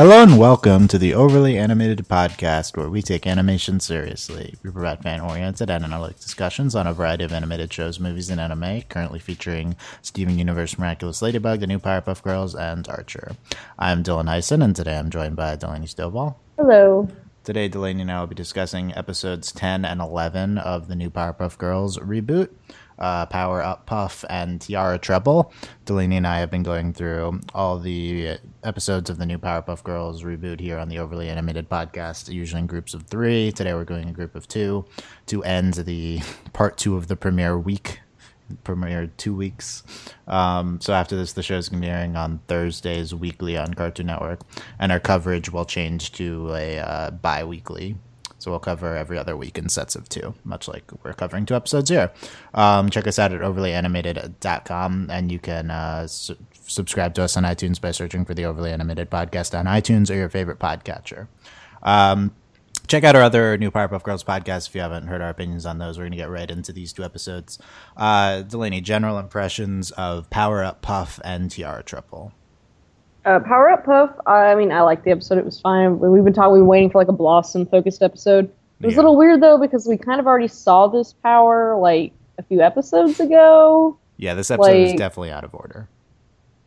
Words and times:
Hello 0.00 0.22
and 0.22 0.38
welcome 0.38 0.88
to 0.88 0.96
the 0.96 1.12
Overly 1.12 1.58
Animated 1.58 2.08
Podcast, 2.08 2.74
where 2.74 2.88
we 2.88 3.02
take 3.02 3.26
animation 3.26 3.80
seriously. 3.80 4.54
We 4.62 4.70
provide 4.70 5.02
fan 5.02 5.20
oriented 5.20 5.68
and 5.68 5.84
analytic 5.84 6.18
discussions 6.18 6.74
on 6.74 6.86
a 6.86 6.94
variety 6.94 7.24
of 7.24 7.34
animated 7.34 7.70
shows, 7.70 8.00
movies, 8.00 8.30
and 8.30 8.40
anime, 8.40 8.80
currently 8.88 9.18
featuring 9.18 9.76
Steven 10.00 10.38
Universe, 10.38 10.78
Miraculous 10.78 11.20
Ladybug, 11.20 11.60
The 11.60 11.66
New 11.66 11.78
Powerpuff 11.78 12.22
Girls, 12.22 12.54
and 12.54 12.88
Archer. 12.88 13.32
I'm 13.78 14.02
Dylan 14.02 14.24
Heisen, 14.24 14.64
and 14.64 14.74
today 14.74 14.96
I'm 14.96 15.10
joined 15.10 15.36
by 15.36 15.54
Delaney 15.56 15.84
Stovall. 15.84 16.36
Hello. 16.56 17.06
Today, 17.44 17.68
Delaney 17.68 18.00
and 18.00 18.10
I 18.10 18.20
will 18.20 18.26
be 18.26 18.34
discussing 18.34 18.94
episodes 18.94 19.52
10 19.52 19.84
and 19.84 20.00
11 20.00 20.56
of 20.56 20.88
the 20.88 20.96
new 20.96 21.10
Powerpuff 21.10 21.58
Girls 21.58 21.98
reboot 21.98 22.48
uh, 23.00 23.26
Power 23.26 23.62
Up 23.62 23.86
Puff 23.86 24.24
and 24.28 24.60
Tiara 24.60 24.98
Trouble. 24.98 25.52
Delaney 25.84 26.16
and 26.16 26.26
I 26.26 26.38
have 26.38 26.50
been 26.50 26.62
going 26.62 26.92
through 26.92 27.40
all 27.54 27.78
the 27.78 28.38
episodes 28.62 29.10
of 29.10 29.18
the 29.18 29.26
new 29.26 29.38
Powerpuff 29.38 29.82
Girls 29.82 30.22
reboot 30.22 30.60
here 30.60 30.78
on 30.78 30.88
the 30.88 30.98
Overly 30.98 31.28
Animated 31.28 31.68
podcast, 31.68 32.32
usually 32.32 32.60
in 32.60 32.66
groups 32.66 32.94
of 32.94 33.04
three. 33.04 33.52
Today 33.52 33.74
we're 33.74 33.84
going 33.84 34.08
a 34.08 34.12
group 34.12 34.34
of 34.34 34.46
two 34.46 34.84
to 35.26 35.42
end 35.44 35.74
the 35.74 36.20
part 36.52 36.76
two 36.76 36.96
of 36.96 37.08
the 37.08 37.16
premiere 37.16 37.58
week. 37.58 38.00
Premiered 38.64 39.10
two 39.16 39.32
weeks. 39.32 39.84
Um, 40.26 40.80
so 40.80 40.92
after 40.92 41.14
this, 41.14 41.34
the 41.34 41.42
show 41.42 41.56
is 41.56 41.68
going 41.68 41.82
to 41.82 41.86
be 41.86 41.90
airing 41.90 42.16
on 42.16 42.40
Thursdays 42.48 43.14
weekly 43.14 43.56
on 43.56 43.74
Cartoon 43.74 44.06
Network, 44.06 44.40
and 44.80 44.90
our 44.90 44.98
coverage 44.98 45.52
will 45.52 45.64
change 45.64 46.10
to 46.12 46.52
a 46.52 46.78
uh, 46.78 47.10
bi-weekly 47.12 47.96
so 48.40 48.50
we'll 48.50 48.58
cover 48.58 48.96
every 48.96 49.18
other 49.18 49.36
week 49.36 49.58
in 49.58 49.68
sets 49.68 49.94
of 49.94 50.08
two, 50.08 50.34
much 50.44 50.66
like 50.66 50.90
we're 51.04 51.12
covering 51.12 51.46
two 51.46 51.54
episodes 51.54 51.90
here. 51.90 52.10
Um, 52.54 52.88
check 52.90 53.06
us 53.06 53.18
out 53.18 53.32
at 53.32 53.42
overlyanimated.com, 53.42 55.10
and 55.10 55.30
you 55.30 55.38
can 55.38 55.70
uh, 55.70 56.06
su- 56.06 56.36
subscribe 56.66 57.14
to 57.14 57.22
us 57.22 57.36
on 57.36 57.44
iTunes 57.44 57.80
by 57.80 57.90
searching 57.90 58.24
for 58.24 58.34
the 58.34 58.46
Overly 58.46 58.72
Animated 58.72 59.10
Podcast 59.10 59.56
on 59.56 59.66
iTunes 59.66 60.10
or 60.10 60.14
your 60.14 60.30
favorite 60.30 60.58
podcatcher. 60.58 61.28
Um, 61.82 62.34
check 62.86 63.04
out 63.04 63.14
our 63.14 63.22
other 63.22 63.56
new 63.58 63.70
Powerpuff 63.70 64.02
Girls 64.02 64.24
podcast 64.24 64.68
if 64.68 64.74
you 64.74 64.80
haven't 64.80 65.06
heard 65.06 65.20
our 65.20 65.28
opinions 65.28 65.66
on 65.66 65.78
those. 65.78 65.98
We're 65.98 66.04
going 66.04 66.12
to 66.12 66.16
get 66.16 66.30
right 66.30 66.50
into 66.50 66.72
these 66.72 66.92
two 66.92 67.04
episodes. 67.04 67.58
Uh, 67.96 68.42
Delaney, 68.42 68.80
general 68.80 69.18
impressions 69.18 69.90
of 69.92 70.30
Power 70.30 70.64
Up 70.64 70.82
Puff 70.82 71.20
and 71.22 71.50
Tiara 71.50 71.82
Trouble. 71.82 72.32
Uh, 73.24 73.38
Power 73.40 73.70
Up 73.70 73.84
Puff. 73.84 74.10
I 74.26 74.54
mean, 74.54 74.72
I 74.72 74.80
liked 74.82 75.04
the 75.04 75.10
episode. 75.10 75.38
It 75.38 75.44
was 75.44 75.60
fine. 75.60 75.98
We've 75.98 76.24
been 76.24 76.32
talking. 76.32 76.52
We 76.54 76.60
were 76.60 76.66
waiting 76.66 76.90
for 76.90 76.98
like 76.98 77.08
a 77.08 77.12
Blossom 77.12 77.66
focused 77.66 78.02
episode. 78.02 78.46
It 78.80 78.86
was 78.86 78.94
Yeah. 78.94 78.98
a 78.98 79.02
little 79.02 79.16
weird 79.16 79.42
though 79.42 79.58
because 79.58 79.86
we 79.86 79.96
kind 79.98 80.20
of 80.20 80.26
already 80.26 80.48
saw 80.48 80.86
this 80.86 81.12
power 81.12 81.76
like 81.76 82.12
a 82.38 82.42
few 82.42 82.60
episodes 82.62 83.20
ago. 83.20 83.96
Yeah, 84.16 84.34
this 84.34 84.50
episode 84.50 84.74
is 84.76 84.92
definitely 84.94 85.30
out 85.30 85.44
of 85.44 85.54
order. 85.54 85.86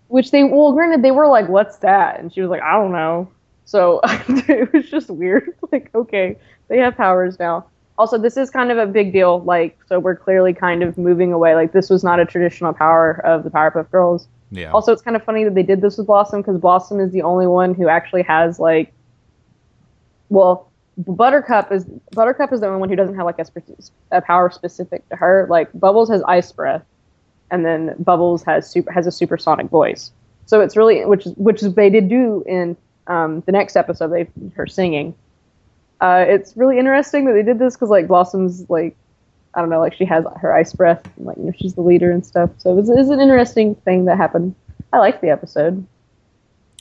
Which 0.10 0.30
they 0.32 0.44
well, 0.44 0.74
granted, 0.74 1.02
they 1.02 1.10
were 1.12 1.28
like, 1.28 1.50
"What's 1.50 1.78
that?" 1.78 2.20
And 2.20 2.32
she 2.32 2.42
was 2.42 2.50
like, 2.52 2.62
"I 2.62 2.74
don't 2.74 2.92
know." 2.92 3.28
So 3.66 4.00
it 4.28 4.72
was 4.74 4.90
just 4.90 5.10
weird. 5.10 5.50
Like, 5.72 5.90
okay, 5.96 6.38
they 6.68 6.78
have 6.78 6.96
powers 6.96 7.40
now. 7.40 7.66
Also, 7.98 8.20
this 8.20 8.38
is 8.38 8.52
kind 8.52 8.72
of 8.72 8.78
a 8.78 8.86
big 8.86 9.12
deal. 9.12 9.42
Like, 9.42 9.76
so 9.88 10.00
we're 10.00 10.16
clearly 10.16 10.54
kind 10.54 10.84
of 10.84 11.00
moving 11.00 11.34
away. 11.34 11.56
Like, 11.56 11.72
this 11.72 11.90
was 11.90 12.04
not 12.04 12.20
a 12.20 12.26
traditional 12.26 12.74
power 12.74 13.20
of 13.26 13.44
the 13.44 13.50
Powerpuff 13.50 13.90
Girls. 13.90 14.28
Yeah. 14.54 14.72
Also, 14.72 14.92
it's 14.92 15.02
kind 15.02 15.16
of 15.16 15.24
funny 15.24 15.44
that 15.44 15.56
they 15.56 15.64
did 15.64 15.82
this 15.82 15.98
with 15.98 16.06
Blossom 16.06 16.42
because 16.42 16.60
Blossom 16.60 17.00
is 17.00 17.12
the 17.12 17.24
only 17.24 17.48
one 17.48 17.74
who 17.74 17.88
actually 17.88 18.22
has 18.24 18.60
like, 18.60 18.94
well, 20.30 20.72
Buttercup 20.98 21.72
is 21.72 21.86
Buttercup 22.12 22.54
is 22.54 22.60
the 22.62 22.68
only 22.68 22.80
one 22.80 22.90
who 22.90 22.96
doesn't 22.96 23.16
have 23.16 23.26
like 23.26 23.40
a, 23.40 23.46
a 24.12 24.22
power 24.22 24.52
specific 24.52 25.08
to 25.10 25.16
her. 25.16 25.48
Like 25.50 25.70
Bubbles 25.74 26.10
has 26.10 26.22
ice 26.28 26.52
breath, 26.52 26.84
and 27.50 27.66
then 27.66 27.96
Bubbles 27.98 28.44
has 28.44 28.70
super 28.70 28.92
has 28.92 29.08
a 29.08 29.12
supersonic 29.12 29.70
voice. 29.70 30.12
So 30.46 30.62
it's 30.62 30.78
really 30.78 31.04
which 31.06 31.26
is 31.26 31.34
which 31.36 31.64
is 31.64 31.74
they 31.74 31.90
did 31.90 32.10
do 32.10 32.44
in 32.46 32.78
um, 33.08 33.42
the 33.48 33.52
next 33.52 33.76
episode. 33.76 34.10
They 34.10 34.28
her 34.56 34.68
singing. 34.68 35.16
Uh, 36.00 36.26
it's 36.28 36.56
really 36.56 36.78
interesting 36.78 37.26
that 37.26 37.34
they 37.34 37.44
did 37.44 37.58
this 37.58 37.76
because 37.76 37.90
like 37.90 38.08
Blossom's 38.08 38.70
like 38.70 38.96
I 39.56 39.62
don't 39.62 39.70
know, 39.70 39.80
like 39.80 39.94
she 39.94 40.06
has 40.06 40.26
her 40.40 40.54
ice 40.54 40.74
breath, 40.74 41.04
and, 41.18 41.26
like 41.26 41.38
you 41.38 41.44
know, 41.44 41.52
she's 41.58 41.74
the 41.76 41.82
leader 41.82 42.12
and 42.12 42.26
stuff. 42.26 42.50
So 42.58 42.72
it 42.72 42.76
was, 42.76 42.90
it 42.90 42.96
was 42.96 43.10
an 43.10 43.20
interesting 43.20 43.76
thing 43.76 44.06
that 44.06 44.18
happened. 44.18 44.56
I 44.92 44.98
liked 45.00 45.22
the 45.22 45.30
episode, 45.30 45.86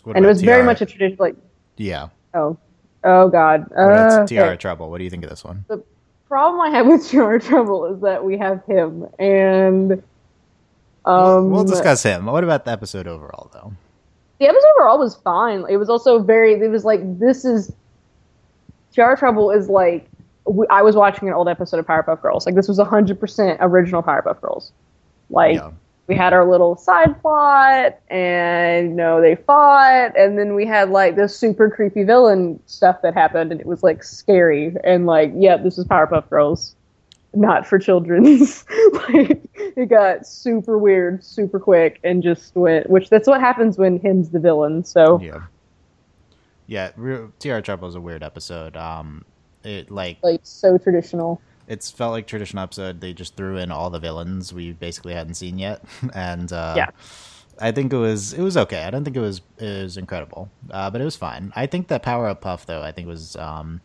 What 0.05 0.17
and 0.17 0.25
it 0.25 0.29
was 0.29 0.43
very 0.43 0.63
much 0.63 0.81
a 0.81 0.87
tradition. 0.87 1.17
Like, 1.19 1.37
Yeah. 1.77 2.09
oh, 2.35 2.57
oh 3.05 3.29
God, 3.29 3.71
uh, 3.77 4.27
Tiara 4.27 4.51
okay. 4.51 4.57
Trouble? 4.57 4.91
What 4.91 4.99
do 4.99 5.05
you 5.05 5.11
think 5.11 5.25
of 5.25 5.31
this 5.31 5.45
one? 5.45 5.65
The 5.69 5.83
problem 6.29 6.61
I 6.61 6.71
have 6.71 6.87
with 6.89 7.09
Tiara 7.09 7.41
Trouble 7.41 7.87
is 7.87 8.01
that 8.03 8.25
we 8.25 8.39
have 8.39 8.65
him, 8.67 9.07
and 9.19 10.03
um, 11.05 11.51
we'll 11.51 11.65
discuss 11.65 12.03
him. 12.03 12.27
What 12.27 12.45
about 12.45 12.65
the 12.65 12.71
episode 12.71 13.07
overall, 13.07 13.51
though? 13.53 13.73
the 14.43 14.49
episode 14.49 14.67
overall 14.77 14.99
was 14.99 15.15
fine. 15.15 15.65
It 15.69 15.77
was 15.77 15.89
also 15.89 16.19
very. 16.19 16.55
It 16.55 16.69
was 16.69 16.85
like 16.85 17.01
this 17.19 17.45
is 17.45 17.73
Tiara 18.93 19.17
Trouble 19.17 19.51
is 19.53 19.69
like 19.69 20.09
w- 20.45 20.67
I 20.71 20.83
was 20.83 20.97
watching 20.97 21.29
an 21.29 21.35
old 21.35 21.49
episode 21.49 21.79
of 21.81 21.87
Powerpuff 21.87 22.21
Girls. 22.23 22.47
Like 22.47 22.55
this 22.55 22.69
was 22.69 22.79
hundred 22.79 23.19
percent 23.21 23.59
original 23.61 24.03
Powerpuff 24.03 24.41
Girls. 24.41 24.73
Like 25.31 25.57
Yeah. 25.57 25.71
we 26.09 26.15
had 26.17 26.33
our 26.33 26.49
little 26.49 26.77
side 26.77 27.21
plot, 27.23 27.99
and 28.09 28.91
you 28.91 28.95
know 28.95 29.21
they 29.21 29.37
fought, 29.37 30.17
and 30.17 30.39
then 30.39 30.55
we 30.55 30.67
had 30.67 30.91
like 30.91 31.17
this 31.17 31.37
super 31.37 31.71
creepy 31.71 32.03
villain 32.05 32.61
stuff 32.67 33.03
that 33.03 33.15
happened, 33.15 33.53
and 33.53 33.61
it 33.61 33.67
was 33.67 33.83
like 33.83 34.03
scary 34.05 34.75
and 34.85 35.07
like 35.07 35.33
yeah, 35.37 35.57
this 35.57 35.79
is 35.79 35.85
Powerpuff 35.87 36.29
Girls. 36.31 36.75
Not 37.35 37.67
for 37.67 37.79
children's. 37.79 38.63
like 39.09 39.41
it 39.55 39.89
got 39.89 40.27
super 40.27 40.77
weird, 40.77 41.25
super 41.25 41.59
quick, 41.59 41.99
and 42.05 42.23
just 42.23 42.55
went. 42.55 42.91
Which 42.91 43.09
that's 43.09 43.27
what 43.27 43.41
happens 43.41 43.79
when 43.79 43.99
him's 44.01 44.29
the 44.31 44.39
villain. 44.39 44.85
So 44.85 45.19
Yeah. 45.23 45.45
Yeah, 46.67 46.91
Tiara 47.39 47.61
Trouble 47.61 47.89
is 47.89 47.95
a 47.95 48.01
weird 48.01 48.23
episode. 48.23 48.77
Um, 48.77 49.25
it 49.65 49.91
like 49.91 50.19
like 50.23 50.41
so 50.43 50.79
traditional. 50.79 51.41
it's 51.69 51.91
felt 51.91 52.13
like 52.13 52.27
traditional 52.27 52.63
episode. 52.65 53.01
They 53.01 53.13
just 53.13 53.37
threw 53.37 53.57
in 53.57 53.71
all 53.71 53.91
the 53.91 53.99
villains 54.01 54.53
we 54.53 54.73
basically 54.73 55.15
hadn't 55.15 55.35
seen 55.35 55.59
yet, 55.59 55.85
and 56.15 56.53
uh, 56.53 56.75
Yeah. 56.77 56.91
I 57.61 57.71
think 57.71 57.93
it 57.93 57.99
was 57.99 58.33
it 58.33 58.41
was 58.43 58.57
okay. 58.57 58.83
I 58.85 58.91
don't 58.91 59.05
think 59.05 59.17
it 59.17 59.21
was 59.21 59.43
it 59.59 59.83
was 59.83 59.97
incredible, 59.97 60.51
uh, 60.71 60.91
but 60.91 61.01
it 61.01 61.05
was 61.05 61.17
fine. 61.17 61.53
I 61.55 61.67
think 61.67 61.89
that 61.89 62.03
Power 62.03 62.27
Up 62.27 62.41
Puff 62.41 62.67
though, 62.67 62.83
I 62.83 62.93
think 62.93 63.07
was 63.07 63.37
um, 63.37 63.81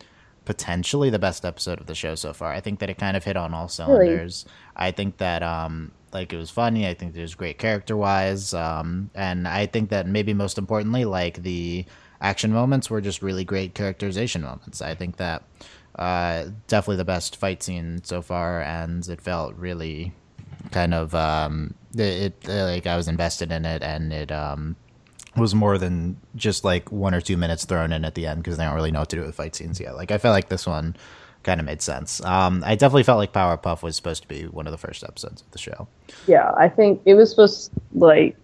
potentially 0.45 1.09
the 1.09 1.19
best 1.19 1.45
episode 1.45 1.79
of 1.79 1.85
the 1.85 1.93
show 1.93 2.15
so 2.15 2.31
far. 2.33 2.51
I 2.53 2.61
think 2.61 2.79
that 2.79 2.89
it 2.89 2.97
kind 2.97 3.17
of 3.17 3.23
hit 3.25 3.35
on 3.35 3.53
all 3.53 3.67
cylinders. 3.67 4.45
I 4.75 4.91
think 4.91 5.17
that 5.17 5.43
um, 5.43 5.91
like 6.13 6.31
it 6.31 6.37
was 6.37 6.49
funny. 6.49 6.87
I 6.87 6.93
think 6.93 7.15
it 7.15 7.21
was 7.21 7.35
great 7.35 7.57
character 7.57 7.97
wise, 7.97 8.53
um, 8.53 9.09
and 9.13 9.47
I 9.47 9.65
think 9.65 9.89
that 9.89 10.07
maybe 10.07 10.33
most 10.33 10.57
importantly, 10.57 11.03
like 11.05 11.43
the 11.43 11.85
action 12.21 12.51
moments 12.51 12.89
were 12.89 13.01
just 13.01 13.21
really 13.21 13.43
great 13.43 13.73
characterization 13.73 14.41
moments. 14.41 14.81
I 14.81 14.95
think 14.95 15.17
that 15.17 15.43
uh, 15.95 16.45
definitely 16.67 16.97
the 16.97 17.05
best 17.05 17.35
fight 17.35 17.63
scene 17.63 18.03
so 18.03 18.21
far, 18.21 18.61
and 18.61 19.07
it 19.07 19.21
felt 19.21 19.55
really 19.55 20.13
kind 20.71 20.93
of 20.93 21.13
um, 21.15 21.73
it, 21.95 22.01
it 22.01 22.49
uh, 22.49 22.65
like 22.65 22.87
I 22.87 22.97
was 22.97 23.07
invested 23.07 23.51
in 23.51 23.65
it, 23.65 23.81
and 23.81 24.13
it 24.13 24.31
um, 24.31 24.75
was 25.35 25.55
more 25.55 25.77
than 25.77 26.17
just 26.35 26.63
like 26.63 26.91
one 26.91 27.13
or 27.13 27.21
two 27.21 27.37
minutes 27.37 27.65
thrown 27.65 27.91
in 27.91 28.05
at 28.05 28.15
the 28.15 28.25
end 28.25 28.43
because 28.43 28.57
they 28.57 28.63
don't 28.63 28.75
really 28.75 28.91
know 28.91 28.99
what 28.99 29.09
to 29.09 29.15
do 29.15 29.23
with 29.23 29.35
fight 29.35 29.55
scenes 29.55 29.79
yet. 29.79 29.95
Like 29.95 30.11
I 30.11 30.17
felt 30.17 30.33
like 30.33 30.49
this 30.49 30.67
one 30.67 30.95
kind 31.43 31.59
of 31.59 31.65
made 31.65 31.81
sense. 31.81 32.23
Um, 32.23 32.63
I 32.65 32.75
definitely 32.75 33.03
felt 33.03 33.17
like 33.17 33.33
Powerpuff 33.33 33.81
was 33.81 33.95
supposed 33.95 34.21
to 34.23 34.27
be 34.27 34.43
one 34.43 34.67
of 34.67 34.71
the 34.71 34.77
first 34.77 35.03
episodes 35.03 35.41
of 35.41 35.51
the 35.51 35.57
show. 35.57 35.87
Yeah, 36.27 36.51
I 36.57 36.67
think 36.67 37.01
it 37.05 37.13
was 37.13 37.29
supposed 37.29 37.71
to, 37.71 37.81
like, 37.97 38.35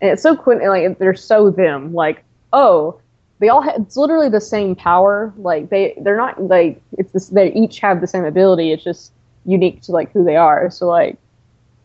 and 0.00 0.10
it's 0.10 0.22
so 0.22 0.34
quick. 0.34 0.60
Like 0.62 0.98
they're 0.98 1.14
so 1.14 1.50
them. 1.50 1.92
Like 1.92 2.24
oh, 2.52 3.00
they 3.38 3.48
all 3.48 3.62
ha- 3.62 3.74
it's 3.76 3.96
literally 3.96 4.28
the 4.28 4.40
same 4.40 4.74
power. 4.74 5.32
Like 5.36 5.70
they 5.70 5.94
they're 6.02 6.16
not 6.16 6.42
like 6.42 6.80
it's 6.98 7.12
this. 7.12 7.28
They 7.28 7.52
each 7.52 7.80
have 7.80 8.00
the 8.00 8.06
same 8.06 8.24
ability. 8.24 8.72
It's 8.72 8.84
just 8.84 9.12
unique 9.44 9.82
to 9.82 9.92
like 9.92 10.12
who 10.12 10.24
they 10.24 10.36
are. 10.36 10.70
So 10.70 10.86
like. 10.86 11.18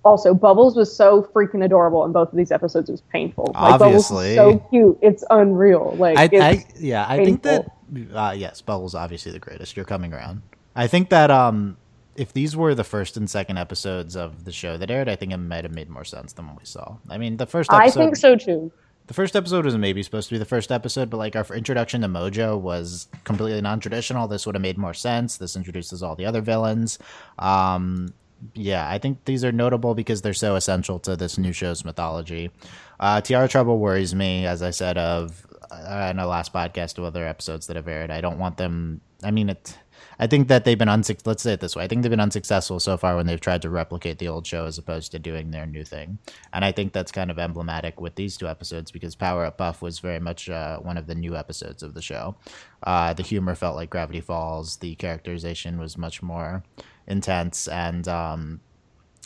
Also, 0.05 0.33
Bubbles 0.33 0.77
was 0.77 0.95
so 0.95 1.23
freaking 1.33 1.65
adorable 1.65 2.05
in 2.05 2.13
both 2.13 2.29
of 2.29 2.37
these 2.37 2.49
episodes. 2.49 2.87
It 2.87 2.93
was 2.93 3.01
painful. 3.11 3.51
Like, 3.53 3.81
Obviously. 3.81 4.35
so 4.35 4.59
cute. 4.69 4.97
It's 5.01 5.21
unreal. 5.29 5.95
Like 5.97 6.17
I, 6.17 6.29
I 6.31 6.65
yeah, 6.79 7.05
I 7.09 7.25
think 7.25 7.43
that 7.43 7.67
uh, 8.13 8.33
yes, 8.37 8.61
Bubbles 8.61 8.95
obviously 8.95 9.33
the 9.33 9.39
greatest. 9.39 9.75
You're 9.75 9.85
coming 9.85 10.13
around. 10.13 10.43
I 10.77 10.87
think 10.87 11.09
that 11.09 11.29
um, 11.31 11.75
if 12.15 12.33
these 12.33 12.55
were 12.55 12.75
the 12.75 12.83
first 12.83 13.17
and 13.17 13.29
second 13.29 13.57
episodes 13.57 14.15
of 14.15 14.45
the 14.45 14.51
show 14.51 14.77
that 14.77 14.89
aired, 14.89 15.09
I 15.09 15.15
think 15.15 15.31
it 15.31 15.37
might 15.37 15.63
have 15.63 15.73
made 15.73 15.89
more 15.89 16.05
sense 16.05 16.33
than 16.33 16.47
what 16.47 16.59
we 16.59 16.65
saw. 16.65 16.97
I 17.09 17.17
mean, 17.17 17.37
the 17.37 17.45
first 17.45 17.71
I 17.71 17.89
think 17.89 18.15
so 18.15 18.35
too. 18.35 18.71
The 19.07 19.13
first 19.13 19.35
episode 19.35 19.65
was 19.65 19.77
maybe 19.77 20.03
supposed 20.03 20.29
to 20.29 20.35
be 20.35 20.39
the 20.39 20.45
first 20.45 20.71
episode, 20.71 21.09
but 21.09 21.17
like 21.17 21.35
our 21.35 21.45
introduction 21.55 22.01
to 22.01 22.07
Mojo 22.07 22.59
was 22.59 23.07
completely 23.23 23.61
non-traditional. 23.61 24.27
This 24.27 24.45
would 24.45 24.55
have 24.55 24.61
made 24.61 24.77
more 24.77 24.93
sense. 24.93 25.37
This 25.37 25.55
introduces 25.55 26.03
all 26.03 26.15
the 26.15 26.25
other 26.25 26.41
villains. 26.41 26.99
Um, 27.39 28.13
yeah, 28.53 28.87
I 28.87 28.97
think 28.97 29.25
these 29.25 29.43
are 29.43 29.51
notable 29.51 29.95
because 29.95 30.21
they're 30.21 30.33
so 30.33 30.55
essential 30.55 30.99
to 30.99 31.15
this 31.15 31.37
new 31.37 31.53
show's 31.53 31.83
mythology. 31.83 32.51
Uh, 32.99 33.21
Tiara 33.21 33.47
Trouble 33.47 33.79
worries 33.79 34.13
me, 34.13 34.45
as 34.45 34.61
I 34.61 34.71
said 34.71 34.97
of 34.97 35.47
uh, 35.71 36.09
in 36.11 36.19
our 36.19 36.27
last 36.27 36.53
podcast 36.53 36.97
of 36.97 37.03
other 37.03 37.25
episodes 37.25 37.67
that 37.67 37.75
have 37.75 37.87
aired. 37.87 38.11
I 38.11 38.21
don't 38.21 38.37
want 38.37 38.57
them. 38.57 39.01
I 39.23 39.31
mean, 39.31 39.49
it 39.49 39.77
I 40.19 40.27
think 40.27 40.47
that 40.47 40.65
they've 40.65 40.77
been 40.77 40.87
unsuc. 40.87 41.25
Let's 41.25 41.43
say 41.43 41.53
it 41.53 41.59
this 41.59 41.75
way: 41.75 41.83
I 41.83 41.87
think 41.87 42.01
they've 42.01 42.09
been 42.09 42.19
unsuccessful 42.19 42.79
so 42.79 42.97
far 42.97 43.15
when 43.15 43.25
they've 43.25 43.39
tried 43.39 43.61
to 43.63 43.69
replicate 43.69 44.19
the 44.19 44.27
old 44.27 44.45
show 44.45 44.65
as 44.65 44.77
opposed 44.77 45.11
to 45.11 45.19
doing 45.19 45.51
their 45.51 45.65
new 45.65 45.83
thing. 45.83 46.19
And 46.53 46.65
I 46.65 46.71
think 46.71 46.93
that's 46.93 47.11
kind 47.11 47.31
of 47.31 47.39
emblematic 47.39 47.99
with 48.01 48.15
these 48.15 48.37
two 48.37 48.47
episodes 48.47 48.91
because 48.91 49.15
Power 49.15 49.45
Up 49.45 49.57
Puff 49.57 49.81
was 49.81 49.99
very 49.99 50.19
much 50.19 50.49
uh, 50.49 50.79
one 50.79 50.97
of 50.97 51.07
the 51.07 51.15
new 51.15 51.35
episodes 51.35 51.83
of 51.83 51.93
the 51.93 52.01
show. 52.01 52.35
Uh, 52.83 53.13
the 53.13 53.23
humor 53.23 53.55
felt 53.55 53.75
like 53.75 53.89
Gravity 53.89 54.21
Falls. 54.21 54.77
The 54.77 54.95
characterization 54.95 55.79
was 55.79 55.97
much 55.97 56.21
more 56.21 56.63
intense, 57.07 57.67
and 57.67 58.07
um, 58.07 58.61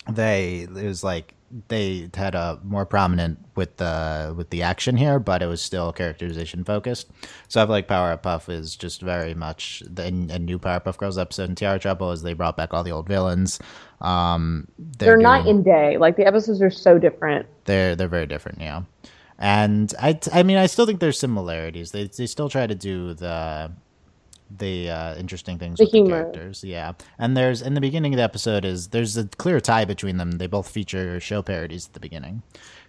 they 0.09 0.61
it 0.61 0.71
was 0.71 1.03
like 1.03 1.35
they 1.67 2.09
had 2.13 2.35
a 2.35 2.59
more 2.63 2.85
prominent 2.85 3.39
with 3.55 3.77
the 3.77 4.33
with 4.35 4.49
the 4.49 4.63
action 4.63 4.97
here, 4.97 5.19
but 5.19 5.41
it 5.41 5.47
was 5.47 5.61
still 5.61 5.91
characterization 5.91 6.63
focused. 6.63 7.09
So 7.47 7.61
I 7.61 7.65
feel 7.65 7.71
like 7.71 7.87
Power 7.87 8.11
Up 8.11 8.23
Puff 8.23 8.49
is 8.49 8.75
just 8.75 9.01
very 9.01 9.33
much 9.33 9.83
the 9.85 10.03
a 10.03 10.39
new 10.39 10.59
Powerpuff 10.59 10.97
Girls 10.97 11.17
episode 11.17 11.49
in 11.49 11.55
Tiara 11.55 11.79
Trouble 11.79 12.11
as 12.11 12.23
they 12.23 12.33
brought 12.33 12.57
back 12.57 12.73
all 12.73 12.83
the 12.83 12.91
old 12.91 13.07
villains. 13.07 13.59
Um, 13.99 14.67
they're, 14.77 15.07
they're 15.07 15.15
doing, 15.15 15.23
night 15.23 15.45
and 15.47 15.63
day. 15.63 15.97
Like 15.97 16.15
the 16.15 16.25
episodes 16.25 16.61
are 16.61 16.71
so 16.71 16.97
different. 16.97 17.47
They're 17.65 17.95
they're 17.95 18.07
very 18.07 18.27
different, 18.27 18.61
yeah. 18.61 18.83
And 19.37 19.93
I 19.99 20.19
I 20.31 20.43
mean 20.43 20.57
I 20.57 20.67
still 20.67 20.85
think 20.85 20.99
there's 20.99 21.19
similarities. 21.19 21.91
They 21.91 22.05
they 22.05 22.27
still 22.27 22.49
try 22.49 22.67
to 22.67 22.75
do 22.75 23.13
the 23.13 23.71
the 24.57 24.89
uh, 24.89 25.15
interesting 25.15 25.57
things 25.57 25.77
the 25.77 25.85
with 25.85 25.91
humor. 25.91 26.17
the 26.17 26.23
characters. 26.23 26.63
Yeah, 26.63 26.93
and 27.17 27.35
there's 27.35 27.61
in 27.61 27.73
the 27.73 27.81
beginning 27.81 28.13
of 28.13 28.17
the 28.17 28.23
episode 28.23 28.65
is 28.65 28.89
there's 28.89 29.17
a 29.17 29.25
clear 29.25 29.59
tie 29.59 29.85
between 29.85 30.17
them. 30.17 30.31
They 30.31 30.47
both 30.47 30.69
feature 30.69 31.19
show 31.19 31.41
parodies 31.41 31.87
at 31.87 31.93
the 31.93 31.99
beginning, 31.99 32.43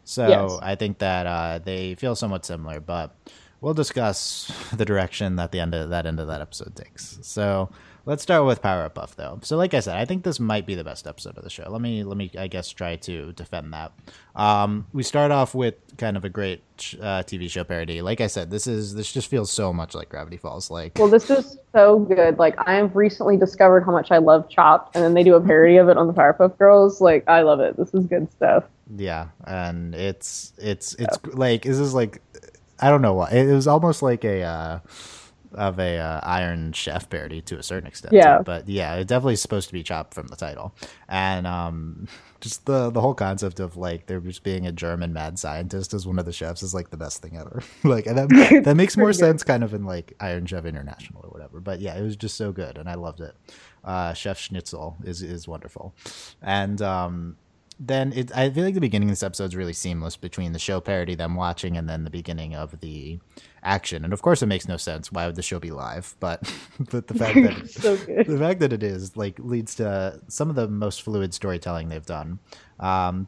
so 0.05 0.29
yes. 0.29 0.59
I 0.63 0.75
think 0.75 0.99
that 0.99 1.27
uh, 1.27 1.59
they 1.59 1.95
feel 1.95 2.15
somewhat 2.15 2.45
similar. 2.45 2.81
But 2.81 3.15
we'll 3.61 3.75
discuss 3.75 4.53
the 4.73 4.85
direction 4.85 5.37
that 5.37 5.53
the 5.53 5.61
end 5.61 5.75
of 5.75 5.91
that 5.91 6.07
end 6.07 6.21
of 6.21 6.27
that 6.29 6.41
episode 6.41 6.77
takes. 6.77 7.19
So 7.23 7.71
Let's 8.05 8.23
start 8.25 8.45
with 8.47 8.61
Power 8.61 8.83
Up 8.83 8.95
Puff 8.95 9.15
though. 9.15 9.39
So 9.43 9.57
like 9.57 9.75
I 9.75 9.81
said, 9.81 9.97
I 9.97 10.05
think 10.05 10.25
this 10.25 10.41
might 10.41 10.67
be 10.67 10.75
the 10.75 10.83
best 10.83 11.07
episode 11.07 11.39
of 11.39 11.45
the 11.45 11.51
show. 11.51 11.69
Let 11.69 11.81
me 11.81 12.03
let 12.03 12.17
me 12.17 12.33
I 12.37 12.49
guess 12.49 12.69
try 12.69 12.97
to 12.97 13.33
defend 13.33 13.73
that. 13.73 13.93
Um, 14.35 14.87
we 14.93 15.05
start 15.05 15.31
off 15.31 15.55
with 15.55 15.77
kind 15.99 16.17
of 16.17 16.25
a 16.25 16.29
great 16.29 16.63
uh, 17.01 17.23
TV 17.23 17.49
show 17.49 17.63
parody. 17.63 18.03
Like 18.03 18.21
I 18.21 18.27
said, 18.27 18.51
this 18.51 18.67
is 18.67 18.95
this 18.95 19.13
just 19.13 19.29
feels 19.29 19.53
so 19.53 19.73
much 19.73 19.95
like 19.95 20.09
Gravity 20.09 20.37
Falls. 20.37 20.69
Like 20.69 20.99
well, 20.99 21.09
this 21.09 21.31
is 21.31 21.59
so 21.73 22.01
good. 22.01 22.39
Like 22.39 22.57
I 22.59 22.75
have 22.75 22.97
recently 22.97 23.37
discovered 23.37 23.83
how 23.83 23.93
much 23.93 24.11
I 24.11 24.19
love 24.19 24.49
Chopped, 24.49 24.97
and 24.97 25.05
then 25.05 25.15
they 25.15 25.23
do 25.23 25.37
a 25.37 25.41
parody 25.41 25.77
of 25.77 25.89
it 25.89 25.97
on 25.97 26.09
the 26.09 26.13
Powerpuff 26.13 26.59
Girls. 26.59 27.01
Like 27.01 27.23
I 27.29 27.43
love 27.43 27.61
it. 27.61 27.77
This 27.77 27.95
is 27.95 28.07
good 28.07 28.31
stuff. 28.33 28.65
Yeah, 28.97 29.29
and 29.47 29.95
it's 29.95 30.55
it's 30.59 30.95
it's 30.95 31.19
yeah. 31.25 31.31
like 31.35 31.63
this 31.63 31.79
is 31.79 31.95
like 31.95 32.21
I 32.81 32.91
don't 32.91 33.01
know 33.01 33.15
why 33.15 33.31
it 33.31 33.47
was 33.53 33.69
almost 33.69 34.03
like 34.03 34.25
a. 34.25 34.43
Uh, 34.43 34.79
of 35.55 35.79
a 35.79 35.99
uh, 35.99 36.21
Iron 36.23 36.73
Chef 36.73 37.09
parody 37.09 37.41
to 37.43 37.59
a 37.59 37.63
certain 37.63 37.87
extent. 37.87 38.15
Yeah, 38.15 38.41
but 38.43 38.69
yeah, 38.69 38.95
it 38.97 39.07
definitely 39.07 39.35
is 39.35 39.43
supposed 39.43 39.69
to 39.69 39.73
be 39.73 39.83
chopped 39.83 40.15
from 40.15 40.29
the 40.29 40.37
title, 40.37 40.75
and 41.09 41.47
um, 41.47 42.09
just 42.41 42.67
the 42.67 42.91
the 42.91 43.01
whole 43.01 43.15
concept 43.15 43.61
of 43.61 43.77
like 43.77 44.07
there 44.07 44.21
just 44.21 44.43
being 44.43 44.67
a 44.67 44.73
German 44.73 45.13
mad 45.13 45.39
scientist 45.39 45.95
as 45.95 46.07
one 46.07 46.19
of 46.19 46.25
the 46.25 46.33
chefs 46.33 46.63
is 46.63 46.75
like 46.75 46.91
the 46.91 46.97
best 46.97 47.23
thing 47.23 47.37
ever. 47.37 47.63
like, 47.85 48.07
and 48.07 48.19
that 48.19 48.63
that 48.65 48.77
makes 48.77 48.97
more 48.97 49.09
good. 49.09 49.17
sense 49.17 49.43
kind 49.43 49.63
of 49.65 49.75
in 49.75 49.85
like 49.85 50.15
Iron 50.21 50.47
Chef 50.47 50.65
International 50.65 51.23
or 51.25 51.31
whatever. 51.31 51.61
But 51.61 51.81
yeah, 51.81 51.97
it 51.97 52.03
was 52.03 52.17
just 52.17 52.37
so 52.37 52.53
good, 52.53 52.79
and 52.79 52.89
I 52.89 52.95
loved 52.95 53.21
it. 53.21 53.35
Uh, 53.85 54.13
Chef 54.13 54.39
Schnitzel 54.39 54.97
is 55.05 55.23
is 55.23 55.49
wonderful, 55.49 55.95
and 56.43 56.81
um, 56.83 57.37
then 57.85 58.13
it, 58.13 58.35
I 58.37 58.49
feel 58.49 58.65
like 58.65 58.75
the 58.75 58.81
beginning 58.81 59.09
of 59.09 59.13
this 59.13 59.25
episode 59.25 59.47
is 59.47 59.57
really 59.57 59.73
seamless 59.73 60.17
between 60.17 60.53
the 60.53 60.59
show 60.61 60.81
parody, 60.81 61.17
them 61.17 61.35
watching, 61.35 61.77
and 61.77 61.89
then 61.89 62.05
the 62.05 62.11
beginning 62.11 62.55
of 62.55 62.79
the 62.79 63.19
action. 63.65 64.05
And 64.05 64.13
of 64.13 64.23
course, 64.23 64.41
it 64.41 64.47
makes 64.47 64.69
no 64.69 64.77
sense. 64.77 65.11
Why 65.11 65.27
would 65.27 65.35
the 65.35 65.43
show 65.43 65.59
be 65.59 65.73
live? 65.73 66.15
But 66.21 66.43
but 66.91 67.09
the 67.09 67.15
fact 67.15 67.35
that 67.35 67.71
so 67.83 67.97
the 67.97 68.39
fact 68.39 68.61
that 68.61 68.73
it 68.73 68.85
is 68.85 69.17
like 69.17 69.37
leads 69.41 69.75
to 69.77 70.21
some 70.29 70.49
of 70.49 70.55
the 70.55 70.69
most 70.69 71.03
fluid 71.03 71.35
storytelling 71.35 71.89
they've 71.89 72.07
done. 72.07 72.39
Um, 72.79 73.27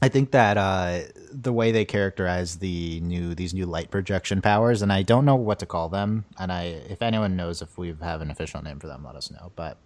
I 0.00 0.08
think 0.08 0.30
that 0.30 0.56
uh, 0.56 1.00
the 1.32 1.52
way 1.52 1.72
they 1.72 1.84
characterize 1.84 2.58
the 2.58 3.00
new 3.00 3.34
these 3.34 3.52
new 3.52 3.66
light 3.66 3.90
projection 3.90 4.40
powers, 4.40 4.80
and 4.80 4.92
I 4.92 5.02
don't 5.02 5.24
know 5.24 5.34
what 5.34 5.58
to 5.58 5.66
call 5.66 5.88
them, 5.88 6.24
and 6.38 6.52
I 6.52 6.62
if 6.88 7.02
anyone 7.02 7.34
knows 7.34 7.62
if 7.62 7.76
we 7.76 7.92
have 8.00 8.20
an 8.20 8.30
official 8.30 8.62
name 8.62 8.78
for 8.78 8.86
them, 8.86 9.04
let 9.04 9.16
us 9.16 9.32
know. 9.32 9.50
But 9.56 9.76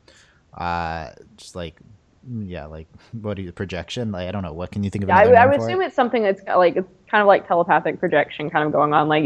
uh, 0.52 1.12
just 1.38 1.56
like 1.56 1.80
Mm, 2.28 2.48
yeah, 2.48 2.66
like 2.66 2.88
what 3.12 3.38
are 3.38 3.42
you 3.42 3.52
projection? 3.52 4.12
Like 4.12 4.28
I 4.28 4.32
don't 4.32 4.42
know. 4.42 4.52
What 4.52 4.70
can 4.70 4.84
you 4.84 4.90
think 4.90 5.04
of? 5.04 5.08
Yeah, 5.08 5.18
I, 5.18 5.24
I 5.24 5.46
would 5.46 5.60
assume 5.60 5.82
it? 5.82 5.86
it's 5.86 5.96
something 5.96 6.22
that's 6.22 6.42
uh, 6.48 6.58
like 6.58 6.76
it's 6.76 6.88
kind 7.10 7.20
of 7.20 7.26
like 7.26 7.46
telepathic 7.46 7.98
projection 7.98 8.50
kind 8.50 8.64
of 8.66 8.72
going 8.72 8.92
on. 8.94 9.08
Like 9.08 9.24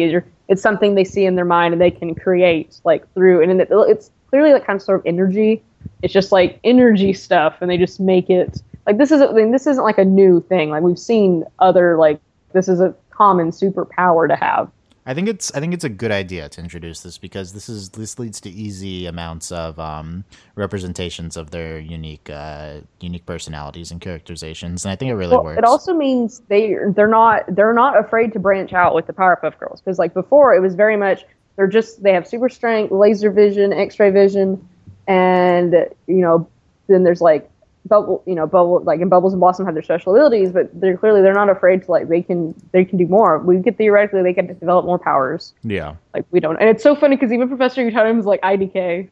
it's 0.49 0.63
something 0.63 0.95
they 0.95 1.05
see 1.05 1.25
in 1.25 1.37
their 1.37 1.45
mind 1.45 1.75
and 1.75 1.81
they 1.81 1.91
can 1.91 2.15
create 2.15 2.81
like 2.85 3.13
through, 3.15 3.43
and 3.43 3.61
it's 3.61 4.11
clearly 4.31 4.53
like 4.53 4.67
kind 4.67 4.77
of 4.77 4.83
sort 4.83 5.01
of 5.01 5.07
energy. 5.07 5.63
It's 6.03 6.13
just 6.13 6.33
like 6.33 6.59
energy 6.65 7.13
stuff, 7.13 7.57
and 7.61 7.71
they 7.71 7.79
just 7.79 8.01
make 8.01 8.31
it 8.31 8.63
like 8.87 8.99
this 8.99 9.11
is. 9.11 9.21
I 9.21 9.33
mean, 9.33 9.51
this 9.51 9.67
isn't 9.67 9.85
like 9.85 9.99
a 9.99 10.05
new 10.05 10.41
thing. 10.43 10.71
Like 10.71 10.83
we've 10.83 10.99
seen 10.99 11.45
other 11.59 11.97
like 11.97 12.21
this 12.53 12.69
is 12.69 12.81
a 12.81 12.95
common 13.11 13.51
superpower 13.51 14.29
to 14.29 14.37
have. 14.37 14.71
I 15.09 15.15
think 15.15 15.29
it's 15.29 15.55
I 15.55 15.61
think 15.61 15.73
it's 15.73 15.85
a 15.85 15.89
good 15.89 16.11
idea 16.11 16.49
to 16.49 16.61
introduce 16.61 17.01
this 17.01 17.17
because 17.17 17.53
this 17.53 17.69
is 17.69 17.91
this 17.91 18.19
leads 18.19 18.41
to 18.41 18.51
easy 18.51 19.07
amounts 19.07 19.53
of 19.53 19.79
um, 19.79 20.25
representations 20.57 21.37
of 21.37 21.53
their 21.53 21.79
unique 21.79 22.29
uh, 22.29 22.81
unique 23.01 23.25
personalities 23.25 23.93
and 23.93 24.01
characterizations, 24.01 24.85
and 24.85 24.91
I 24.91 24.97
think 24.97 25.11
it 25.11 25.15
really 25.15 25.37
well, 25.37 25.45
works. 25.45 25.59
It 25.59 25.65
also 25.65 25.95
means 25.95 26.43
they 26.49 26.75
they're 26.95 27.07
not 27.07 27.45
they're 27.55 27.73
not 27.73 27.97
afraid 27.97 28.33
to 28.33 28.41
branch 28.41 28.73
out 28.73 28.97
with 28.97 29.07
the 29.07 29.13
Powerpuff 29.13 29.57
Girls 29.61 29.81
because 29.81 29.99
like 29.99 30.13
before 30.13 30.55
it 30.55 30.61
was 30.61 30.75
very 30.75 30.97
much 30.97 31.25
they're 31.55 31.69
just 31.69 32.03
they 32.03 32.13
have 32.13 32.27
super 32.27 32.49
strength, 32.49 32.91
laser 32.91 33.31
vision, 33.31 33.73
X-ray 33.73 34.11
vision, 34.11 34.69
and 35.07 35.73
you 36.09 36.17
know 36.17 36.49
then 36.89 37.05
there's 37.05 37.21
like 37.21 37.49
Bubble, 37.87 38.23
you 38.27 38.35
know, 38.35 38.47
Bubble, 38.47 38.83
like 38.83 39.01
and 39.01 39.11
Bubbles 39.11 39.33
and 39.33 39.41
Blossom 39.41 39.65
have 39.67 39.75
their 39.75 39.83
special 39.83 40.15
abilities, 40.15 40.51
but 40.51 40.69
they're 40.79 40.97
clearly 40.97 41.23
they're 41.23 41.35
not 41.35 41.49
afraid 41.49 41.85
to 41.85 41.91
like 41.91 42.09
they 42.09 42.23
can 42.23 42.55
they 42.73 42.85
can 42.85 42.99
do 42.99 43.07
more. 43.07 43.39
We 43.39 43.63
could 43.63 43.79
theoretically 43.79 44.23
they 44.23 44.35
can 44.35 44.47
develop 44.47 44.87
more 44.87 44.99
powers. 44.99 45.55
Yeah, 45.63 45.97
like 46.15 46.25
we 46.31 46.41
don't, 46.41 46.57
and 46.57 46.69
it's 46.69 46.83
so 46.83 46.97
funny 46.97 47.17
because 47.17 47.33
even 47.33 47.49
Professor 47.49 47.89
Utonium 47.89 48.19
is 48.19 48.27
like 48.27 48.41
IDK. 48.43 49.11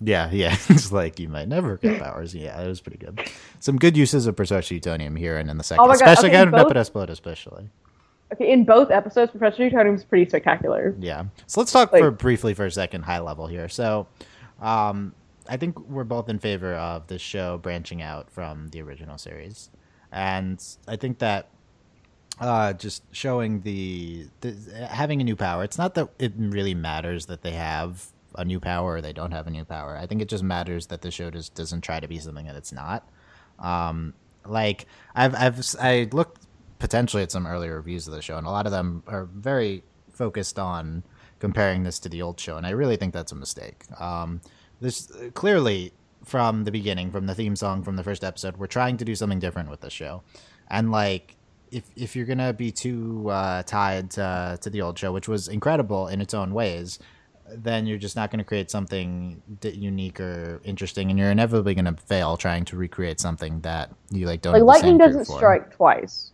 Yeah, 0.00 0.30
yeah, 0.32 0.56
it's 0.68 0.92
like 0.92 1.18
you 1.20 1.28
might 1.28 1.48
never 1.48 1.76
get 1.76 2.00
powers. 2.00 2.34
Yeah, 2.34 2.60
it 2.60 2.68
was 2.68 2.80
pretty 2.80 2.98
good. 2.98 3.20
Some 3.58 3.76
good 3.76 3.96
uses 3.96 4.26
of 4.26 4.36
Professor 4.36 4.74
Utonium 4.74 5.18
here 5.18 5.38
and 5.38 5.50
in 5.50 5.58
the 5.58 5.64
second, 5.64 5.84
oh 5.86 5.90
especially 5.90 6.30
okay, 6.30 6.40
again 6.40 6.50
both, 6.50 6.74
Explode, 6.74 7.10
especially. 7.10 7.68
Okay, 8.32 8.52
in 8.52 8.64
both 8.64 8.90
episodes, 8.90 9.32
Professor 9.32 9.68
Utonium 9.68 9.96
is 9.96 10.04
pretty 10.04 10.28
spectacular. 10.28 10.94
Yeah, 10.98 11.24
so 11.46 11.60
let's 11.60 11.72
talk 11.72 11.92
like, 11.92 12.02
for 12.02 12.10
briefly 12.10 12.54
for 12.54 12.66
a 12.66 12.70
second 12.70 13.02
high 13.02 13.18
level 13.18 13.46
here. 13.46 13.68
So, 13.68 14.06
um, 14.60 15.14
I 15.50 15.56
think 15.56 15.78
we're 15.80 16.04
both 16.04 16.28
in 16.28 16.38
favor 16.38 16.74
of 16.74 17.08
this 17.08 17.20
show 17.20 17.58
branching 17.58 18.00
out 18.00 18.30
from 18.30 18.68
the 18.68 18.80
original 18.82 19.18
series, 19.18 19.68
and 20.12 20.64
I 20.86 20.96
think 20.96 21.18
that 21.18 21.48
uh, 22.40 22.72
just 22.72 23.02
showing 23.12 23.60
the, 23.60 24.26
the, 24.40 24.54
having 24.88 25.20
a 25.20 25.24
new 25.24 25.36
power. 25.36 25.62
It's 25.62 25.76
not 25.76 25.94
that 25.96 26.08
it 26.18 26.32
really 26.36 26.74
matters 26.74 27.26
that 27.26 27.42
they 27.42 27.52
have 27.52 28.06
a 28.34 28.44
new 28.44 28.60
power 28.60 28.94
or 28.94 29.00
they 29.00 29.12
don't 29.12 29.32
have 29.32 29.46
a 29.46 29.50
new 29.50 29.64
power. 29.64 29.96
I 29.96 30.06
think 30.06 30.22
it 30.22 30.28
just 30.28 30.42
matters 30.42 30.86
that 30.86 31.02
the 31.02 31.10
show 31.10 31.30
just 31.30 31.54
doesn't 31.54 31.82
try 31.82 32.00
to 32.00 32.08
be 32.08 32.18
something 32.18 32.46
that 32.46 32.56
it's 32.56 32.72
not. 32.72 33.06
Um, 33.58 34.14
like 34.46 34.86
I've 35.14 35.34
I've 35.34 35.60
I 35.80 36.08
looked 36.12 36.46
potentially 36.78 37.22
at 37.22 37.30
some 37.30 37.46
earlier 37.46 37.76
reviews 37.76 38.08
of 38.08 38.14
the 38.14 38.22
show, 38.22 38.38
and 38.38 38.46
a 38.46 38.50
lot 38.50 38.66
of 38.66 38.72
them 38.72 39.02
are 39.06 39.26
very 39.26 39.82
focused 40.12 40.58
on 40.58 41.02
comparing 41.40 41.82
this 41.82 41.98
to 42.00 42.08
the 42.08 42.22
old 42.22 42.40
show, 42.40 42.56
and 42.56 42.66
I 42.66 42.70
really 42.70 42.96
think 42.96 43.12
that's 43.12 43.32
a 43.32 43.36
mistake. 43.36 43.84
Um, 44.00 44.40
this 44.80 45.10
clearly 45.34 45.92
from 46.24 46.64
the 46.64 46.70
beginning, 46.70 47.10
from 47.10 47.26
the 47.26 47.34
theme 47.34 47.56
song 47.56 47.82
from 47.82 47.96
the 47.96 48.04
first 48.04 48.24
episode, 48.24 48.56
we're 48.56 48.66
trying 48.66 48.96
to 48.98 49.04
do 49.04 49.14
something 49.14 49.38
different 49.38 49.70
with 49.70 49.80
the 49.80 49.90
show, 49.90 50.22
and 50.68 50.90
like 50.90 51.36
if 51.70 51.84
if 51.96 52.16
you're 52.16 52.26
gonna 52.26 52.52
be 52.52 52.70
too 52.70 53.28
uh, 53.30 53.62
tied 53.62 54.10
to 54.12 54.58
to 54.60 54.70
the 54.70 54.82
old 54.82 54.98
show, 54.98 55.12
which 55.12 55.28
was 55.28 55.48
incredible 55.48 56.08
in 56.08 56.20
its 56.20 56.34
own 56.34 56.52
ways, 56.54 56.98
then 57.54 57.86
you're 57.86 57.98
just 57.98 58.16
not 58.16 58.30
going 58.30 58.38
to 58.38 58.44
create 58.44 58.70
something 58.70 59.42
unique 59.62 60.20
or 60.20 60.60
interesting, 60.64 61.10
and 61.10 61.18
you're 61.18 61.30
inevitably 61.30 61.74
going 61.74 61.84
to 61.84 61.96
fail 62.02 62.36
trying 62.36 62.64
to 62.66 62.76
recreate 62.76 63.20
something 63.20 63.60
that 63.60 63.90
you 64.10 64.26
like 64.26 64.42
don't. 64.42 64.52
Like 64.52 64.62
lightning 64.62 64.98
doesn't 64.98 65.26
strike 65.26 65.74
twice. 65.74 66.32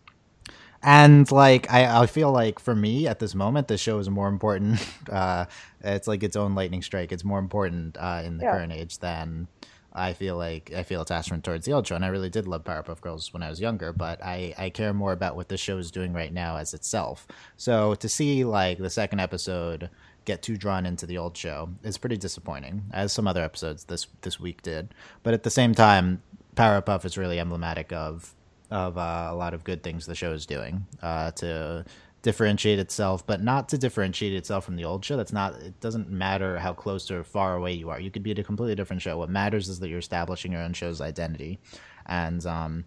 And 0.83 1.29
like 1.31 1.71
I, 1.71 2.03
I 2.03 2.05
feel 2.05 2.31
like 2.31 2.59
for 2.59 2.75
me 2.75 3.07
at 3.07 3.19
this 3.19 3.35
moment, 3.35 3.67
the 3.67 3.77
show 3.77 3.99
is 3.99 4.09
more 4.09 4.27
important. 4.27 4.85
Uh, 5.07 5.45
it's 5.81 6.05
like 6.07 6.21
its 6.21 6.35
own 6.35 6.53
lightning 6.53 6.81
strike. 6.81 7.13
It's 7.13 7.23
more 7.23 7.39
important 7.39 7.95
uh, 7.97 8.23
in 8.25 8.37
the 8.37 8.43
yeah. 8.43 8.51
current 8.51 8.73
age 8.73 8.99
than 8.99 9.47
I 9.93 10.13
feel 10.13 10.35
like 10.37 10.71
I 10.75 10.83
feel 10.83 11.01
attachment 11.01 11.43
towards 11.43 11.65
the 11.65 11.73
old 11.73 11.87
show. 11.87 11.95
And 11.95 12.03
I 12.03 12.09
really 12.09 12.29
did 12.29 12.47
love 12.47 12.63
Powerpuff 12.63 13.01
Girls 13.01 13.33
when 13.33 13.41
I 13.41 13.49
was 13.49 13.61
younger, 13.61 13.93
but 13.93 14.21
I, 14.23 14.53
I 14.57 14.69
care 14.69 14.93
more 14.93 15.13
about 15.13 15.35
what 15.35 15.47
the 15.49 15.57
show 15.57 15.77
is 15.77 15.91
doing 15.91 16.13
right 16.13 16.31
now 16.31 16.57
as 16.57 16.73
itself. 16.73 17.27
So 17.55 17.95
to 17.95 18.09
see 18.09 18.43
like 18.43 18.77
the 18.77 18.89
second 18.89 19.21
episode 19.21 19.89
get 20.25 20.43
too 20.43 20.57
drawn 20.57 20.85
into 20.85 21.05
the 21.05 21.17
old 21.17 21.35
show 21.37 21.69
is 21.83 21.97
pretty 21.97 22.17
disappointing, 22.17 22.83
as 22.91 23.13
some 23.13 23.27
other 23.27 23.43
episodes 23.43 23.85
this 23.85 24.07
this 24.21 24.39
week 24.39 24.61
did. 24.61 24.93
But 25.23 25.33
at 25.33 25.43
the 25.43 25.49
same 25.49 25.73
time, 25.73 26.21
Powerpuff 26.55 27.05
is 27.05 27.17
really 27.17 27.39
emblematic 27.39 27.91
of 27.91 28.35
of 28.71 28.97
uh, 28.97 29.29
a 29.29 29.35
lot 29.35 29.53
of 29.53 29.63
good 29.63 29.83
things 29.83 30.05
the 30.05 30.15
show 30.15 30.33
is 30.33 30.45
doing 30.45 30.85
uh, 31.01 31.31
to 31.31 31.85
differentiate 32.21 32.79
itself, 32.79 33.25
but 33.25 33.41
not 33.41 33.69
to 33.69 33.77
differentiate 33.77 34.33
itself 34.33 34.65
from 34.65 34.75
the 34.75 34.85
old 34.85 35.03
show. 35.05 35.15
That's 35.15 35.33
not. 35.33 35.53
It 35.55 35.79
doesn't 35.79 36.09
matter 36.09 36.57
how 36.59 36.73
close 36.73 37.09
or 37.09 37.23
far 37.23 37.55
away 37.55 37.73
you 37.73 37.89
are. 37.89 37.99
You 37.99 38.11
could 38.11 38.23
be 38.23 38.31
at 38.31 38.39
a 38.39 38.43
completely 38.43 38.75
different 38.75 39.01
show. 39.01 39.17
What 39.17 39.29
matters 39.29 39.69
is 39.69 39.79
that 39.79 39.89
you're 39.89 39.99
establishing 39.99 40.51
your 40.51 40.61
own 40.61 40.73
show's 40.73 41.01
identity, 41.01 41.59
and 42.05 42.45
um, 42.45 42.85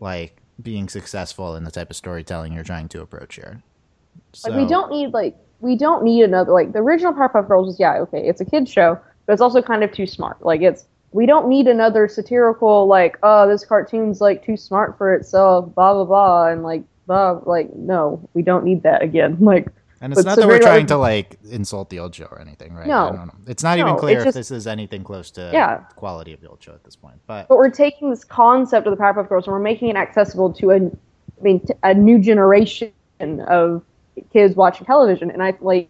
like 0.00 0.42
being 0.60 0.88
successful 0.88 1.56
in 1.56 1.64
the 1.64 1.70
type 1.70 1.90
of 1.90 1.96
storytelling 1.96 2.52
you're 2.52 2.64
trying 2.64 2.88
to 2.88 3.00
approach 3.00 3.36
here. 3.36 3.62
So, 4.32 4.50
like 4.50 4.60
we 4.60 4.66
don't 4.66 4.90
need 4.90 5.12
like 5.12 5.36
we 5.60 5.76
don't 5.76 6.02
need 6.04 6.24
another 6.24 6.52
like 6.52 6.72
the 6.72 6.80
original 6.80 7.12
Powerpuff 7.12 7.48
Girls 7.48 7.66
was 7.66 7.80
yeah 7.80 7.94
okay 8.00 8.26
it's 8.28 8.40
a 8.40 8.44
kids 8.44 8.70
show 8.70 8.98
but 9.26 9.32
it's 9.32 9.42
also 9.42 9.62
kind 9.62 9.82
of 9.82 9.92
too 9.92 10.06
smart 10.06 10.44
like 10.44 10.60
it's 10.60 10.86
we 11.12 11.26
don't 11.26 11.48
need 11.48 11.68
another 11.68 12.08
satirical 12.08 12.86
like 12.86 13.18
oh 13.22 13.46
this 13.46 13.64
cartoon's 13.64 14.20
like 14.20 14.44
too 14.44 14.56
smart 14.56 14.96
for 14.98 15.14
itself 15.14 15.72
blah 15.74 15.92
blah 15.92 16.04
blah 16.04 16.48
and 16.48 16.62
like 16.62 16.82
blah 17.06 17.40
like 17.44 17.72
no 17.74 18.28
we 18.34 18.42
don't 18.42 18.64
need 18.64 18.82
that 18.82 19.02
again 19.02 19.36
like 19.40 19.68
and 20.00 20.12
it's 20.12 20.24
not 20.24 20.36
that 20.36 20.48
we're 20.48 20.58
trying 20.58 20.86
to 20.86 20.96
like 20.96 21.38
insult 21.48 21.88
the 21.88 22.00
old 22.00 22.12
show 22.12 22.24
or 22.24 22.40
anything 22.40 22.74
right? 22.74 22.88
No. 22.88 23.30
it's 23.46 23.62
not 23.62 23.78
no, 23.78 23.86
even 23.86 23.96
clear 23.96 24.16
just, 24.16 24.28
if 24.28 24.34
this 24.34 24.50
is 24.50 24.66
anything 24.66 25.04
close 25.04 25.30
to 25.32 25.48
yeah. 25.52 25.76
quality 25.94 26.32
of 26.32 26.40
the 26.40 26.48
old 26.48 26.60
show 26.60 26.72
at 26.72 26.82
this 26.82 26.96
point 26.96 27.20
but 27.26 27.46
but 27.48 27.56
we're 27.56 27.70
taking 27.70 28.10
this 28.10 28.24
concept 28.24 28.86
of 28.86 28.96
the 28.96 29.00
Powerpuff 29.00 29.28
Girls 29.28 29.46
and 29.46 29.52
we're 29.52 29.60
making 29.60 29.88
it 29.88 29.96
accessible 29.96 30.52
to 30.54 30.70
a 30.70 30.76
I 30.76 31.42
mean 31.42 31.60
t- 31.60 31.74
a 31.84 31.94
new 31.94 32.18
generation 32.18 32.92
of 33.46 33.84
kids 34.32 34.56
watching 34.56 34.86
television 34.86 35.30
and 35.30 35.42
I 35.42 35.54
like 35.60 35.88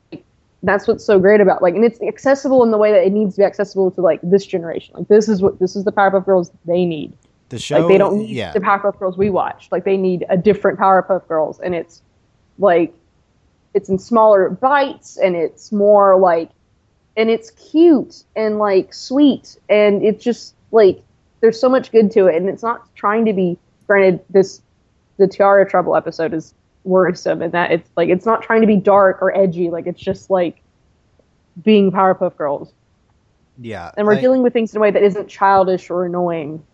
that's 0.62 0.86
what's 0.86 1.04
so 1.04 1.18
great 1.18 1.40
about 1.40 1.60
like 1.62 1.74
and 1.74 1.84
it's 1.84 2.00
accessible 2.02 2.62
in 2.62 2.70
the 2.70 2.78
way 2.78 2.92
that 2.92 3.04
it 3.04 3.12
needs 3.12 3.34
to 3.34 3.40
be 3.40 3.44
accessible 3.44 3.90
to 3.90 4.00
like 4.00 4.20
this 4.22 4.46
generation. 4.46 4.94
Like 4.96 5.08
this 5.08 5.28
is 5.28 5.42
what 5.42 5.58
this 5.58 5.74
is 5.74 5.84
the 5.84 5.92
powerpuff 5.92 6.24
girls 6.24 6.52
they 6.64 6.84
need. 6.84 7.12
The 7.48 7.58
show 7.58 7.80
like 7.80 7.88
they 7.88 7.98
don't 7.98 8.18
need 8.18 8.30
yeah. 8.30 8.52
the 8.52 8.60
powerpuff 8.60 8.98
girls 8.98 9.18
we 9.18 9.28
watch 9.28 9.68
like 9.70 9.84
they 9.84 9.96
need 9.96 10.24
a 10.30 10.36
different 10.36 10.78
powerpuff 10.78 11.26
girls 11.28 11.60
and 11.60 11.74
it's 11.74 12.00
like 12.58 12.94
it's 13.74 13.88
in 13.88 13.98
smaller 13.98 14.48
bites 14.48 15.16
and 15.16 15.36
it's 15.36 15.72
more 15.72 16.16
like 16.16 16.50
and 17.16 17.28
it's 17.28 17.50
cute 17.50 18.24
and 18.36 18.58
like 18.58 18.94
sweet 18.94 19.58
and 19.68 20.02
it's 20.02 20.24
just 20.24 20.54
like 20.70 21.02
there's 21.40 21.60
so 21.60 21.68
much 21.68 21.92
good 21.92 22.10
to 22.12 22.26
it 22.26 22.36
and 22.36 22.48
it's 22.48 22.62
not 22.62 22.94
trying 22.94 23.24
to 23.24 23.32
be 23.32 23.58
granted 23.86 24.20
this 24.30 24.62
the 25.18 25.26
tiara 25.26 25.68
trouble 25.68 25.94
episode 25.94 26.32
is 26.32 26.54
worrisome 26.84 27.42
and 27.42 27.52
that 27.52 27.70
it's 27.70 27.88
like 27.96 28.08
it's 28.08 28.26
not 28.26 28.42
trying 28.42 28.60
to 28.60 28.66
be 28.66 28.76
dark 28.76 29.22
or 29.22 29.36
edgy 29.36 29.70
like 29.70 29.86
it's 29.86 30.00
just 30.00 30.30
like 30.30 30.62
being 31.62 31.92
powerpuff 31.92 32.36
girls. 32.36 32.72
Yeah 33.60 33.90
and 33.96 34.06
we're 34.06 34.20
dealing 34.20 34.42
with 34.42 34.52
things 34.52 34.72
in 34.72 34.78
a 34.78 34.80
way 34.80 34.90
that 34.90 35.02
isn't 35.02 35.28
childish 35.28 35.90
or 35.90 36.04
annoying. 36.04 36.64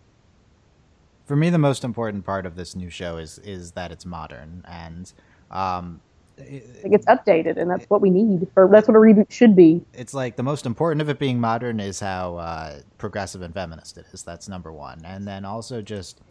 For 1.25 1.35
me 1.35 1.49
the 1.49 1.59
most 1.59 1.83
important 1.83 2.25
part 2.25 2.45
of 2.45 2.55
this 2.55 2.75
new 2.75 2.89
show 2.89 3.17
is 3.17 3.39
is 3.39 3.71
that 3.73 3.91
it's 3.91 4.05
modern 4.05 4.65
and 4.67 5.11
um 5.51 6.01
it, 6.39 6.83
like 6.83 6.93
it's 6.93 7.05
updated 7.05 7.57
and 7.57 7.69
that's 7.69 7.85
what 7.89 8.01
we 8.01 8.09
need 8.09 8.47
or 8.55 8.67
that's 8.71 8.87
what 8.87 8.95
a 8.95 8.99
reboot 8.99 9.31
should 9.31 9.55
be. 9.55 9.81
It's 9.93 10.13
like 10.13 10.35
the 10.35 10.43
most 10.43 10.65
important 10.65 11.01
of 11.01 11.09
it 11.09 11.19
being 11.19 11.39
modern 11.39 11.79
is 11.79 11.99
how 11.99 12.37
uh, 12.37 12.79
progressive 12.97 13.41
and 13.41 13.53
feminist 13.53 13.97
it 13.97 14.05
is. 14.13 14.23
That's 14.23 14.47
number 14.47 14.71
one. 14.71 15.01
And 15.03 15.27
then 15.27 15.45
also 15.45 15.81
just 15.81 16.21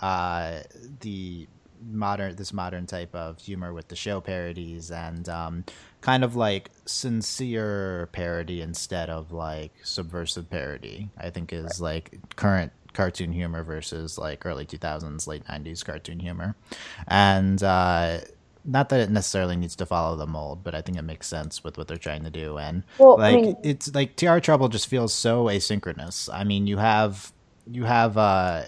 uh, 0.00 0.60
the 1.00 1.46
modern 1.90 2.36
this 2.36 2.52
modern 2.52 2.86
type 2.86 3.14
of 3.14 3.38
humor 3.38 3.72
with 3.72 3.88
the 3.88 3.96
show 3.96 4.20
parodies 4.20 4.90
and 4.90 5.28
um, 5.28 5.64
kind 6.00 6.24
of 6.24 6.36
like 6.36 6.70
sincere 6.84 8.08
parody 8.12 8.60
instead 8.60 9.10
of 9.10 9.32
like 9.32 9.72
subversive 9.82 10.50
parody. 10.50 11.08
I 11.18 11.30
think 11.30 11.52
is 11.52 11.80
like 11.80 12.18
current 12.36 12.72
cartoon 12.92 13.32
humor 13.32 13.62
versus 13.62 14.18
like 14.18 14.44
early 14.44 14.66
2000s 14.66 15.26
late 15.26 15.42
90s 15.46 15.82
cartoon 15.82 16.20
humor 16.20 16.54
and 17.08 17.62
uh, 17.62 18.18
not 18.64 18.88
that 18.90 19.00
it 19.00 19.10
necessarily 19.10 19.56
needs 19.56 19.74
to 19.76 19.86
follow 19.86 20.16
the 20.16 20.26
mold, 20.26 20.62
but 20.62 20.74
I 20.74 20.82
think 20.82 20.98
it 20.98 21.02
makes 21.02 21.26
sense 21.26 21.64
with 21.64 21.76
what 21.76 21.88
they're 21.88 21.96
trying 21.96 22.24
to 22.24 22.30
do. 22.30 22.58
And 22.58 22.84
well, 22.98 23.18
like 23.18 23.34
I 23.34 23.40
mean, 23.40 23.56
it's 23.62 23.94
like 23.94 24.16
Tiara 24.16 24.40
Trouble 24.40 24.68
just 24.68 24.86
feels 24.86 25.12
so 25.12 25.46
asynchronous. 25.46 26.28
I 26.32 26.44
mean, 26.44 26.66
you 26.66 26.76
have 26.78 27.32
you 27.70 27.84
have 27.84 28.16
uh 28.16 28.64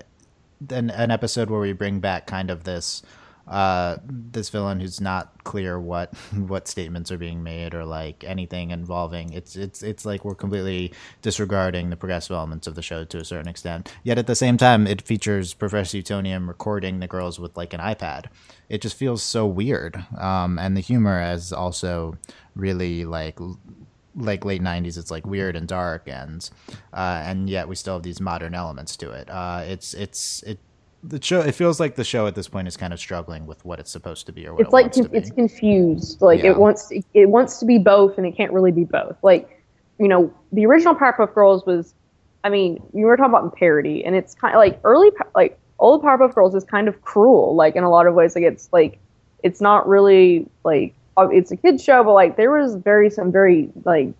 an, 0.70 0.90
an 0.90 1.11
episode 1.11 1.50
where 1.50 1.61
we 1.61 1.73
bring 1.73 2.00
back 2.00 2.26
kind 2.26 2.50
of 2.50 2.64
this 2.64 3.02
uh, 3.46 3.99
this 4.06 4.49
villain 4.49 4.80
who's 4.80 5.00
not 5.00 5.44
clear 5.44 5.78
what 5.78 6.14
what 6.34 6.66
statements 6.66 7.12
are 7.12 7.18
being 7.18 7.42
made 7.42 7.75
or 7.75 7.84
like 7.84 8.25
anything 8.25 8.70
involving 8.70 9.32
it's 9.34 9.54
it's 9.54 9.82
it's 9.82 10.06
like 10.06 10.25
we're 10.25 10.34
completely 10.34 10.92
disregarding 11.20 11.90
the 11.90 11.96
progressive 11.96 12.34
elements 12.34 12.66
of 12.66 12.75
the 12.75 12.82
show 12.82 13.04
to 13.04 13.18
a 13.18 13.25
certain 13.25 13.49
extent. 13.49 13.92
Yet 14.02 14.18
at 14.18 14.26
the 14.26 14.34
same 14.34 14.56
time, 14.56 14.87
it 14.87 15.02
features 15.02 15.52
Professor 15.54 15.99
Utonium 15.99 16.49
recording 16.49 17.00
the 17.00 17.06
girls 17.06 17.38
with 17.38 17.56
like 17.56 17.75
an 17.75 17.80
iPad. 17.80 18.26
It 18.68 18.80
just 18.80 18.96
feels 18.96 19.23
so 19.23 19.46
weird, 19.46 20.02
um, 20.18 20.58
and 20.58 20.76
the 20.76 20.80
humor 20.80 21.20
is 21.32 21.52
also 21.52 22.16
really 22.56 23.04
like 23.04 23.38
like 24.16 24.44
late 24.44 24.62
90s 24.62 24.97
it's 24.97 25.11
like 25.11 25.26
weird 25.26 25.56
and 25.56 25.66
dark 25.66 26.09
and 26.09 26.50
uh, 26.92 27.23
and 27.25 27.50
yet 27.50 27.68
we 27.68 27.75
still 27.75 27.94
have 27.94 28.02
these 28.02 28.21
modern 28.21 28.54
elements 28.54 28.97
to 28.97 29.11
it. 29.11 29.28
Uh, 29.28 29.62
it's 29.66 29.94
it's 29.94 30.42
it 30.44 30.59
the 31.02 31.21
show 31.23 31.40
it 31.40 31.52
feels 31.52 31.80
like 31.80 31.97
the 31.97 32.04
show 32.04 32.26
at 32.26 32.35
this 32.35 32.49
point 32.49 32.66
is 32.66 32.76
kind 32.76 32.92
of 32.92 32.99
struggling 32.99 33.47
with 33.47 33.64
what 33.64 33.78
it's 33.78 33.90
supposed 33.90 34.26
to 34.26 34.33
be 34.33 34.47
or 34.47 34.54
what 34.54 34.61
it's 34.61 34.99
it 34.99 35.02
like 35.02 35.12
it's 35.12 35.30
confused. 35.30 36.23
Like 36.23 36.42
yeah. 36.42 36.50
it 36.50 36.59
wants 36.59 36.88
to, 36.88 37.02
it 37.12 37.26
wants 37.26 37.59
to 37.59 37.66
be 37.66 37.78
both 37.78 38.16
and 38.16 38.26
it 38.26 38.37
can't 38.37 38.52
really 38.52 38.73
be 38.73 38.85
both. 38.85 39.16
Like 39.23 39.62
you 39.99 40.09
know 40.09 40.33
the 40.52 40.66
original 40.66 40.94
powerpuff 40.94 41.33
girls 41.35 41.64
was 41.66 41.94
i 42.42 42.49
mean 42.49 42.83
you 42.92 43.06
were 43.06 43.16
talking 43.16 43.33
about 43.33 43.54
parody 43.54 44.04
and 44.04 44.16
it's 44.16 44.35
kind 44.35 44.52
of 44.52 44.59
like 44.59 44.80
early 44.83 45.12
like 45.37 45.56
old 45.78 46.02
powerpuff 46.02 46.35
girls 46.35 46.54
is 46.54 46.64
kind 46.64 46.88
of 46.88 47.02
cruel 47.02 47.54
like 47.54 47.76
in 47.76 47.85
a 47.85 47.90
lot 47.90 48.06
of 48.06 48.14
ways. 48.14 48.35
Like 48.35 48.44
it's 48.44 48.68
like 48.73 48.99
it's 49.42 49.61
not 49.61 49.87
really 49.87 50.49
like 50.64 50.94
Uh, 51.16 51.28
it's 51.28 51.50
a 51.50 51.56
kids 51.56 51.83
show, 51.83 52.02
but 52.02 52.12
like 52.12 52.37
there 52.37 52.50
was 52.50 52.75
very 52.76 53.11
some 53.11 53.30
very 53.30 53.71
like 53.85 54.12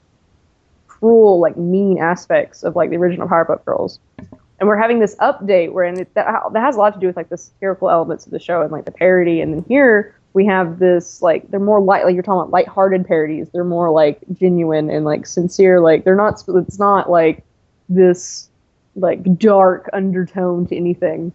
cruel, 0.87 1.41
like 1.41 1.57
mean 1.57 1.99
aspects 1.99 2.63
of 2.63 2.77
like 2.77 2.91
the 2.91 2.97
original 2.97 3.29
Powerpuff 3.29 3.65
Girls. 3.65 3.99
And 4.61 4.69
we're 4.69 4.79
having 4.79 5.01
this 5.01 5.17
update 5.17 5.73
where 5.73 5.85
and 5.85 6.01
it, 6.01 6.15
that, 6.15 6.41
that 6.53 6.61
has 6.61 6.77
a 6.77 6.79
lot 6.79 6.95
to 6.95 7.01
do 7.01 7.09
with 7.09 7.17
like 7.17 7.29
the 7.29 7.37
satirical 7.37 7.91
elements 7.91 8.25
of 8.25 8.33
the 8.33 8.39
show 8.39 8.63
and 8.63 8.71
like 8.71 8.85
the 8.85 8.93
parody. 8.93 9.41
And 9.41 9.53
then 9.53 9.65
here 9.69 10.15
we 10.33 10.47
have 10.47 10.79
this 10.79 11.23
like 11.23 11.51
they're 11.51 11.61
more 11.61 11.81
light 11.81 12.05
like 12.05 12.15
you're 12.15 12.23
talking 12.23 12.41
about 12.41 12.51
light-hearted 12.51 13.07
parodies. 13.07 13.49
They're 13.53 13.65
more 13.65 13.91
like 13.91 14.21
genuine 14.33 14.91
and 14.91 15.05
like 15.05 15.27
sincere. 15.27 15.81
Like 15.81 16.05
they're 16.05 16.17
not. 16.17 16.43
It's 16.47 16.79
not 16.79 17.11
like 17.11 17.45
this 17.89 18.49
like 18.97 19.39
dark 19.39 19.91
undertone 19.93 20.67
to 20.69 20.77
anything. 20.77 21.33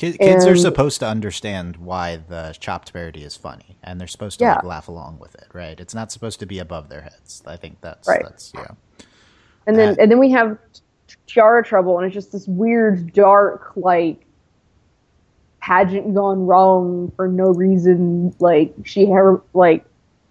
Kids, 0.00 0.16
kids 0.16 0.46
are 0.46 0.56
supposed 0.56 0.98
to 1.00 1.06
understand 1.06 1.76
why 1.76 2.16
the 2.16 2.56
chopped 2.58 2.90
parody 2.90 3.22
is 3.22 3.36
funny, 3.36 3.76
and 3.82 4.00
they're 4.00 4.08
supposed 4.08 4.38
to 4.38 4.46
yeah. 4.46 4.54
like, 4.54 4.64
laugh 4.64 4.88
along 4.88 5.18
with 5.18 5.34
it, 5.34 5.48
right? 5.52 5.78
It's 5.78 5.94
not 5.94 6.10
supposed 6.10 6.40
to 6.40 6.46
be 6.46 6.58
above 6.58 6.88
their 6.88 7.02
heads. 7.02 7.42
I 7.46 7.58
think 7.58 7.82
that's 7.82 8.08
right. 8.08 8.22
that's 8.22 8.50
yeah. 8.54 8.68
And 9.66 9.78
then 9.78 9.90
uh, 9.90 9.96
and 9.98 10.10
then 10.10 10.18
we 10.18 10.30
have 10.30 10.56
Tiara 11.26 11.62
Trouble, 11.62 11.98
and 11.98 12.06
it's 12.06 12.14
just 12.14 12.32
this 12.32 12.48
weird, 12.48 13.12
dark, 13.12 13.72
like 13.76 14.24
pageant 15.60 16.14
gone 16.14 16.46
wrong 16.46 17.12
for 17.14 17.28
no 17.28 17.50
reason. 17.52 18.34
Like 18.38 18.72
she 18.86 19.04
her 19.04 19.42
like 19.52 19.84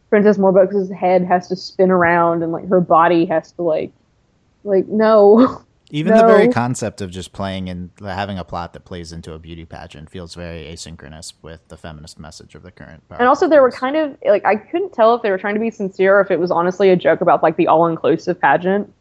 Princess 0.10 0.40
Morbux's 0.40 0.90
head 0.90 1.24
has 1.26 1.48
to 1.50 1.56
spin 1.56 1.92
around, 1.92 2.42
and 2.42 2.52
like 2.52 2.68
her 2.70 2.82
body 2.82 3.26
has 3.26 3.52
to 3.52 3.62
like 3.62 3.92
like 4.64 4.88
no. 4.88 5.64
Even 5.91 6.13
no. 6.13 6.22
the 6.22 6.27
very 6.27 6.48
concept 6.50 7.01
of 7.01 7.10
just 7.10 7.34
playing 7.34 7.67
and 7.67 7.89
having 8.00 8.38
a 8.38 8.43
plot 8.43 8.74
that 8.74 8.86
plays 8.86 9.12
into 9.12 9.34
a 9.34 9.39
beauty 9.39 9.65
pageant 9.65 10.10
feels 10.10 10.36
very 10.36 10.65
asynchronous 10.65 11.34
with 11.41 11.67
the 11.67 11.77
feminist 11.77 12.19
message 12.19 12.53
of 12.53 12.62
the 12.62 12.72
current. 12.72 13.03
And 13.10 13.27
also, 13.27 13.50
there 13.50 13.62
were 13.62 13.72
kind 13.72 13.96
of 13.96 14.15
like 14.24 14.46
I 14.46 14.55
couldn't 14.55 14.93
tell 14.93 15.15
if 15.15 15.24
they 15.24 15.31
were 15.31 15.39
trying 15.39 15.55
to 15.55 15.60
be 15.60 15.72
sincere 15.72 16.17
or 16.17 16.22
if 16.22 16.29
it 16.29 16.39
was 16.39 16.51
honestly 16.51 16.89
a 16.91 16.96
joke 16.96 17.22
about 17.22 17.41
like 17.41 17.58
the 17.58 17.67
all-inclusive 17.67 18.39
pageant. 18.39 18.93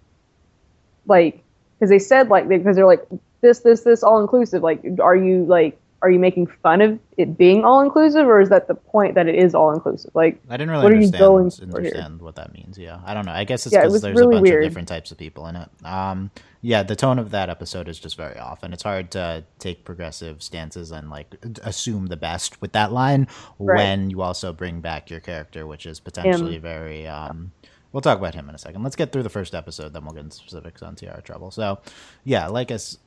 Like, 1.07 1.43
because 1.79 1.91
they 1.91 1.99
said 1.99 2.29
like 2.29 2.49
because 2.49 2.77
they're 2.77 2.87
like 2.87 3.07
this, 3.43 3.61
this, 3.61 3.83
this 3.83 4.03
all-inclusive. 4.03 4.63
Like, 4.63 4.83
are 5.01 5.17
you 5.17 5.45
like 5.45 5.79
are 6.01 6.11
you 6.11 6.19
making 6.19 6.47
fun 6.47 6.81
of 6.81 6.99
it 7.17 7.37
being 7.37 7.65
all 7.65 7.81
inclusive, 7.81 8.27
or 8.27 8.41
is 8.41 8.49
that 8.51 8.69
the 8.69 8.75
point 8.75 9.15
that 9.17 9.27
it 9.27 9.35
is 9.35 9.55
all 9.55 9.73
inclusive? 9.73 10.13
Like, 10.15 10.41
I 10.49 10.57
didn't 10.57 10.71
really 10.71 10.85
what 10.85 10.93
understand, 10.93 11.15
are 11.15 11.27
you 11.27 11.51
going 11.51 11.77
understand 11.77 12.23
what 12.23 12.37
that 12.37 12.53
means. 12.53 12.79
Yeah, 12.79 13.01
I 13.05 13.15
don't 13.15 13.27
know. 13.27 13.33
I 13.33 13.45
guess 13.45 13.67
it's 13.67 13.75
because 13.75 13.93
yeah, 13.93 13.99
it 13.99 14.03
there's 14.03 14.17
really 14.17 14.37
a 14.37 14.39
bunch 14.39 14.49
weird. 14.49 14.65
of 14.65 14.71
different 14.71 14.89
types 14.89 15.11
of 15.11 15.19
people 15.19 15.47
in 15.49 15.57
it. 15.57 15.69
Um, 15.85 16.31
yeah, 16.61 16.85
the 16.85 16.95
tone 16.95 17.19
of 17.19 17.33
that 17.33 17.51
episode 17.51 17.89
is 17.89 17.99
just 17.99 18.17
very 18.17 18.39
off, 18.39 18.63
and 18.63 18.73
it's 18.73 18.85
hard 18.85 19.11
to 19.13 19.45
take 19.59 19.85
progressive 19.85 20.43
stances 20.43 20.93
and 20.93 21.11
like 21.11 21.35
assume 21.63 22.07
the 22.07 22.17
best 22.17 22.61
with 22.63 22.73
that 22.73 22.93
line 22.93 23.27
right. 23.59 23.77
when 23.77 24.11
you 24.11 24.23
also 24.23 24.53
bring 24.53 24.81
back 24.81 25.11
your 25.11 25.21
character, 25.21 25.67
which 25.67 25.85
is 25.85 25.99
potentially 25.99 26.57
um, 26.57 26.63
very. 26.63 27.07
Um, 27.09 27.53
we'll 27.93 28.03
talk 28.03 28.19
about 28.19 28.35
him 28.35 28.49
in 28.49 28.55
a 28.55 28.59
second. 28.59 28.83
Let's 28.85 28.97
get 28.97 29.11
through 29.11 29.25
the 29.25 29.31
first 29.31 29.55
episode, 29.55 29.93
then 29.93 30.05
we'll 30.05 30.15
get 30.15 30.25
into 30.25 30.37
specifics 30.37 30.83
on 30.83 30.95
Tiara 30.95 31.23
Trouble. 31.23 31.51
So, 31.51 31.81
yeah, 32.23 32.47
like 32.47 32.71
us 32.71 32.99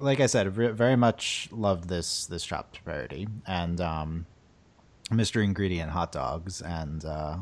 like 0.00 0.20
I 0.20 0.26
said, 0.26 0.50
very 0.52 0.96
much 0.96 1.48
loved 1.52 1.88
this 1.88 2.26
this 2.26 2.44
chopped 2.44 2.84
parody 2.84 3.28
and 3.46 3.80
um, 3.80 4.26
Mr. 5.10 5.42
Ingredient 5.42 5.90
hot 5.90 6.12
dogs 6.12 6.60
and 6.60 7.04
uh. 7.04 7.38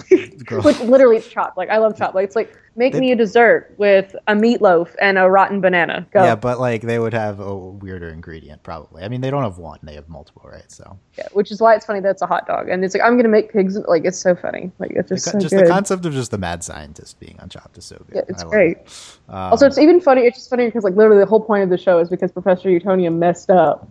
Which 0.10 0.80
literally 0.80 1.16
it's 1.18 1.28
chopped. 1.28 1.56
Like 1.56 1.68
I 1.70 1.78
love 1.78 1.96
chopped. 1.96 2.14
Like 2.14 2.24
it's 2.24 2.36
like 2.36 2.56
make 2.76 2.94
They- 2.94 3.00
me 3.00 3.12
a 3.12 3.16
dessert 3.16 3.74
with 3.76 4.16
a 4.26 4.32
meatloaf 4.34 4.94
and 5.00 5.18
a 5.18 5.28
rotten 5.28 5.60
banana. 5.60 6.06
Go. 6.12 6.24
Yeah, 6.24 6.34
but 6.34 6.58
like 6.58 6.82
they 6.82 6.98
would 6.98 7.12
have 7.12 7.40
a 7.40 7.54
weirder 7.54 8.08
ingredient 8.08 8.62
probably. 8.62 9.02
I 9.02 9.08
mean, 9.08 9.20
they 9.20 9.30
don't 9.30 9.42
have 9.42 9.58
one; 9.58 9.78
they 9.82 9.94
have 9.94 10.08
multiple, 10.08 10.48
right? 10.50 10.70
So 10.70 10.98
Yeah, 11.18 11.28
which 11.32 11.50
is 11.50 11.60
why 11.60 11.74
it's 11.74 11.84
funny 11.84 12.00
that 12.00 12.10
it's 12.10 12.22
a 12.22 12.26
hot 12.26 12.46
dog. 12.46 12.68
And 12.68 12.84
it's 12.84 12.94
like 12.94 13.02
I'm 13.02 13.16
gonna 13.16 13.28
make 13.28 13.52
pigs. 13.52 13.76
Like 13.76 14.04
it's 14.04 14.18
so 14.18 14.34
funny. 14.34 14.70
Like 14.78 14.92
it's 14.92 15.08
just 15.10 15.26
co- 15.26 15.32
so 15.32 15.38
just 15.40 15.54
good. 15.54 15.66
the 15.66 15.70
concept 15.70 16.06
of 16.06 16.12
just 16.14 16.30
the 16.30 16.38
mad 16.38 16.64
scientist 16.64 17.20
being 17.20 17.38
on 17.40 17.48
Chopped 17.50 17.76
is 17.76 17.84
so 17.84 17.96
good. 18.06 18.14
Yeah, 18.16 18.22
it's 18.28 18.42
I 18.44 18.48
great. 18.48 18.76
it. 18.78 19.18
Um, 19.28 19.36
Also, 19.52 19.66
it's 19.66 19.78
even 19.78 20.00
funny. 20.00 20.22
It's 20.22 20.38
just 20.38 20.48
funny 20.50 20.64
because 20.66 20.84
like 20.84 20.94
literally 20.96 21.18
the 21.20 21.26
whole 21.26 21.40
point 21.40 21.64
of 21.64 21.68
the 21.70 21.78
show 21.78 21.98
is 21.98 22.08
because 22.08 22.32
Professor 22.32 22.68
Utonium 22.70 23.18
messed 23.18 23.50
up. 23.50 23.88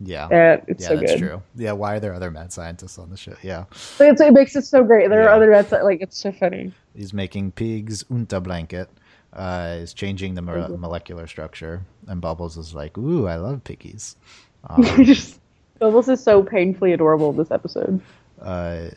Yeah, 0.00 0.28
And 0.30 0.62
it's 0.66 0.82
yeah, 0.82 0.88
so 0.88 0.96
that's 0.96 1.12
good. 1.12 1.18
true. 1.18 1.42
Yeah, 1.56 1.72
why 1.72 1.96
are 1.96 2.00
there 2.00 2.14
other 2.14 2.30
mad 2.30 2.52
scientists 2.52 2.98
on 2.98 3.10
the 3.10 3.16
show? 3.16 3.34
Yeah, 3.42 3.64
it's, 4.00 4.20
it 4.20 4.32
makes 4.32 4.56
it 4.56 4.62
so 4.64 4.82
great. 4.84 5.08
There 5.08 5.22
Yeah. 5.22 5.26
are 5.28 5.34
other 5.34 5.50
that's 5.50 5.70
like 5.72 6.00
it's 6.02 6.18
so 6.18 6.32
funny. 6.32 6.72
he's 6.94 7.12
making 7.12 7.52
pigs 7.52 8.02
unta 8.04 8.42
blanket. 8.42 8.88
Uh, 9.32 9.78
is 9.80 9.92
changing 9.92 10.34
the 10.36 10.42
mo- 10.42 10.68
Mhm. 10.68 10.78
molecular 10.78 11.26
structure, 11.26 11.82
and 12.06 12.20
Bubbles 12.20 12.56
is 12.56 12.72
like, 12.72 12.96
"Ooh, 12.96 13.26
I 13.26 13.34
love 13.36 13.64
piggies." 13.64 14.16
Um, 14.70 14.82
just 15.04 15.40
Bubbles 15.80 16.08
is 16.08 16.22
so 16.22 16.42
painfully 16.42 16.92
adorable 16.92 17.32
this 17.32 17.50
episode. 17.50 18.00
uh, 18.40 18.90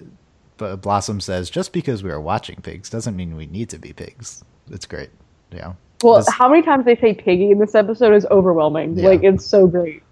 but 0.58 0.77
Blossom 0.77 1.20
says, 1.20 1.50
"Just 1.50 1.74
because 1.74 2.04
we 2.04 2.12
are 2.12 2.22
watching 2.22 2.58
pigs 2.62 2.89
doesn't 2.89 3.16
mean 3.16 3.36
we 3.36 3.48
need 3.48 3.70
to 3.70 3.80
be 3.80 3.94
pigs." 3.94 4.44
It's 4.72 4.86
great. 4.86 5.10
Yeah. 5.51 5.74
Well, 6.04 6.18
This- 6.18 6.30
how 6.30 6.48
many 6.50 6.62
times 6.62 6.86
they 6.86 6.96
say 6.96 7.13
piggy 7.16 7.50
in 7.51 7.58
this 7.60 7.74
episode 7.75 8.13
is 8.13 8.25
overwhelming. 8.30 8.98
Yeah. 8.98 9.10
Like 9.10 9.24
it's 9.24 9.46
so 9.46 9.66
great. 9.68 10.04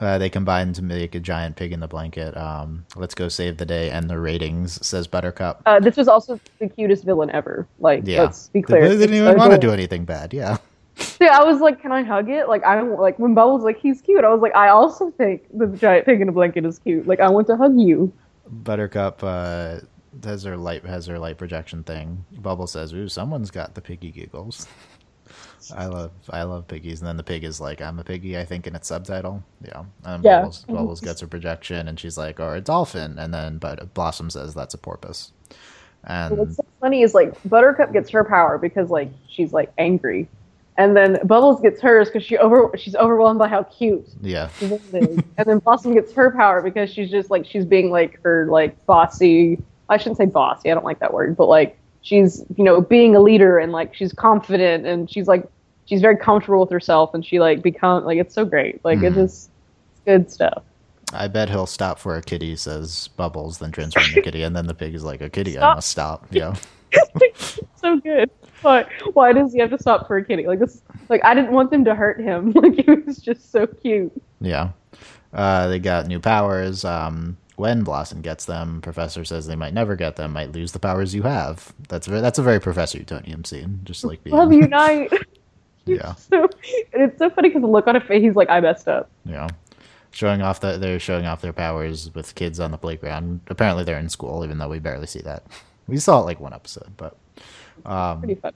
Uh, 0.00 0.16
they 0.16 0.30
combine 0.30 0.72
to 0.72 0.82
make 0.82 1.14
a 1.14 1.20
giant 1.20 1.56
pig 1.56 1.72
in 1.72 1.80
the 1.80 1.86
blanket. 1.86 2.34
Um, 2.36 2.86
let's 2.96 3.14
go 3.14 3.28
save 3.28 3.58
the 3.58 3.66
day 3.66 3.90
and 3.90 4.08
the 4.08 4.18
ratings, 4.18 4.84
says 4.86 5.06
Buttercup. 5.06 5.60
Uh, 5.66 5.78
this 5.78 5.96
was 5.96 6.08
also 6.08 6.40
the 6.58 6.68
cutest 6.70 7.04
villain 7.04 7.30
ever. 7.30 7.68
Like, 7.78 8.02
Yeah. 8.06 8.22
let's 8.22 8.48
be 8.48 8.60
They 8.60 8.62
clear. 8.62 8.88
didn't 8.88 9.14
even 9.14 9.36
want 9.36 9.52
to 9.52 9.58
do 9.58 9.70
anything 9.72 10.04
bad. 10.04 10.32
Yeah. 10.32 10.56
Yeah, 11.18 11.38
I 11.38 11.44
was 11.44 11.60
like, 11.62 11.80
can 11.80 11.92
I 11.92 12.02
hug 12.02 12.28
it? 12.28 12.46
Like, 12.48 12.62
I 12.64 12.74
don't 12.74 12.98
like 13.00 13.18
when 13.18 13.32
Bubbles 13.32 13.62
like 13.62 13.78
he's 13.78 14.02
cute. 14.02 14.22
I 14.22 14.28
was 14.30 14.42
like, 14.42 14.54
I 14.54 14.68
also 14.68 15.10
think 15.12 15.44
the 15.56 15.66
giant 15.66 16.04
pig 16.04 16.20
in 16.20 16.28
a 16.28 16.32
blanket 16.32 16.66
is 16.66 16.78
cute. 16.78 17.06
Like, 17.06 17.20
I 17.20 17.30
want 17.30 17.46
to 17.46 17.56
hug 17.56 17.78
you. 17.78 18.12
Buttercup 18.46 19.22
uh, 19.24 19.76
has 20.24 20.42
her 20.44 20.58
light 20.58 20.84
has 20.84 21.06
her 21.06 21.18
light 21.18 21.38
projection 21.38 21.84
thing. 21.84 22.24
Bubble 22.32 22.66
says, 22.66 22.92
"Ooh, 22.92 23.08
someone's 23.08 23.50
got 23.50 23.74
the 23.74 23.80
piggy 23.80 24.10
giggles." 24.10 24.66
I 25.76 25.86
love 25.86 26.10
I 26.30 26.42
love 26.42 26.66
piggies, 26.66 27.00
and 27.00 27.08
then 27.08 27.16
the 27.16 27.22
pig 27.22 27.44
is 27.44 27.60
like, 27.60 27.80
"I'm 27.80 27.98
a 27.98 28.04
piggy," 28.04 28.38
I 28.38 28.44
think 28.44 28.66
in 28.66 28.74
its 28.74 28.88
subtitle. 28.88 29.42
Yeah, 29.64 29.84
and 30.04 30.24
Yeah. 30.24 30.40
Bubbles, 30.40 30.62
mm-hmm. 30.62 30.74
Bubbles 30.74 31.00
gets 31.00 31.20
her 31.20 31.26
projection, 31.26 31.88
and 31.88 31.98
she's 31.98 32.16
like, 32.18 32.40
"Or 32.40 32.56
a 32.56 32.60
dolphin," 32.60 33.18
and 33.18 33.32
then 33.32 33.58
but 33.58 33.92
Blossom 33.94 34.30
says 34.30 34.54
that's 34.54 34.74
a 34.74 34.78
porpoise. 34.78 35.32
And 36.04 36.38
what's 36.38 36.56
so 36.56 36.64
funny 36.80 37.02
is 37.02 37.14
like 37.14 37.34
Buttercup 37.48 37.92
gets 37.92 38.10
her 38.10 38.24
power 38.24 38.58
because 38.58 38.90
like 38.90 39.10
she's 39.28 39.52
like 39.52 39.72
angry, 39.78 40.28
and 40.76 40.96
then 40.96 41.18
Bubbles 41.24 41.60
gets 41.60 41.80
hers 41.80 42.08
because 42.08 42.24
she 42.24 42.38
over 42.38 42.70
she's 42.76 42.96
overwhelmed 42.96 43.38
by 43.38 43.48
how 43.48 43.64
cute 43.64 44.08
yeah, 44.22 44.48
is. 44.60 44.72
and 44.94 45.22
then 45.36 45.58
Blossom 45.58 45.94
gets 45.94 46.12
her 46.14 46.30
power 46.30 46.62
because 46.62 46.90
she's 46.90 47.10
just 47.10 47.30
like 47.30 47.44
she's 47.44 47.64
being 47.66 47.90
like 47.90 48.20
her 48.22 48.46
like 48.46 48.84
bossy. 48.86 49.58
I 49.88 49.98
shouldn't 49.98 50.18
say 50.18 50.26
bossy. 50.26 50.70
I 50.70 50.74
don't 50.74 50.84
like 50.84 51.00
that 51.00 51.12
word, 51.12 51.36
but 51.36 51.46
like 51.46 51.76
she's 52.02 52.44
you 52.56 52.64
know 52.64 52.80
being 52.80 53.14
a 53.14 53.20
leader 53.20 53.58
and 53.58 53.72
like 53.72 53.94
she's 53.94 54.12
confident 54.12 54.86
and 54.86 55.10
she's 55.10 55.26
like 55.28 55.44
she's 55.86 56.00
very 56.00 56.16
comfortable 56.16 56.60
with 56.60 56.70
herself 56.70 57.12
and 57.14 57.24
she 57.26 57.40
like 57.40 57.62
become 57.62 58.04
like 58.04 58.18
it's 58.18 58.34
so 58.34 58.44
great. 58.44 58.82
Like 58.84 58.98
it 59.02 59.12
Mhm. 59.12 59.16
just 59.16 59.50
it's 59.92 60.00
good 60.06 60.30
stuff. 60.30 60.62
I 61.12 61.26
bet 61.26 61.48
he'll 61.50 61.66
stop 61.66 61.98
for 61.98 62.16
a 62.16 62.22
kitty, 62.22 62.54
says 62.54 63.08
Bubbles, 63.16 63.58
then 63.58 63.72
transform 63.72 64.06
the 64.14 64.22
kitty, 64.22 64.44
and 64.44 64.54
then 64.54 64.66
the 64.68 64.74
pig 64.74 64.94
is 64.94 65.02
like, 65.02 65.20
a 65.20 65.28
kitty, 65.28 65.58
I 65.58 65.74
must 65.74 65.88
stop. 65.88 66.24
Yeah. 66.30 66.54
so 67.76 67.98
good. 67.98 68.30
Why? 68.62 68.84
Why 69.14 69.32
does 69.32 69.52
he 69.52 69.58
have 69.58 69.70
to 69.70 69.78
stop 69.78 70.06
for 70.06 70.18
a 70.18 70.24
kitty? 70.24 70.46
Like 70.46 70.58
this. 70.60 70.82
Like 71.08 71.24
I 71.24 71.34
didn't 71.34 71.50
want 71.52 71.70
them 71.70 71.84
to 71.86 71.94
hurt 71.94 72.20
him. 72.20 72.52
Like 72.54 72.74
he 72.74 72.90
was 72.90 73.18
just 73.18 73.50
so 73.50 73.66
cute. 73.66 74.12
Yeah. 74.40 74.70
Uh, 75.32 75.68
they 75.68 75.78
got 75.78 76.06
new 76.06 76.20
powers. 76.20 76.84
Um, 76.84 77.36
when 77.60 77.84
Blossom 77.84 78.22
gets 78.22 78.46
them, 78.46 78.80
Professor 78.80 79.22
says 79.22 79.46
they 79.46 79.54
might 79.54 79.74
never 79.74 79.94
get 79.94 80.16
them, 80.16 80.32
might 80.32 80.52
lose 80.52 80.72
the 80.72 80.78
powers 80.78 81.14
you 81.14 81.22
have. 81.22 81.74
That's 81.88 82.06
very, 82.06 82.22
that's 82.22 82.38
a 82.38 82.42
very 82.42 82.58
Professor 82.58 82.98
Utonium 82.98 83.46
scene. 83.46 83.80
Just 83.84 84.02
like 84.02 84.24
being, 84.24 84.34
Love 84.34 84.50
unite. 84.50 85.12
yeah, 85.84 86.14
so, 86.14 86.48
it's 86.94 87.18
so 87.18 87.28
funny 87.28 87.50
because 87.50 87.60
the 87.60 87.68
look 87.68 87.86
on 87.86 87.96
his 87.96 88.04
face, 88.04 88.22
he's 88.22 88.34
like, 88.34 88.48
I 88.48 88.60
messed 88.60 88.88
up. 88.88 89.10
yeah. 89.26 89.46
Showing 90.12 90.40
off 90.42 90.60
that 90.60 90.80
they're 90.80 90.98
showing 90.98 91.26
off 91.26 91.40
their 91.42 91.52
powers 91.52 92.12
with 92.14 92.34
kids 92.34 92.58
on 92.58 92.72
the 92.72 92.78
playground. 92.78 93.42
Apparently 93.46 93.84
they're 93.84 93.98
in 93.98 94.08
school, 94.08 94.42
even 94.42 94.58
though 94.58 94.68
we 94.68 94.80
barely 94.80 95.06
see 95.06 95.20
that. 95.20 95.44
We 95.86 95.98
saw 95.98 96.20
it 96.20 96.24
like 96.24 96.40
one 96.40 96.52
episode, 96.54 96.90
but 96.96 97.16
um, 97.84 98.20
Pretty 98.20 98.34
fun. 98.36 98.52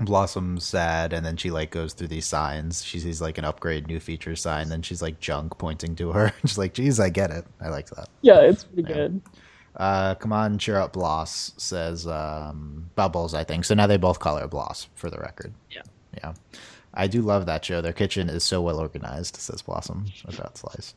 Blossom's 0.00 0.64
sad, 0.64 1.12
and 1.12 1.24
then 1.24 1.36
she 1.36 1.50
like 1.50 1.70
goes 1.70 1.92
through 1.94 2.08
these 2.08 2.26
signs. 2.26 2.84
She 2.84 2.98
sees 3.00 3.20
like 3.22 3.38
an 3.38 3.44
upgrade, 3.44 3.86
new 3.86 3.98
feature 4.00 4.36
sign. 4.36 4.68
Then 4.68 4.82
she's 4.82 5.00
like 5.00 5.20
junk 5.20 5.56
pointing 5.58 5.96
to 5.96 6.12
her. 6.12 6.32
she's 6.42 6.58
like, 6.58 6.74
"Geez, 6.74 7.00
I 7.00 7.08
get 7.08 7.30
it. 7.30 7.46
I 7.60 7.68
like 7.68 7.88
that." 7.90 8.08
Yeah, 8.22 8.40
it's 8.40 8.64
pretty 8.64 8.88
Yeah. 8.88 8.94
good. 8.94 9.22
Uh, 9.76 10.14
come 10.14 10.32
on, 10.32 10.56
cheer 10.58 10.78
up, 10.78 10.94
Bloss 10.94 11.52
says 11.58 12.06
um, 12.06 12.88
Bubbles. 12.94 13.34
I 13.34 13.44
think 13.44 13.64
so. 13.64 13.74
Now 13.74 13.86
they 13.86 13.98
both 13.98 14.18
call 14.20 14.36
her 14.38 14.46
Bloss 14.48 14.88
for 14.94 15.10
the 15.10 15.18
record. 15.18 15.52
Yeah. 15.70 15.82
yeah. 16.16 16.32
I 16.94 17.06
do 17.06 17.20
love 17.20 17.44
that 17.44 17.62
show. 17.64 17.82
Their 17.82 17.92
kitchen 17.92 18.30
is 18.30 18.42
so 18.42 18.62
well 18.62 18.78
organized. 18.78 19.36
Says 19.36 19.60
Blossom 19.60 20.06
about 20.26 20.56
Slice. 20.56 20.94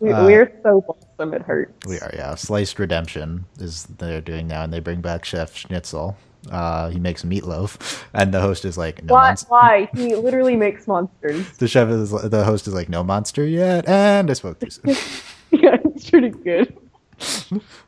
We, 0.00 0.12
Uh, 0.12 0.24
we're 0.24 0.52
so 0.62 0.80
blossom 0.82 1.34
it 1.34 1.42
hurts. 1.42 1.86
We 1.86 1.98
are, 2.00 2.12
yeah. 2.14 2.34
Sliced 2.36 2.78
Redemption 2.78 3.44
is 3.58 3.84
they're 3.86 4.20
doing 4.20 4.46
now, 4.48 4.62
and 4.62 4.72
they 4.72 4.80
bring 4.80 5.00
back 5.00 5.24
Chef 5.24 5.56
Schnitzel. 5.56 6.16
Uh, 6.50 6.90
he 6.90 6.98
makes 6.98 7.22
meatloaf, 7.22 8.04
and 8.14 8.32
the 8.34 8.40
host 8.40 8.64
is 8.64 8.76
like, 8.76 9.02
"No 9.04 9.14
Why? 9.14 9.28
monster." 9.28 9.46
Why? 9.48 9.88
He 9.94 10.14
literally 10.14 10.56
makes 10.56 10.86
monsters. 10.86 11.56
The 11.58 11.68
chef 11.68 11.88
is 11.88 12.10
the 12.10 12.44
host 12.44 12.66
is 12.68 12.74
like, 12.74 12.88
"No 12.88 13.02
monster 13.02 13.46
yet," 13.46 13.88
and 13.88 14.30
I 14.30 14.34
spoke 14.34 14.60
too 14.60 14.70
soon. 14.70 14.94
yeah, 15.50 15.76
it's 15.84 16.10
pretty 16.10 16.30
good. 16.30 16.76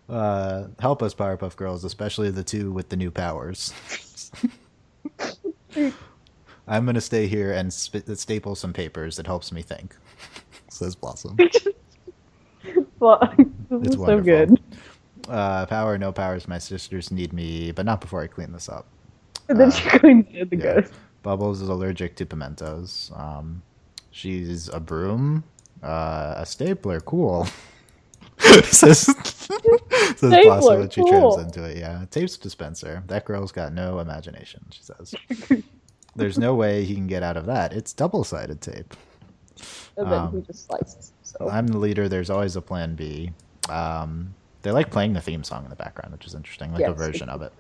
uh, 0.09 0.69
help 0.79 1.03
us, 1.03 1.15
Powerpuff 1.15 1.57
Girls, 1.57 1.85
especially 1.85 2.31
the 2.31 2.45
two 2.45 2.73
with 2.73 2.89
the 2.89 2.97
new 2.97 3.11
powers. 3.11 3.73
I'm 6.69 6.85
gonna 6.87 7.01
stay 7.01 7.27
here 7.27 7.53
and 7.53 7.73
sp- 7.73 8.09
staple 8.15 8.55
some 8.57 8.73
papers. 8.73 9.19
It 9.19 9.27
helps 9.27 9.53
me 9.53 9.63
think. 9.63 9.95
Says 10.71 10.95
Blossom. 10.97 11.37
Well, 12.99 13.21
It's 13.71 13.95
so 13.95 14.01
wonderful. 14.01 14.23
good. 14.23 14.61
Uh, 15.29 15.67
power, 15.67 15.99
no 15.99 16.13
powers. 16.13 16.49
My 16.49 16.59
sisters 16.59 17.11
need 17.11 17.33
me, 17.33 17.73
but 17.73 17.87
not 17.87 18.01
before 18.01 18.23
I 18.23 18.29
clean 18.29 18.53
this 18.53 18.69
up. 18.69 18.87
And 19.49 19.61
then 19.61 19.71
Uh, 19.71 19.73
she 19.73 19.89
cleans 19.89 20.27
the 20.51 20.57
yeah. 20.57 20.75
ghost. 20.75 20.95
Bubbles 21.23 21.61
is 21.63 21.69
allergic 21.69 22.17
to 22.17 22.27
pimentos. 22.27 23.13
Um, 23.17 23.63
she's 24.11 24.69
a 24.69 24.81
broom, 24.81 25.45
uh, 25.83 26.35
a 26.39 26.47
stapler. 26.47 27.01
Cool. 27.01 27.49
says 28.65 29.09
says 30.17 30.39
Blossom 30.41 30.81
when 30.81 30.91
she 30.91 31.05
cool. 31.05 31.35
trims 31.37 31.37
into 31.37 31.65
it. 31.65 31.79
Yeah, 31.79 32.05
tapes 32.11 32.37
dispenser. 32.39 33.03
That 33.09 33.25
girl's 33.25 33.53
got 33.53 33.73
no 33.73 34.01
imagination. 34.01 34.67
She 34.71 34.83
says. 34.85 35.15
There's 36.17 36.39
no 36.39 36.55
way 36.55 36.85
he 36.85 36.95
can 36.95 37.07
get 37.09 37.23
out 37.23 37.37
of 37.37 37.47
that. 37.47 37.73
It's 37.73 37.93
double 37.93 38.25
sided 38.25 38.61
tape. 38.61 38.95
And 39.99 40.13
then 40.13 40.29
Um, 40.29 40.33
he 40.33 40.41
just 40.43 40.67
slices. 40.67 41.13
So 41.23 41.49
I'm 41.51 41.67
the 41.69 41.79
leader. 41.79 42.09
There's 42.09 42.31
always 42.31 42.57
a 42.57 42.63
plan 42.63 42.97
B. 42.97 43.33
Um, 43.71 44.36
they 44.67 44.73
like 44.73 44.91
playing 44.91 45.13
the 45.13 45.21
theme 45.21 45.45
song 45.45 45.65
in 45.65 45.71
the 45.71 45.77
background, 45.77 46.13
which 46.13 46.27
is 46.27 46.35
interesting, 46.35 46.73
like 46.73 46.85
a 46.85 46.93
version 46.93 47.29
of 47.29 47.43
it. 47.43 47.53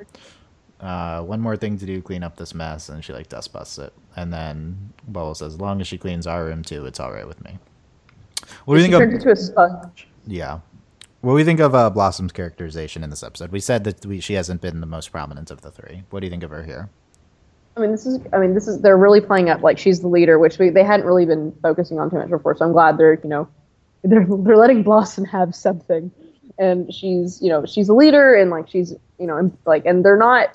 Uh, 0.81 1.23
one 1.23 1.40
more 1.40 1.57
thing 1.57 1.79
to 1.79 1.87
do, 1.87 2.03
clean 2.03 2.23
up 2.23 2.37
this 2.37 2.55
mess, 2.55 2.88
and 2.88 3.03
she 3.05 3.12
like 3.12 3.29
dust 3.29 3.53
busts 3.53 3.79
it. 3.79 3.92
And 4.16 4.33
then 4.33 4.92
Bubble 5.09 5.35
says, 5.35 5.55
as 5.55 5.61
long 5.61 5.81
as 5.81 5.87
she 5.87 5.99
cleans 5.99 6.27
our 6.27 6.45
room 6.45 6.62
too, 6.62 6.85
it's 6.85 7.01
all 7.01 7.12
right 7.12 7.27
with 7.27 7.42
me. 7.45 7.59
What 8.64 8.75
do 8.75 8.81
you 8.81 8.88
think 8.88 8.99
turned 8.99 9.14
of? 9.14 9.21
into 9.21 9.31
a 9.31 9.37
sponge. 9.37 10.09
Yeah, 10.27 10.61
what 11.27 11.33
do 11.33 11.38
you 11.38 11.45
think 11.45 11.61
of 11.61 11.75
uh, 11.75 11.90
Blossom's 11.90 12.31
characterization 12.33 13.03
in 13.03 13.11
this 13.11 13.23
episode? 13.23 13.51
We 13.51 13.59
said 13.59 13.83
that 13.83 14.05
we, 14.07 14.21
she 14.21 14.35
hasn't 14.35 14.61
been 14.61 14.81
the 14.81 14.87
most 14.87 15.11
prominent 15.11 15.51
of 15.51 15.61
the 15.61 15.71
three. 15.71 16.05
What 16.11 16.21
do 16.21 16.27
you 16.27 16.31
think 16.31 16.42
of 16.42 16.51
her 16.51 16.62
here? 16.62 16.88
I 17.77 17.81
mean, 17.81 17.90
this 17.90 18.07
is. 18.07 18.21
I 18.33 18.38
mean, 18.38 18.55
this 18.55 18.69
is. 18.69 18.81
They're 18.81 18.97
really 18.97 19.21
playing 19.21 19.51
up 19.51 19.62
like 19.62 19.79
she's 19.79 20.01
the 20.01 20.09
leader, 20.09 20.38
which 20.38 20.59
we, 20.59 20.71
they 20.71 20.85
hadn't 20.85 21.05
really 21.05 21.27
been 21.27 21.53
focusing 21.62 21.99
on 21.99 22.11
too 22.11 22.16
much 22.19 22.31
before. 22.31 22.57
So 22.57 22.64
I'm 22.64 22.73
glad 22.73 22.97
they're, 22.97 23.19
you 23.23 23.29
know, 23.29 23.49
they're 24.05 24.25
they're 24.25 24.57
letting 24.57 24.83
Blossom 24.83 25.25
have 25.25 25.55
something, 25.55 26.11
and 26.59 26.92
she's, 26.92 27.40
you 27.42 27.49
know, 27.49 27.64
she's 27.66 27.88
a 27.88 27.95
leader, 27.95 28.35
and 28.35 28.51
like 28.51 28.69
she's, 28.69 28.92
you 29.19 29.27
know, 29.27 29.37
and, 29.37 29.57
like, 29.66 29.85
and 29.87 30.05
they're 30.05 30.16
not, 30.16 30.55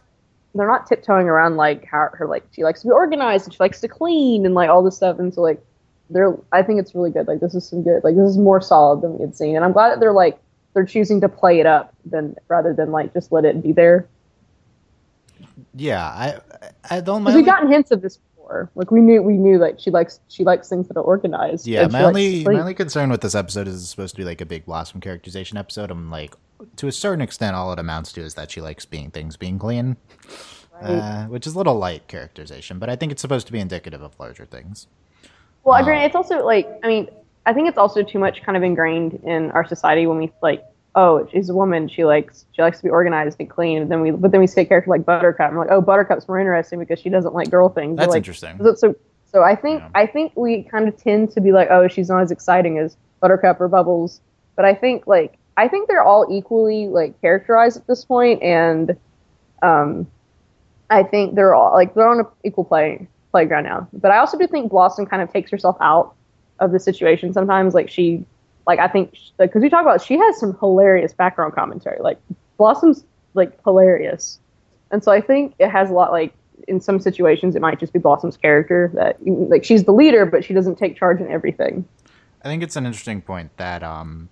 they're 0.56 0.68
not 0.68 0.88
tiptoeing 0.88 1.28
around 1.28 1.56
like 1.56 1.86
how 1.86 2.10
her 2.14 2.28
like 2.28 2.46
she 2.52 2.64
likes 2.64 2.82
to 2.82 2.88
be 2.88 2.92
organized 2.92 3.46
and 3.46 3.54
she 3.54 3.58
likes 3.60 3.80
to 3.82 3.88
clean 3.88 4.46
and 4.46 4.54
like 4.54 4.70
all 4.70 4.84
this 4.84 4.96
stuff, 4.96 5.20
and 5.20 5.34
so 5.34 5.42
like 5.42 5.64
they're. 6.10 6.36
I 6.52 6.64
think 6.64 6.80
it's 6.80 6.94
really 6.96 7.12
good. 7.12 7.28
Like 7.28 7.40
this 7.40 7.56
is 7.56 7.68
some 7.68 7.84
good. 7.84 8.04
Like 8.04 8.16
this 8.16 8.30
is 8.30 8.38
more 8.38 8.62
solid 8.62 9.02
than 9.02 9.18
we 9.18 9.22
had 9.22 9.36
seen, 9.36 9.56
and 9.56 9.64
I'm 9.64 9.72
glad 9.72 9.90
that 9.90 10.00
they're 10.00 10.14
like 10.14 10.40
they're 10.74 10.86
choosing 10.86 11.22
to 11.22 11.30
play 11.30 11.60
it 11.60 11.66
up 11.66 11.94
than 12.06 12.36
rather 12.48 12.74
than 12.74 12.92
like 12.92 13.14
just 13.14 13.32
let 13.32 13.46
it 13.46 13.62
be 13.62 13.72
there. 13.72 14.08
Yeah, 15.76 16.04
I 16.04 16.40
I 16.90 17.02
don't 17.02 17.24
mind. 17.24 17.36
we've 17.36 17.46
gotten 17.46 17.72
hints 17.72 17.92
of 17.92 18.02
this 18.02 18.20
before. 18.42 18.64
before. 18.66 18.72
Like 18.76 18.92
we 18.92 19.02
knew 19.02 19.22
we 19.22 19.34
knew 19.38 19.58
like 19.58 19.80
she 19.80 19.92
likes 19.92 20.20
she 20.28 20.44
likes 20.44 20.70
things 20.70 20.88
that 20.88 20.98
are 20.98 21.04
organized. 21.04 21.68
Yeah, 21.68 21.84
and 21.84 21.92
she 21.92 21.98
my 21.98 22.04
only 22.04 22.44
my 22.44 22.60
only 22.60 22.74
concern 22.74 23.10
with 23.10 23.22
this 23.22 23.36
episode 23.36 23.68
is 23.68 23.82
it's 23.82 23.90
supposed 23.90 24.16
to 24.16 24.22
be 24.22 24.26
like 24.26 24.42
a 24.42 24.46
big 24.46 24.66
Blossom 24.66 25.02
characterization 25.02 25.58
episode. 25.58 25.92
I'm 25.92 26.10
like, 26.12 26.34
to 26.78 26.88
a 26.88 26.92
certain 26.92 27.22
extent, 27.22 27.56
all 27.56 27.72
it 27.74 27.80
amounts 27.80 28.12
to 28.14 28.22
is 28.22 28.34
that 28.36 28.52
she 28.52 28.62
likes 28.62 28.86
being 28.86 29.12
things 29.12 29.38
being 29.38 29.60
clean, 29.60 29.98
Right. 30.82 30.90
uh, 30.92 31.26
which 31.26 31.48
is 31.48 31.56
a 31.56 31.58
little 31.58 31.76
light 31.76 32.08
characterization. 32.08 32.80
But 32.80 32.90
I 32.90 32.96
think 32.96 33.12
it's 33.12 33.22
supposed 33.22 33.48
to 33.48 33.54
be 33.54 33.60
indicative 33.60 34.02
of 34.02 34.20
larger 34.20 34.46
things. 34.46 34.88
Well, 35.64 35.76
I 35.76 35.82
Um. 35.82 35.88
It's 36.06 36.16
also 36.16 36.46
like 36.46 36.68
I 36.84 36.88
mean, 36.88 37.08
I 37.46 37.54
think 37.54 37.68
it's 37.68 37.78
also 37.78 38.04
too 38.04 38.20
much 38.20 38.42
kind 38.44 38.58
of 38.58 38.64
ingrained 38.64 39.22
in 39.24 39.52
our 39.52 39.66
society 39.66 40.08
when 40.08 40.18
we 40.18 40.32
like, 40.42 40.64
oh, 40.96 41.28
she's 41.32 41.50
a 41.50 41.54
woman. 41.54 41.88
She 41.88 42.04
likes 42.04 42.46
she 42.52 42.62
likes 42.62 42.78
to 42.78 42.84
be 42.84 42.90
organized 42.90 43.38
and 43.40 43.50
clean. 43.50 43.82
And 43.82 43.92
then 43.92 44.02
we 44.02 44.12
but 44.12 44.32
then 44.32 44.42
we 44.42 44.48
say 44.48 44.64
a 44.64 44.66
character 44.66 44.90
like 44.90 45.06
Buttercup. 45.06 45.50
And 45.50 45.58
we're 45.58 45.66
like, 45.66 45.72
oh, 45.72 45.82
Buttercup's 45.82 46.28
more 46.28 46.40
interesting 46.40 46.80
because 46.80 47.00
she 47.00 47.10
doesn't 47.10 47.34
like 47.34 47.50
girl 47.50 47.70
things. 47.70 47.98
That's 47.98 48.10
like, 48.10 48.18
interesting. 48.18 48.58
So, 48.62 48.76
so 48.76 48.96
so 49.32 49.44
I 49.44 49.56
think 49.56 49.82
Yeah. 49.82 49.90
I 49.96 50.06
think 50.06 50.34
we 50.36 50.64
kind 50.64 50.88
of 50.88 50.98
tend 50.98 51.32
to 51.32 51.42
be 51.42 51.52
like, 51.52 51.70
oh, 51.72 51.88
she's 51.88 52.10
not 52.10 52.22
as 52.22 52.32
exciting 52.32 52.78
as 52.78 52.98
Buttercup 53.20 53.62
or 53.62 53.68
Bubbles. 53.68 54.22
But 54.56 54.66
I 54.66 54.74
think 54.74 55.08
like 55.08 55.38
I 55.58 55.68
think 55.68 55.88
they're 55.88 56.04
all 56.04 56.28
equally 56.30 56.88
like 56.88 57.20
characterized 57.22 57.78
at 57.78 57.88
this 57.88 58.06
point, 58.06 58.42
and 58.42 58.98
um, 59.62 60.08
I 60.90 61.04
think 61.04 61.36
they're 61.36 61.54
all 61.54 61.74
like 61.74 61.94
they're 61.94 62.08
on 62.08 62.20
an 62.20 62.26
equal 62.44 62.66
play 62.66 63.08
playground 63.32 63.64
now. 63.64 63.88
But 63.94 64.12
I 64.12 64.18
also 64.18 64.38
do 64.38 64.48
think 64.48 64.70
Blossom 64.70 65.06
kind 65.06 65.22
of 65.22 65.32
takes 65.32 65.52
herself 65.52 65.78
out 65.82 66.14
of 66.60 66.72
the 66.72 66.80
situation 66.80 67.34
sometimes. 67.34 67.74
Like 67.74 67.90
she, 67.90 68.26
like 68.72 68.80
I 68.80 68.88
think 68.88 69.18
because 69.38 69.62
we 69.62 69.70
talk 69.70 69.82
about 69.82 70.02
she 70.02 70.18
has 70.18 70.40
some 70.40 70.58
hilarious 70.60 71.12
background 71.14 71.54
commentary. 71.54 72.00
Like 72.00 72.18
Blossom's 72.58 73.04
like 73.34 73.62
hilarious, 73.64 74.40
and 74.92 75.04
so 75.04 75.12
I 75.12 75.20
think 75.20 75.56
it 75.60 75.70
has 75.70 75.90
a 75.90 75.94
lot 75.94 76.12
like 76.12 76.34
in 76.68 76.80
some 76.80 77.00
situations 77.00 77.56
it 77.56 77.62
might 77.62 77.80
just 77.80 77.92
be 77.92 78.00
Blossom's 78.00 78.38
character 78.38 78.90
that 78.94 79.18
like 79.26 79.66
she's 79.66 79.84
the 79.84 79.92
leader, 79.92 80.26
but 80.26 80.46
she 80.46 80.54
doesn't 80.54 80.78
take 80.78 80.96
charge 80.96 81.20
in 81.20 81.30
everything. 81.30 81.84
I 82.44 82.48
think 82.48 82.64
it's 82.64 82.78
an 82.78 82.86
interesting 82.86 83.22
point 83.22 83.56
that 83.58 83.84
um, 83.84 84.30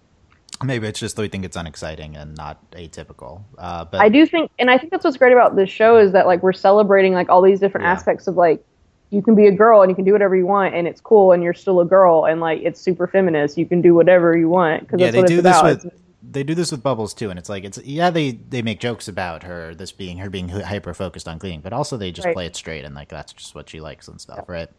maybe 0.64 0.88
it's 0.88 1.00
just 1.00 1.16
that 1.18 1.22
we 1.22 1.28
think 1.28 1.44
it's 1.44 1.58
unexciting 1.58 2.16
and 2.16 2.36
not 2.38 2.58
atypical. 2.72 3.42
Uh, 3.58 3.84
but 3.86 4.00
I 4.00 4.08
do 4.10 4.26
think, 4.26 4.52
and 4.58 4.72
I 4.72 4.78
think 4.78 4.92
that's 4.92 5.04
what's 5.04 5.18
great 5.18 5.34
about 5.34 5.56
this 5.58 5.70
show 5.70 5.98
is 5.98 6.14
that 6.14 6.26
like 6.28 6.42
we're 6.42 6.54
celebrating 6.54 7.14
like 7.14 7.28
all 7.30 7.42
these 7.42 7.60
different 7.60 7.84
Yeah. 7.86 7.92
aspects 7.92 8.26
of 8.28 8.36
like 8.36 8.64
you 9.12 9.22
can 9.22 9.34
be 9.36 9.48
a 9.48 9.52
girl 9.52 9.82
and 9.82 9.90
you 9.90 9.96
can 9.96 10.06
do 10.06 10.12
whatever 10.14 10.36
you 10.36 10.46
want 10.46 10.76
and 10.76 10.88
it's 10.88 11.02
cool 11.02 11.32
and 11.32 11.42
you're 11.42 11.54
still 11.54 11.80
a 11.82 11.86
girl 11.86 12.26
and 12.26 12.40
like 12.42 12.62
it's 12.62 12.80
super 12.80 13.08
feminist. 13.08 13.58
You 13.58 13.66
can 13.66 13.82
do 13.82 13.96
whatever 13.96 14.38
you 14.38 14.50
want 14.50 14.82
because 14.82 15.00
yeah, 15.02 15.12
they 15.12 15.24
do 15.24 15.36
it's 15.40 15.44
this 15.44 15.58
about. 15.60 15.84
with 15.84 15.94
they 16.32 16.44
do 16.44 16.54
this 16.54 16.70
with 16.72 16.84
Bubbles 16.84 17.14
too, 17.14 17.30
and 17.32 17.40
it's 17.40 17.50
like 17.50 17.64
it's 17.64 17.80
yeah 17.86 18.10
they 18.12 18.32
they 18.32 18.62
make 18.62 18.80
jokes 18.80 19.08
about 19.08 19.42
her 19.44 19.74
this 19.74 19.92
being 19.92 20.18
her 20.20 20.30
being 20.30 20.50
hyper 20.50 20.94
focused 20.94 21.28
on 21.28 21.40
cleaning, 21.40 21.62
but 21.62 21.74
also 21.74 21.98
they 21.98 22.12
just 22.12 22.26
Right. 22.26 22.34
play 22.36 22.46
it 22.46 22.56
straight 22.56 22.84
and 22.86 22.94
like 22.94 23.08
that's 23.10 23.34
just 23.34 23.56
what 23.56 23.70
she 23.70 23.80
likes 23.80 24.08
and 24.10 24.20
stuff, 24.22 24.48
right? 24.48 24.70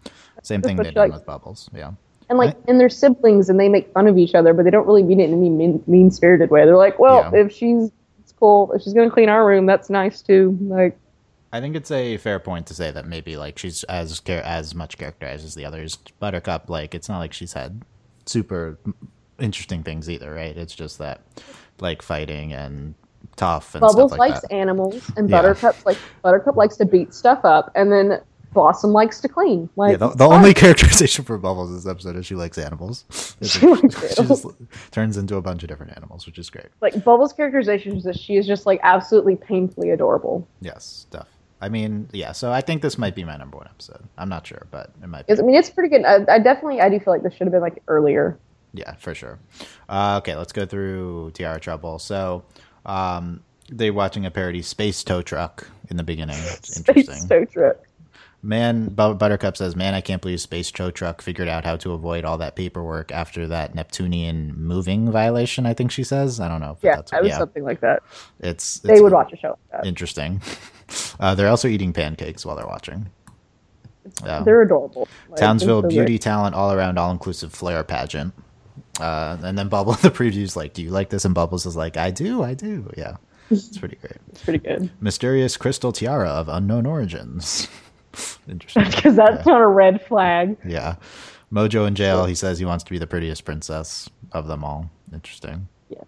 Same 0.43 0.61
That's 0.61 0.69
thing 0.69 0.77
they've 0.77 0.87
she 0.89 0.93
done 0.95 1.09
likes. 1.09 1.21
with 1.21 1.27
Bubbles, 1.27 1.69
yeah. 1.75 1.91
and 2.29 2.39
like 2.39 2.57
and 2.69 2.79
they're 2.79 2.89
siblings 2.91 3.49
and 3.49 3.59
they 3.59 3.69
make 3.69 3.91
fun 3.93 4.07
of 4.07 4.17
each 4.19 4.35
other, 4.37 4.53
but 4.55 4.65
they 4.65 4.71
don't 4.71 4.87
really 4.87 5.03
mean 5.03 5.19
it 5.19 5.31
in 5.31 5.33
any 5.41 5.49
mean 5.51 5.83
mean 5.89 6.11
spirited 6.13 6.51
way. 6.51 6.65
They're 6.67 6.77
like, 6.77 6.99
well, 7.01 7.29
Yeah. 7.33 7.41
if 7.41 7.53
she's 7.53 7.91
it's 8.21 8.33
cool, 8.39 8.71
if 8.73 8.83
she's 8.83 8.93
gonna 8.93 9.11
clean 9.11 9.29
our 9.31 9.45
room, 9.45 9.67
that's 9.67 9.91
nice 9.91 10.21
too. 10.23 10.57
Like 10.61 10.97
I 11.53 11.61
think 11.61 11.75
it's 11.75 11.91
a 11.91 12.17
fair 12.19 12.39
point 12.39 12.67
to 12.69 12.75
say 12.75 12.91
that 12.93 13.07
maybe 13.07 13.37
like 13.37 13.59
she's 13.59 13.83
as 13.85 14.21
char- 14.21 14.39
as 14.43 14.75
much 14.75 14.99
characterized 14.99 15.45
as 15.45 15.55
the 15.55 15.65
others. 15.65 15.97
Buttercup, 16.21 16.71
like 16.71 16.95
it's 16.95 17.09
not 17.09 17.19
like 17.19 17.33
she's 17.33 17.53
had 17.55 17.83
super 18.27 18.79
interesting 19.39 19.83
things 19.83 20.09
either, 20.09 20.33
right? 20.33 20.57
It's 20.57 20.75
just 20.75 20.99
that 20.99 21.23
like 21.81 22.03
fighting 22.03 22.53
and 22.53 22.95
tough 23.37 23.75
and 23.75 23.81
Bubbles 23.81 24.11
stuff 24.13 24.19
like 24.19 24.31
likes 24.31 24.43
that. 24.43 24.53
animals 24.53 25.11
and 25.17 25.29
Yeah. 25.29 25.43
Buttercup 25.43 25.85
like 25.87 25.99
Buttercup 26.23 26.57
likes 26.57 26.77
to 26.77 26.85
beat 26.85 27.15
stuff 27.15 27.45
up 27.45 27.73
and 27.75 27.91
then 27.91 28.21
Blossom 28.53 28.91
likes 28.93 29.21
to 29.21 29.29
clean. 29.29 29.69
Like 29.77 29.93
Yeah, 29.93 29.97
the, 29.97 30.09
the 30.11 30.27
only 30.27 30.53
characterization 30.63 31.25
for 31.25 31.39
Bubbles 31.39 31.73
this 31.73 31.91
episode 31.91 32.17
is 32.17 32.27
she 32.27 32.35
likes 32.35 32.59
animals. 32.59 33.05
She 33.43 33.67
like- 33.67 33.83
likes 33.83 34.15
she 34.17 34.23
just 34.25 34.47
turns 34.91 35.17
into 35.17 35.37
a 35.37 35.43
bunch 35.43 35.63
of 35.63 35.69
different 35.69 35.97
animals, 35.97 36.27
which 36.27 36.39
is 36.39 36.51
great. 36.51 36.67
like 36.81 37.03
Bubbles' 37.03 37.33
characterization 37.33 37.97
is 37.97 38.05
that 38.05 38.19
she 38.19 38.37
is 38.37 38.47
just 38.47 38.67
like 38.67 38.79
absolutely 38.83 39.35
painfully 39.37 39.91
adorable. 39.91 40.47
Yes, 40.61 40.85
stuff. 40.85 41.27
I 41.61 41.69
mean, 41.69 42.09
yeah. 42.13 42.33
So 42.33 42.51
I 42.53 42.61
think 42.61 42.83
this 42.83 42.97
might 42.99 43.15
be 43.15 43.25
my 43.25 43.37
number 43.37 43.57
one 43.59 43.67
episode. 43.67 44.03
I'm 44.17 44.29
not 44.29 44.47
sure, 44.47 44.67
but 44.71 44.91
it 45.03 45.09
might 45.09 45.27
be. 45.27 45.33
I 45.33 45.37
mean, 45.43 45.55
it's 45.57 45.71
pretty 45.71 45.91
good. 45.91 46.05
I, 46.05 46.25
I 46.35 46.39
definitely, 46.39 46.81
I 46.81 46.89
do 46.89 46.99
feel 46.99 47.13
like 47.13 47.23
this 47.23 47.35
should 47.35 47.47
have 47.47 47.53
been 47.53 47.61
like 47.61 47.83
earlier. 47.89 48.39
Yeah, 48.73 48.95
for 48.95 49.15
sure. 49.15 49.39
Uh, 49.89 50.17
okay, 50.23 50.37
let's 50.37 50.53
go 50.53 50.65
through 50.65 51.33
Tiara 51.35 51.61
Trouble. 51.61 51.99
So, 51.99 52.45
um, 52.87 53.43
they're 53.69 53.93
watching 53.93 54.25
a 54.27 54.31
parody 54.31 54.63
Space 54.63 55.03
Tow 55.05 55.23
Truck 55.23 55.69
in 55.91 55.97
the 55.97 56.03
beginning. 56.03 56.39
It's 56.39 56.77
interesting. 56.79 57.17
Space 57.17 57.29
Tow 57.29 57.45
Truck. 57.45 57.77
Man, 58.43 58.89
Buttercup 58.89 59.59
says, 59.59 59.77
"Man, 59.77 59.93
I 59.93 60.01
can't 60.01 60.23
believe 60.23 60.41
Space 60.41 60.71
Tow 60.71 60.91
Truck 60.91 61.21
figured 61.21 61.47
out 61.47 61.67
how 61.67 61.77
to 61.77 61.93
avoid 61.93 62.25
all 62.25 62.39
that 62.39 62.57
paperwork 62.57 63.13
after 63.13 63.47
that 63.49 63.75
Neptunian 63.75 64.55
moving 64.57 65.11
violation." 65.11 65.67
I 65.67 65.75
think 65.75 65.91
she 65.91 66.05
says. 66.05 66.41
I 66.41 66.49
don't 66.49 66.61
know. 66.63 66.73
If 66.73 66.79
Yeah, 66.83 66.97
that's 66.97 67.13
I 67.13 67.21
was 67.21 67.29
yeah. 67.31 67.39
something 67.39 67.65
like 67.65 67.81
that. 67.81 68.03
It's, 68.39 68.77
it's 68.77 68.81
They 68.81 69.03
would 69.03 69.13
watch 69.13 69.33
a 69.35 69.37
show 69.37 69.59
like 69.71 69.83
that. 69.83 69.87
interesting. 69.87 70.41
Uh, 71.19 71.35
they're 71.35 71.49
also 71.49 71.69
eating 71.69 71.93
pancakes 71.93 72.45
while 72.45 72.57
they're 72.57 72.67
watching. 72.67 73.09
Yeah. 74.25 74.43
They're 74.43 74.63
adorable. 74.63 75.09
Like, 75.29 75.39
Townsville 75.41 75.83
they're 75.83 75.91
so 75.91 75.95
beauty 75.97 76.13
great. 76.15 76.23
talent 76.23 76.55
all 76.55 76.73
around 76.73 76.99
all 76.99 77.11
inclusive 77.11 77.53
flair 77.53 77.85
pageant. 77.85 78.35
Uh, 78.99 79.37
and 79.43 79.57
then 79.57 79.69
Bubble 79.69 79.93
the 80.03 80.11
preview's 80.11 80.57
like, 80.57 80.73
"Do 80.75 80.83
you 80.83 80.91
like 80.91 81.11
this?" 81.11 81.25
And 81.25 81.35
Bubbles 81.35 81.65
is 81.67 81.77
like, 81.77 81.97
"I 81.97 82.11
do, 82.11 82.43
I 82.43 82.55
do." 82.55 82.91
Yeah, 82.97 83.17
it's 83.51 83.79
pretty 83.79 83.97
great. 83.97 84.17
It's 84.31 84.43
pretty 84.43 84.59
good 84.59 84.91
Mysterious 85.01 85.57
crystal 85.57 85.93
tiara 85.93 86.29
of 86.29 86.49
unknown 86.49 86.87
origins. 86.87 87.69
Interesting. 88.49 88.85
because 88.85 89.17
that's 89.17 89.47
not 89.47 89.61
a 89.61 89.67
red 89.67 90.05
flag. 90.07 90.57
Yeah, 90.65 90.97
Mojo 91.53 91.87
in 91.87 91.95
jail. 91.95 92.25
He 92.27 92.35
says 92.35 92.59
he 92.59 92.65
wants 92.65 92.85
to 92.85 92.91
be 92.91 92.99
the 92.99 93.07
prettiest 93.07 93.45
princess 93.45 94.11
of 94.33 94.47
them 94.49 94.65
all. 94.65 94.91
Interesting. 95.13 95.69
Yeah. 95.89 96.03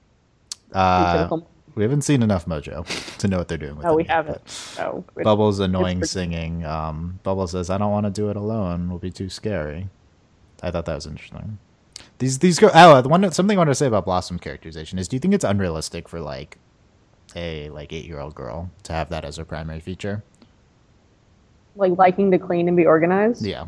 Uh. 0.73 1.29
We 1.75 1.83
haven't 1.83 2.03
seen 2.03 2.23
enough 2.23 2.47
Mojo 2.47 2.85
to 3.19 3.29
know 3.29 3.39
what 3.39 3.49
they're 3.49 3.59
doing 3.59 3.77
with 3.77 3.85
no, 3.85 3.95
we 3.95 4.03
yet, 4.03 4.11
haven't. 4.11 4.75
No. 4.79 5.05
It's- 5.17 5.25
Bubbles 5.25 5.59
annoying 5.61 5.99
pretty- 5.99 6.09
singing. 6.09 6.65
Um, 6.65 7.19
Bubbles 7.23 7.53
says, 7.53 7.71
"I 7.71 7.79
don't 7.79 7.91
want 7.91 8.07
to 8.07 8.11
do 8.11 8.29
it 8.31 8.37
alone. 8.37 8.91
Will 8.91 8.99
be 8.99 9.11
too 9.11 9.29
scary." 9.29 9.89
I 10.63 10.71
thought 10.71 10.85
that 10.87 10.95
was 10.95 11.07
interesting. 11.07 11.59
These 12.19 12.39
these 12.39 12.59
girls. 12.59 12.73
Oh, 12.75 13.01
the 13.01 13.09
one 13.09 13.31
something 13.33 13.57
I 13.57 13.61
wanted 13.61 13.71
to 13.73 13.75
say 13.77 13.87
about 13.87 14.05
Blossom 14.05 14.39
characterization 14.39 14.99
is: 14.99 15.09
Do 15.09 15.17
you 15.17 15.21
think 15.21 15.35
it's 15.35 15.45
unrealistic 15.45 16.09
for 16.09 16.21
like 16.21 16.59
a 17.35 17.69
like 17.71 17.93
eight 17.93 18.05
year 18.05 18.21
old 18.21 18.35
girl 18.35 18.71
to 18.85 18.93
have 18.93 19.09
that 19.11 19.25
as 19.25 19.37
her 19.37 19.45
primary 19.45 19.81
feature? 19.81 20.23
like 21.75 21.97
liking 21.97 22.31
to 22.31 22.39
clean 22.39 22.69
and 22.69 22.77
be 22.77 22.85
organized. 22.85 23.47
Yeah, 23.47 23.67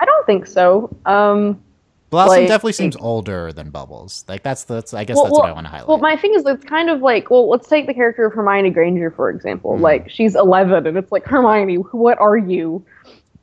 I 0.00 0.04
don't 0.04 0.26
think 0.26 0.46
so. 0.48 0.90
Um, 1.06 1.62
Blossom 2.10 2.38
Like- 2.38 2.48
definitely 2.48 2.72
seems 2.72 2.96
older 2.96 3.52
than 3.52 3.70
Bubbles. 3.70 4.24
Like 4.28 4.42
that's 4.42 4.64
that's 4.64 4.94
I 4.94 5.04
guess 5.04 5.16
well, 5.16 5.24
that's 5.24 5.32
well, 5.32 5.42
what 5.42 5.50
I 5.50 5.52
want 5.52 5.66
to 5.66 5.70
highlight. 5.70 5.88
Well, 5.88 5.98
my 5.98 6.16
thing 6.16 6.32
is, 6.34 6.44
it's 6.46 6.64
kind 6.64 6.88
of 6.88 7.00
like, 7.02 7.30
well, 7.30 7.48
let's 7.50 7.68
take 7.68 7.86
the 7.86 7.94
character 7.94 8.24
of 8.26 8.32
Hermione 8.32 8.70
Granger 8.70 9.10
for 9.10 9.28
example. 9.30 9.76
Mhm. 9.76 9.80
Like, 9.80 10.08
she's 10.10 10.34
11, 10.34 10.86
and 10.86 10.96
it's 10.96 11.12
like, 11.12 11.24
Hermione, 11.24 11.76
what 11.76 12.18
are 12.18 12.36
you? 12.38 12.82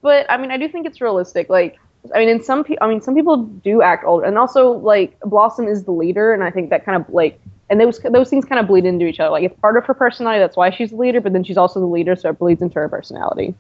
But 0.02 0.26
I 0.30 0.38
mean, 0.38 0.52
I 0.52 0.58
do 0.58 0.68
think 0.68 0.88
it's 0.88 1.00
realistic. 1.02 1.50
Like, 1.50 1.78
I 2.14 2.20
mean, 2.20 2.30
in 2.30 2.44
some, 2.44 2.64
pe- 2.64 2.78
I 2.82 2.88
mean, 2.88 3.02
some 3.02 3.14
people 3.16 3.38
do 3.38 3.82
act 3.82 4.04
older, 4.06 4.26
and 4.26 4.38
also 4.38 4.72
like 4.72 5.20
Blossom 5.22 5.68
is 5.68 5.84
the 5.84 5.92
leader, 5.92 6.34
and 6.34 6.44
I 6.44 6.50
think 6.52 6.70
that 6.72 6.86
kind 6.86 7.00
of 7.00 7.08
like, 7.14 7.40
and 7.70 7.80
those 7.80 8.00
those 8.00 8.30
things 8.30 8.46
kind 8.46 8.60
of 8.60 8.68
bleed 8.68 8.86
into 8.86 9.06
each 9.06 9.20
other. 9.20 9.30
Like, 9.32 9.44
it's 9.44 9.60
part 9.60 9.78
of 9.78 9.86
her 9.86 9.94
personality. 9.94 10.40
That's 10.40 10.58
why 10.58 10.70
she's 10.72 10.90
the 10.90 10.98
leader, 10.98 11.22
but 11.22 11.34
then 11.34 11.44
she's 11.44 11.58
also 11.58 11.80
the 11.80 11.86
leader, 11.88 12.16
so 12.16 12.30
it 12.30 12.40
bleeds 12.40 12.62
into 12.64 12.76
her 12.80 12.90
personality. 12.90 13.54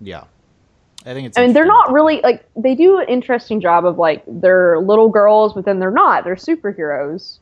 yeah, 0.00 0.24
I 1.04 1.14
think 1.14 1.28
it's. 1.28 1.38
I 1.38 1.42
mean, 1.42 1.52
they're 1.52 1.66
not 1.66 1.92
really 1.92 2.20
like 2.22 2.44
they 2.56 2.74
do 2.74 2.98
an 2.98 3.08
interesting 3.08 3.60
job 3.60 3.84
of 3.84 3.98
like 3.98 4.22
they're 4.26 4.78
little 4.78 5.08
girls, 5.08 5.52
but 5.52 5.64
then 5.64 5.78
they're 5.78 5.90
not. 5.90 6.24
They're 6.24 6.36
superheroes. 6.36 7.38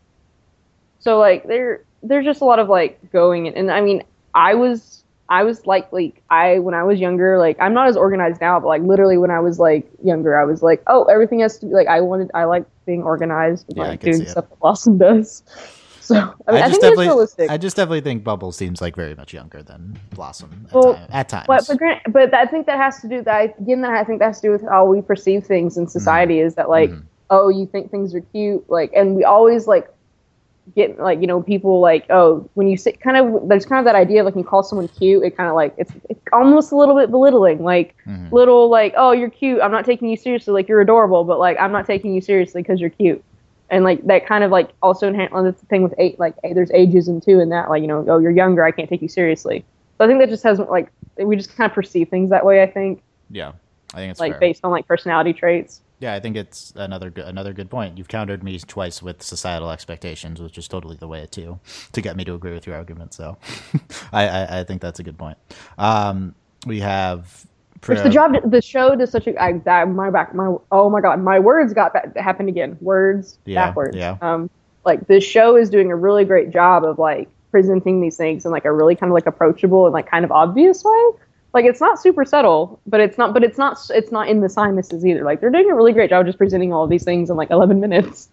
So 1.00 1.18
like 1.18 1.46
they're 1.46 1.82
there's 2.02 2.24
just 2.24 2.40
a 2.40 2.44
lot 2.44 2.58
of 2.58 2.68
like 2.68 3.10
going 3.12 3.46
and, 3.46 3.56
and 3.56 3.70
I 3.70 3.80
mean 3.80 4.02
I 4.34 4.54
was 4.54 5.04
I 5.28 5.44
was 5.44 5.66
like 5.66 5.92
like 5.92 6.22
I 6.30 6.58
when 6.58 6.74
I 6.74 6.84
was 6.84 6.98
younger 7.00 7.38
like 7.38 7.56
I'm 7.60 7.74
not 7.74 7.88
as 7.88 7.96
organized 7.96 8.40
now, 8.40 8.58
but 8.60 8.68
like 8.68 8.82
literally 8.82 9.18
when 9.18 9.30
I 9.30 9.40
was 9.40 9.58
like 9.58 9.88
younger, 10.02 10.38
I 10.38 10.44
was 10.44 10.62
like 10.62 10.82
oh 10.86 11.04
everything 11.04 11.40
has 11.40 11.58
to 11.58 11.66
be 11.66 11.72
like 11.72 11.88
I 11.88 12.00
wanted 12.00 12.30
I 12.34 12.44
like 12.44 12.64
being 12.86 13.02
organized 13.02 13.68
and 13.68 13.78
Yeah, 13.78 13.84
I 13.84 13.88
like 13.88 14.00
doing 14.00 14.26
stuff 14.26 14.48
that 14.48 14.58
Blossom 14.60 14.98
does. 14.98 15.42
So 16.10 16.34
I, 16.48 16.52
mean, 16.52 16.62
I, 16.62 16.64
think 16.64 16.74
it's 16.74 16.78
definitely, 16.78 17.06
realistic. 17.06 17.50
I 17.50 17.56
just 17.56 17.76
definitely 17.76 18.00
think 18.00 18.24
Bubble 18.24 18.50
seems 18.50 18.80
like 18.80 18.96
very 18.96 19.14
much 19.14 19.32
younger 19.32 19.62
than 19.62 19.96
Blossom 20.10 20.66
at, 20.68 20.74
Well, 20.74 20.94
time, 20.94 21.08
at 21.12 21.28
times. 21.28 21.46
But 21.46 21.64
but, 21.68 21.78
grant, 21.78 22.00
but 22.12 22.34
I 22.34 22.46
think 22.46 22.66
that 22.66 22.78
has 22.78 23.00
to 23.02 23.08
do 23.08 23.22
that 23.22 23.56
again. 23.60 23.80
That 23.82 23.92
I 23.92 24.02
think 24.02 24.18
that 24.18 24.26
has 24.26 24.40
to 24.40 24.48
do 24.48 24.50
with 24.52 24.62
how 24.68 24.86
we 24.86 25.02
perceive 25.02 25.46
things 25.46 25.76
in 25.76 25.86
society. 25.86 26.40
Is 26.40 26.56
that 26.56 26.68
like, 26.68 26.90
Mhm. 26.90 27.04
oh, 27.30 27.48
you 27.48 27.64
think 27.66 27.92
things 27.92 28.12
are 28.14 28.20
cute, 28.20 28.68
like, 28.68 28.90
and 28.94 29.14
we 29.14 29.22
always 29.22 29.68
like 29.68 29.88
get 30.76 30.98
like 31.00 31.20
you 31.20 31.26
know 31.26 31.42
people 31.42 31.80
like 31.80 32.06
oh 32.10 32.48
when 32.54 32.68
you 32.68 32.76
say 32.76 32.92
kind 32.92 33.16
of 33.16 33.48
there's 33.48 33.66
kind 33.66 33.80
of 33.80 33.84
that 33.84 33.96
idea 33.98 34.20
of 34.20 34.26
like 34.26 34.36
you 34.36 34.44
call 34.44 34.62
someone 34.62 34.86
cute 34.88 35.24
it 35.24 35.36
kind 35.36 35.48
of 35.48 35.56
like 35.56 35.74
it's, 35.78 35.90
it's 36.08 36.20
almost 36.32 36.70
a 36.70 36.76
little 36.76 36.94
bit 36.94 37.10
belittling 37.10 37.64
like 37.64 37.96
Mhm. 38.06 38.30
little 38.30 38.68
like 38.68 38.94
oh 38.96 39.10
you're 39.10 39.30
cute 39.30 39.60
i'm 39.62 39.72
not 39.72 39.84
taking 39.84 40.08
you 40.08 40.16
seriously 40.16 40.52
like 40.52 40.68
you're 40.68 40.80
adorable 40.80 41.24
but 41.24 41.40
like 41.40 41.58
i'm 41.58 41.72
not 41.72 41.86
taking 41.86 42.14
you 42.14 42.20
seriously 42.20 42.62
because 42.62 42.80
you're 42.80 42.90
cute 42.90 43.24
and 43.70 43.84
like 43.84 44.04
that 44.06 44.26
kind 44.26 44.44
of 44.44 44.50
like 44.50 44.70
also 44.82 45.08
inherent 45.08 45.32
well, 45.32 45.44
that's 45.44 45.60
the 45.60 45.66
thing 45.66 45.82
with 45.82 45.94
eight 45.98 46.18
like 46.18 46.34
there's 46.54 46.70
ageism 46.70 47.24
too 47.24 47.40
in 47.40 47.48
that 47.50 47.70
like 47.70 47.82
you 47.82 47.88
know 47.88 48.04
oh 48.08 48.18
you're 48.18 48.30
younger 48.30 48.64
i 48.64 48.70
can't 48.70 48.88
take 48.88 49.02
you 49.02 49.08
seriously 49.08 49.64
so 49.98 50.04
i 50.04 50.08
think 50.08 50.20
that 50.20 50.28
just 50.28 50.42
has 50.42 50.58
like 50.58 50.90
we 51.18 51.36
just 51.36 51.54
kind 51.56 51.70
of 51.70 51.74
perceive 51.74 52.08
things 52.08 52.30
that 52.30 52.44
way 52.44 52.62
i 52.62 52.66
think 52.66 53.02
Yeah, 53.30 53.52
I 53.94 53.98
think 53.98 54.10
it's 54.10 54.20
like 54.20 54.32
fair. 54.32 54.40
based 54.40 54.64
on 54.64 54.70
like 54.72 54.86
personality 54.86 55.32
traits. 55.32 55.82
Yeah, 56.00 56.14
I 56.14 56.20
think 56.20 56.36
it's 56.36 56.72
another 56.76 57.10
good, 57.10 57.26
another 57.26 57.52
good 57.52 57.70
point. 57.70 57.98
You've 57.98 58.08
countered 58.08 58.42
me 58.42 58.58
twice 58.58 59.02
with 59.02 59.22
societal 59.22 59.70
expectations, 59.70 60.40
which 60.40 60.56
is 60.56 60.66
totally 60.66 60.96
the 60.96 61.08
way 61.08 61.26
to 61.32 61.60
to 61.92 62.00
get 62.00 62.16
me 62.16 62.24
to 62.24 62.34
agree 62.34 62.52
with 62.54 62.66
your 62.66 62.76
argument. 62.76 63.12
So, 63.14 63.36
I, 64.12 64.26
I 64.28 64.60
I 64.60 64.64
think 64.64 64.80
that's 64.80 64.98
a 64.98 65.02
good 65.02 65.18
point. 65.18 65.36
Um, 65.78 66.34
we 66.66 66.80
have. 66.80 67.46
Which 67.86 68.02
the 68.02 68.10
job, 68.10 68.32
the 68.50 68.60
show 68.62 68.94
does 68.94 69.10
such 69.10 69.26
a 69.26 69.42
I, 69.42 69.52
that 69.64 69.88
my 69.88 70.10
back 70.10 70.34
my 70.34 70.54
oh 70.70 70.90
my 70.90 71.00
god 71.00 71.22
my 71.22 71.38
words 71.38 71.72
got 71.72 71.92
back, 71.92 72.14
happened 72.16 72.48
again 72.48 72.76
words 72.80 73.38
Yeah, 73.46 73.66
backwards 73.66 73.96
yeah. 73.96 74.16
um 74.20 74.50
like 74.84 75.06
the 75.06 75.20
show 75.20 75.56
is 75.56 75.70
doing 75.70 75.90
a 75.90 75.96
really 75.96 76.24
great 76.24 76.50
job 76.50 76.84
of 76.84 76.98
like 76.98 77.28
presenting 77.50 78.00
these 78.00 78.16
things 78.16 78.44
in 78.44 78.50
like 78.50 78.64
a 78.64 78.72
really 78.72 78.94
kind 78.94 79.10
of 79.10 79.14
like 79.14 79.26
approachable 79.26 79.86
and 79.86 79.92
like 79.92 80.08
kind 80.10 80.24
of 80.24 80.30
obvious 80.30 80.84
way 80.84 81.02
like 81.54 81.64
it's 81.64 81.80
not 81.80 82.00
super 82.00 82.24
subtle 82.24 82.80
but 82.86 83.00
it's 83.00 83.18
not 83.18 83.34
but 83.34 83.42
it's 83.42 83.58
not 83.58 83.78
it's 83.90 84.12
not 84.12 84.28
in 84.28 84.40
the 84.40 84.48
sinuses 84.48 85.04
either 85.04 85.24
like 85.24 85.40
they're 85.40 85.50
doing 85.50 85.70
a 85.70 85.74
really 85.74 85.92
great 85.92 86.10
job 86.10 86.24
just 86.26 86.38
presenting 86.38 86.72
all 86.72 86.84
of 86.84 86.90
these 86.90 87.04
things 87.04 87.30
in 87.30 87.36
like 87.36 87.50
11 87.50 87.80
minutes 87.80 88.28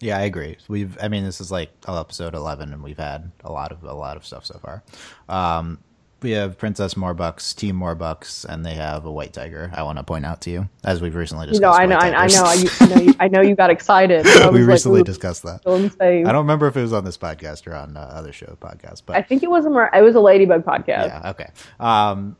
Yeah, 0.00 0.18
I 0.18 0.22
agree. 0.22 0.56
We've, 0.66 0.98
I 1.00 1.06
mean, 1.06 1.22
this 1.24 1.40
is 1.40 1.52
like 1.52 1.70
episode 1.86 2.34
eleven, 2.34 2.72
and 2.72 2.82
we've 2.82 2.98
had 2.98 3.30
a 3.44 3.52
lot 3.52 3.70
of 3.70 3.84
a 3.84 3.94
lot 3.94 4.16
of 4.16 4.26
stuff 4.26 4.44
so 4.44 4.58
far. 4.58 4.82
Um, 5.28 5.78
we 6.22 6.32
have 6.32 6.58
Princess 6.58 6.94
Morbucks, 6.94 7.54
Team 7.54 7.76
Morbucks, 7.76 8.44
and 8.44 8.64
they 8.64 8.74
have 8.74 9.04
a 9.04 9.10
white 9.10 9.32
tiger. 9.32 9.70
I 9.74 9.82
want 9.82 9.98
to 9.98 10.04
point 10.04 10.24
out 10.26 10.40
to 10.42 10.50
you, 10.50 10.68
as 10.84 11.00
we've 11.00 11.14
recently 11.14 11.46
you 11.46 11.52
discussed. 11.52 11.78
know 11.78 11.82
i 11.82 11.86
know 11.86 11.96
I, 11.96 12.24
I 12.24 12.26
know 12.28 12.42
I, 12.44 12.64
I 12.80 12.86
know 12.86 13.00
you, 13.02 13.14
I 13.20 13.28
know 13.28 13.40
you 13.40 13.54
got 13.54 13.70
excited 13.70 14.24
we 14.52 14.62
recently 14.62 15.00
like, 15.00 15.06
discussed 15.06 15.42
that. 15.44 15.62
Face. 15.64 15.92
I 16.00 16.32
don't 16.32 16.36
remember 16.36 16.66
if 16.66 16.76
it 16.76 16.82
was 16.82 16.92
on 16.92 17.04
this 17.04 17.18
podcast 17.18 17.66
or 17.66 17.74
on 17.74 17.96
uh, 17.96 18.00
other 18.00 18.32
show 18.32 18.56
podcasts, 18.60 19.02
but 19.04 19.16
I 19.16 19.22
think 19.22 19.42
it 19.42 19.50
was 19.50 19.66
a 19.66 19.90
it 19.96 20.02
was 20.02 20.14
a 20.14 20.20
ladybug 20.20 20.64
podcast 20.64 21.06
yeah, 21.08 21.30
okay. 21.30 21.50
Um, 21.80 22.36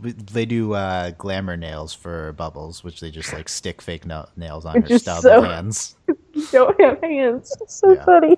they 0.00 0.46
do 0.46 0.74
uh, 0.74 1.10
glamour 1.18 1.56
nails 1.56 1.92
for 1.92 2.32
Bubbles, 2.34 2.84
which 2.84 3.00
they 3.00 3.10
just 3.10 3.32
like 3.32 3.48
stick 3.48 3.82
fake 3.82 4.06
no- 4.06 4.28
nails 4.36 4.64
on 4.64 4.74
Which 4.76 4.90
her 4.90 4.98
stub 4.98 5.22
so- 5.22 5.42
hands. 5.42 5.96
don't 6.52 6.78
have 6.80 7.00
hands 7.00 7.56
it's 7.60 7.74
so 7.76 7.92
Yeah. 7.94 8.04
funny 8.04 8.36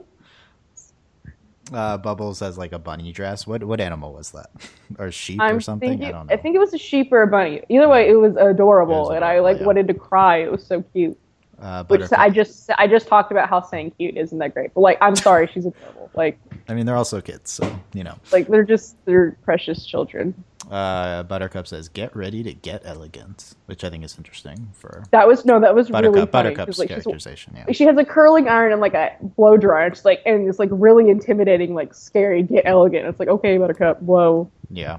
Uh, 1.72 1.98
Bubbles 1.98 2.40
as 2.40 2.56
like 2.56 2.72
a 2.72 2.78
bunny 2.78 3.12
dress. 3.12 3.46
What 3.46 3.62
what 3.62 3.80
animal 3.80 4.12
was 4.14 4.30
that? 4.30 4.50
or 4.98 5.10
sheep 5.10 5.40
I'm 5.40 5.56
or 5.56 5.60
something? 5.60 5.90
thinking, 5.90 6.08
I 6.08 6.12
don't 6.12 6.26
know. 6.28 6.32
I 6.32 6.36
think 6.38 6.56
it 6.56 6.58
was 6.58 6.72
a 6.72 6.78
sheep 6.78 7.12
or 7.12 7.22
a 7.22 7.26
bunny. 7.26 7.62
Either 7.68 7.88
way, 7.88 8.08
it 8.08 8.14
was 8.16 8.36
adorable, 8.36 9.06
It 9.06 9.08
was 9.08 9.16
and 9.16 9.24
I 9.24 9.40
like 9.40 9.58
yeah. 9.60 9.66
wanted 9.66 9.86
to 9.88 9.94
cry. 9.94 10.38
It 10.38 10.50
was 10.50 10.64
so 10.66 10.80
cute. 10.94 11.18
uh, 11.60 11.84
Which 11.84 12.10
I 12.12 12.30
just 12.30 12.70
I 12.78 12.86
just 12.86 13.06
talked 13.06 13.30
about 13.32 13.50
how 13.50 13.60
saying 13.60 13.90
cute 13.98 14.16
isn't 14.16 14.38
that 14.38 14.54
great, 14.54 14.72
but 14.72 14.80
like 14.80 14.96
I'm 15.02 15.14
sorry, 15.16 15.46
she's 15.52 15.66
adorable. 15.66 16.10
Like 16.14 16.38
I 16.70 16.74
mean, 16.74 16.86
they're 16.86 16.96
also 16.96 17.20
kids, 17.20 17.50
so 17.50 17.78
you 17.92 18.02
know. 18.04 18.14
like 18.32 18.48
they're 18.48 18.64
just 18.64 18.96
they're 19.04 19.36
precious 19.44 19.84
children. 19.84 20.32
Uh, 20.70 21.22
Buttercup 21.22 21.66
says, 21.66 21.88
"Get 21.88 22.14
ready 22.14 22.42
to 22.42 22.52
get 22.52 22.82
elegant," 22.84 23.54
which 23.66 23.84
I 23.84 23.90
think 23.90 24.04
is 24.04 24.16
interesting 24.18 24.68
for 24.74 25.04
That 25.12 25.26
was 25.26 25.44
no, 25.44 25.58
that 25.60 25.74
was 25.74 25.88
Buttercup. 25.88 26.14
really 26.14 26.26
funny. 26.26 26.50
Buttercup's 26.50 26.78
like, 26.78 26.88
characterization. 26.88 27.54
Yeah, 27.56 27.72
she 27.72 27.84
has 27.84 27.96
a 27.96 28.04
curling 28.04 28.48
iron 28.48 28.72
and 28.72 28.80
like 28.80 28.94
a 28.94 29.12
blow 29.20 29.56
dryer. 29.56 29.86
It's 29.86 30.04
like 30.04 30.20
and 30.26 30.46
it's 30.48 30.58
like 30.58 30.68
really 30.72 31.08
intimidating, 31.10 31.74
like 31.74 31.94
scary. 31.94 32.42
Get 32.42 32.64
elegant. 32.66 33.06
It's 33.06 33.18
like 33.18 33.28
okay, 33.28 33.56
Buttercup, 33.58 34.02
whoa. 34.02 34.50
yeah. 34.70 34.98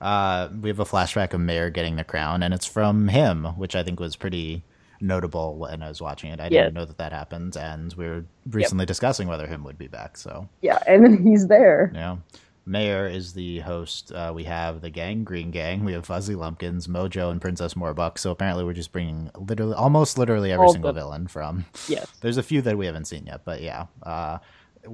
Uh, 0.00 0.48
we 0.62 0.70
have 0.70 0.78
a 0.80 0.84
flashback 0.84 1.34
of 1.34 1.40
Mayor 1.40 1.68
getting 1.68 1.96
the 1.96 2.04
crown, 2.04 2.42
and 2.42 2.54
it's 2.54 2.64
from 2.64 3.08
him, 3.08 3.44
which 3.58 3.76
I 3.76 3.82
think 3.82 4.00
was 4.00 4.16
pretty 4.16 4.62
notable 5.02 5.56
when 5.56 5.82
I 5.82 5.88
was 5.88 6.00
watching 6.00 6.30
it. 6.30 6.40
I 6.40 6.48
didn't 6.48 6.74
know 6.74 6.84
that 6.86 6.98
that 6.98 7.12
happened, 7.12 7.56
and 7.56 7.92
we 7.94 8.06
were 8.06 8.24
recently 8.50 8.86
discussing 8.86 9.28
whether 9.28 9.46
him 9.46 9.64
would 9.64 9.76
be 9.78 9.88
back. 9.88 10.16
So 10.16 10.48
Yeah, 10.62 10.78
and 10.86 11.04
then 11.04 11.22
he's 11.22 11.48
there. 11.48 11.90
Yeah. 11.94 12.16
Mayor 12.70 13.08
is 13.08 13.32
the 13.32 13.58
host. 13.58 14.12
Uh, 14.12 14.30
we 14.32 14.44
have 14.44 14.80
the 14.80 14.90
Gangreen 14.92 15.50
Gang. 15.50 15.84
We 15.84 15.92
have 15.92 16.06
Fuzzy 16.06 16.36
Lumpkins, 16.36 16.86
Mojo, 16.86 17.32
and 17.32 17.40
Princess 17.40 17.74
Morbuck. 17.74 18.16
So 18.16 18.30
apparently, 18.30 18.62
we're 18.64 18.74
just 18.74 18.92
bringing 18.92 19.28
literally, 19.36 19.74
almost 19.74 20.18
literally 20.18 20.52
every 20.52 20.66
All 20.66 20.72
single 20.72 20.92
the- 20.92 21.00
villain 21.00 21.26
from. 21.26 21.64
Yes. 21.88 22.06
There's 22.20 22.36
a 22.36 22.42
few 22.44 22.62
that 22.62 22.78
we 22.78 22.86
haven't 22.86 23.06
seen 23.06 23.26
yet, 23.26 23.40
but 23.44 23.60
yeah. 23.60 23.86
Uh, 24.04 24.38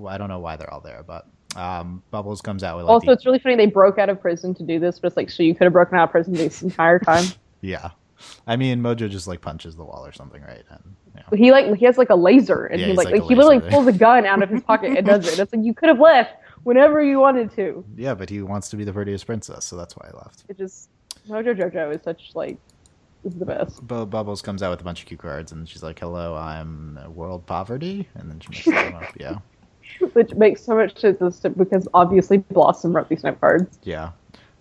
I 0.09 0.17
don't 0.19 0.29
know 0.29 0.39
why 0.39 0.57
they're 0.57 0.73
all 0.73 0.81
there, 0.81 1.05
but 1.07 1.27
um, 1.55 2.03
Bubbles 2.11 2.41
comes 2.41 2.65
out 2.65 2.77
with 2.79 2.87
like 2.87 2.93
Also, 2.95 3.07
the- 3.09 3.13
it's 3.13 3.27
really 3.27 3.39
funny 3.39 3.57
they 3.57 3.67
broke 3.67 3.99
out 3.99 4.09
of 4.09 4.21
prison 4.23 4.55
to 4.55 4.63
do 4.63 4.79
this, 4.81 4.99
but 4.99 5.09
it's 5.09 5.17
like 5.19 5.29
so 5.29 5.43
you 5.43 5.55
could 5.55 5.65
have 5.65 5.73
broken 5.75 5.99
out 5.99 6.05
of 6.05 6.11
prison 6.11 6.33
this 6.33 6.63
entire 6.63 6.99
time. 6.99 7.27
yeah. 7.61 7.91
I 8.47 8.57
mean, 8.57 8.81
Mojo 8.81 9.11
just 9.11 9.27
like 9.29 9.43
punches 9.43 9.77
the 9.77 9.85
wall 9.85 10.05
or 10.07 10.13
something, 10.13 10.41
right? 10.41 10.63
And 10.71 11.39
he 11.39 11.53
like 11.53 11.75
he 11.77 11.85
has 11.85 11.99
like 11.99 12.09
a 12.09 12.15
laser, 12.17 12.65
and 12.65 12.81
Yeah, 12.81 12.87
he 12.87 12.93
like, 12.95 13.07
like 13.11 13.21
like 13.21 13.29
he 13.29 13.35
literally 13.35 13.61
pulls 13.69 13.87
a 13.87 13.93
gun 13.93 14.25
out 14.25 14.43
of 14.43 14.49
his 14.49 14.63
pocket 14.63 14.97
and 14.97 15.07
does 15.07 15.27
it. 15.27 15.39
It's 15.39 15.53
like 15.53 15.63
you 15.65 15.75
could 15.75 15.91
have 15.91 16.01
left 16.01 16.33
whenever 16.67 17.01
you 17.01 17.21
wanted 17.21 17.51
to. 17.53 17.85
yeah, 17.97 18.13
but 18.13 18.29
he 18.29 18.43
wants 18.43 18.69
to 18.71 18.77
be 18.77 18.83
the 18.83 18.93
prettiest 18.93 19.25
princess, 19.25 19.65
so 19.65 19.77
that's 19.77 19.97
why 19.97 20.11
I 20.13 20.17
left. 20.17 20.45
It 20.49 20.59
just 20.59 20.91
Mojo 21.29 21.57
Jojo 21.57 21.95
is 21.95 22.03
such 22.03 22.33
like 22.35 22.59
is 23.25 23.35
the 23.35 23.47
best. 23.47 23.87
Bu- 23.87 24.07
Bubbles 24.07 24.43
comes 24.43 24.63
out 24.63 24.71
with 24.71 24.81
a 24.81 24.85
bunch 24.85 25.01
of 25.01 25.07
cue 25.07 25.17
cards, 25.17 25.53
and 25.53 25.69
she's 25.69 25.85
like, 25.85 25.99
"Hello, 26.01 26.35
I'm 26.35 26.99
world 27.15 27.47
poverty," 27.47 28.09
and 28.17 28.29
then 28.29 28.41
she 28.41 28.49
mixes 28.49 28.73
them 28.75 28.95
up. 28.97 29.05
Yeah. 29.19 29.39
Which 30.13 30.35
makes 30.35 30.63
so 30.63 30.75
much 30.75 30.99
sense 30.99 31.41
because 31.41 31.87
obviously 31.95 32.39
Blossom 32.39 32.95
wrote 32.95 33.09
these 33.09 33.23
note 33.23 33.41
cards. 33.41 33.79
Yeah. 33.85 34.11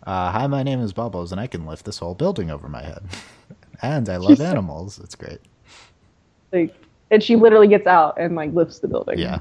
Uh, 0.03 0.31
hi, 0.31 0.45
my 0.45 0.61
name 0.61 0.81
is 0.81 0.93
Bubbles, 0.93 1.31
and 1.31 1.41
I 1.41 1.47
can 1.47 1.65
lift 1.65 1.85
this 1.85 1.97
whole 1.97 2.13
building 2.13 2.51
over 2.51 2.69
my 2.69 2.83
head. 2.83 3.03
and 3.81 4.07
I 4.07 4.17
love 4.17 4.39
animals. 4.51 4.99
It's 4.99 5.15
great. 5.15 5.39
Like 6.53 6.75
and 7.11 7.23
she 7.23 7.35
literally 7.35 7.67
gets 7.67 7.87
out 7.87 8.19
and 8.19 8.35
like 8.35 8.53
lifts 8.53 8.79
the 8.79 8.87
building. 8.87 9.17
Yeah. 9.17 9.39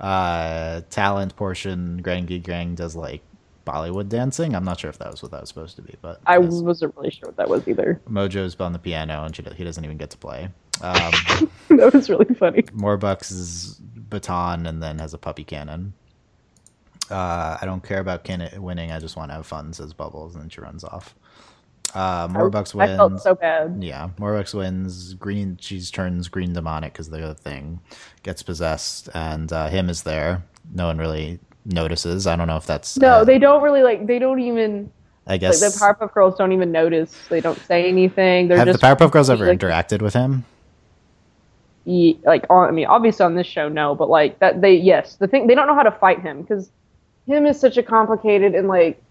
Uh, 0.00 0.80
talent 0.90 1.36
portion, 1.36 2.02
Gangreen 2.02 2.42
Gang 2.42 2.74
does 2.74 2.96
like 2.96 3.22
Bollywood 3.66 4.08
dancing. 4.08 4.54
I'm 4.54 4.64
not 4.64 4.80
sure 4.80 4.90
if 4.90 4.98
that 4.98 5.10
was 5.10 5.22
what 5.22 5.30
that 5.32 5.42
was 5.42 5.48
supposed 5.48 5.76
to 5.76 5.82
be, 5.82 5.94
but 6.00 6.20
I 6.26 6.38
yes. 6.38 6.54
wasn't 6.54 6.96
really 6.96 7.10
sure 7.10 7.28
what 7.28 7.36
that 7.36 7.48
was 7.48 7.68
either. 7.68 8.00
Mojo's 8.08 8.58
on 8.58 8.72
the 8.72 8.78
piano, 8.78 9.24
and 9.24 9.36
she, 9.36 9.42
he 9.54 9.64
doesn't 9.64 9.84
even 9.84 9.98
get 9.98 10.10
to 10.10 10.18
play. 10.18 10.48
Um, 10.82 11.12
that 11.76 11.92
was 11.92 12.08
really 12.08 12.34
funny. 12.36 12.62
Morbucks 12.62 13.30
is 13.30 13.74
baton 13.74 14.64
and 14.64 14.82
then 14.82 14.98
has 14.98 15.12
a 15.12 15.18
puppy 15.18 15.44
cannon. 15.44 15.92
Uh, 17.10 17.58
I 17.60 17.66
don't 17.66 17.84
care 17.84 18.00
about 18.00 18.24
can- 18.24 18.50
winning. 18.56 18.90
I 18.90 18.98
just 18.98 19.14
want 19.14 19.30
to 19.30 19.34
have 19.34 19.46
fun, 19.46 19.74
says 19.74 19.92
Bubbles, 19.92 20.34
and 20.34 20.42
then 20.42 20.48
she 20.48 20.62
runs 20.62 20.82
off. 20.82 21.14
Uh, 21.94 22.28
Morbucks 22.28 22.74
I 22.74 22.78
wins. 22.78 22.96
felt 22.96 23.20
so 23.20 23.34
bad. 23.34 23.78
Yeah, 23.82 24.10
Morbucks 24.18 24.54
wins. 24.54 25.14
Green, 25.14 25.56
she 25.60 25.80
turns 25.80 26.28
green 26.28 26.52
demonic 26.52 26.92
because 26.92 27.10
the 27.10 27.22
other 27.22 27.34
thing 27.34 27.80
gets 28.22 28.42
possessed, 28.42 29.08
and 29.14 29.52
uh, 29.52 29.68
him 29.68 29.88
is 29.90 30.02
there. 30.02 30.44
No 30.72 30.86
one 30.86 30.98
really 30.98 31.40
notices. 31.64 32.26
I 32.26 32.36
don't 32.36 32.46
know 32.46 32.56
if 32.56 32.66
that's 32.66 32.96
No, 32.96 33.08
uh, 33.08 33.24
they 33.24 33.38
don't 33.38 33.62
really 33.62 33.82
like. 33.82 34.06
They 34.06 34.18
don't 34.18 34.40
even 34.40 34.90
I 35.26 35.32
like 35.32 35.40
guess 35.42 35.60
the 35.60 35.66
Powerpuff 35.66 36.12
Girls 36.12 36.36
don't 36.36 36.52
even 36.52 36.72
notice. 36.72 37.16
They 37.28 37.40
don't 37.40 37.58
say 37.58 37.88
anything. 37.88 38.48
They're 38.48 38.58
have 38.58 38.66
just 38.66 38.80
the 38.80 38.86
Powerpuff 38.86 39.10
Girls 39.10 39.30
ever 39.30 39.46
like, 39.46 39.58
interacted 39.58 40.02
with 40.02 40.14
him? 40.14 40.44
Like 41.86 42.46
on, 42.50 42.68
I 42.68 42.70
mean, 42.70 42.86
obviously 42.86 43.24
on 43.24 43.34
this 43.34 43.46
show, 43.46 43.68
no, 43.68 43.94
but 43.94 44.08
like 44.08 44.38
that 44.38 44.60
they 44.60 44.74
yes, 44.74 45.16
the 45.16 45.26
thing 45.26 45.46
they 45.46 45.54
don't 45.54 45.66
know 45.66 45.74
how 45.74 45.82
to 45.82 45.90
fight 45.90 46.20
him 46.20 46.42
because 46.42 46.70
him 47.26 47.46
is 47.46 47.58
such 47.58 47.76
a 47.76 47.82
complicated 47.82 48.54
and 48.54 48.68
like 48.68 49.02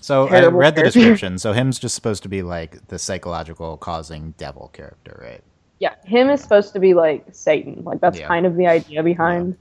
So 0.00 0.26
I 0.26 0.40
Terrible 0.40 0.58
read 0.60 0.76
the 0.76 0.82
description. 0.84 1.38
So 1.38 1.52
him's 1.52 1.78
just 1.78 1.94
supposed 1.94 2.22
to 2.22 2.28
be 2.28 2.42
like 2.42 2.86
the 2.88 2.98
psychological 2.98 3.76
causing 3.76 4.32
devil 4.38 4.70
character, 4.72 5.18
right? 5.22 5.42
yeah, 5.80 5.94
him 6.04 6.28
is 6.28 6.40
supposed 6.40 6.72
to 6.72 6.80
be 6.80 6.92
like 6.94 7.24
Satan, 7.30 7.82
like 7.84 8.00
that's 8.00 8.18
Yeah. 8.18 8.26
kind 8.26 8.46
of 8.46 8.56
the 8.56 8.66
idea 8.66 9.00
behind. 9.02 9.56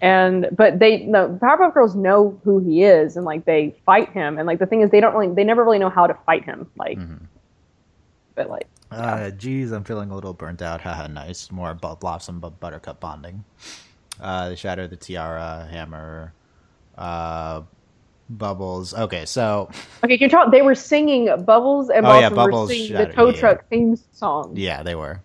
And 0.00 0.48
but 0.56 0.80
they 0.80 1.04
no 1.04 1.38
Powerpuff 1.40 1.74
Girls 1.74 1.94
know 1.94 2.36
who 2.42 2.58
he 2.58 2.82
is 2.82 3.16
and 3.16 3.24
like 3.24 3.44
they 3.44 3.76
fight 3.86 4.08
him 4.12 4.38
and 4.38 4.46
like 4.48 4.58
the 4.58 4.66
thing 4.66 4.80
is 4.80 4.90
they 4.90 4.98
don't 5.00 5.14
really 5.14 5.32
they 5.32 5.44
never 5.44 5.62
really 5.62 5.78
know 5.78 5.88
how 5.90 6.08
to 6.08 6.14
fight 6.26 6.44
him 6.44 6.68
like 6.76 6.98
Mhm. 6.98 7.26
but 8.34 8.50
like 8.50 8.66
Uh, 8.90 9.30
geez, 9.30 9.70
I'm 9.70 9.84
feeling 9.84 10.10
a 10.10 10.14
little 10.16 10.34
burnt 10.34 10.60
out. 10.62 10.80
Haha, 10.86 11.06
nice. 11.06 11.50
More 11.52 11.74
bu- 11.74 11.94
blossom 11.96 12.40
but 12.40 12.58
buttercup 12.60 12.98
bonding. 13.00 13.44
Uh, 14.20 14.48
they 14.50 14.56
shatter 14.56 14.86
the 14.88 14.96
tiara, 14.96 15.66
hammer, 15.70 16.32
uh, 16.98 17.62
bubbles. 18.38 18.94
Okay, 18.94 19.24
so 19.26 19.68
okay, 20.04 20.18
can 20.18 20.24
you 20.26 20.28
talk? 20.30 20.50
They 20.50 20.62
were 20.62 20.74
singing 20.74 21.26
Bubbles 21.44 21.90
and 21.90 22.06
Oh, 22.06 22.18
yeah, 22.18 22.30
Bubbles 22.30 22.68
were 22.70 22.74
singing 22.74 22.92
the 22.94 23.06
Tow. 23.06 23.32
Truck 23.32 23.68
theme 23.68 23.96
song. 24.12 24.52
yeah, 24.56 24.82
they 24.82 24.94
were. 24.94 25.22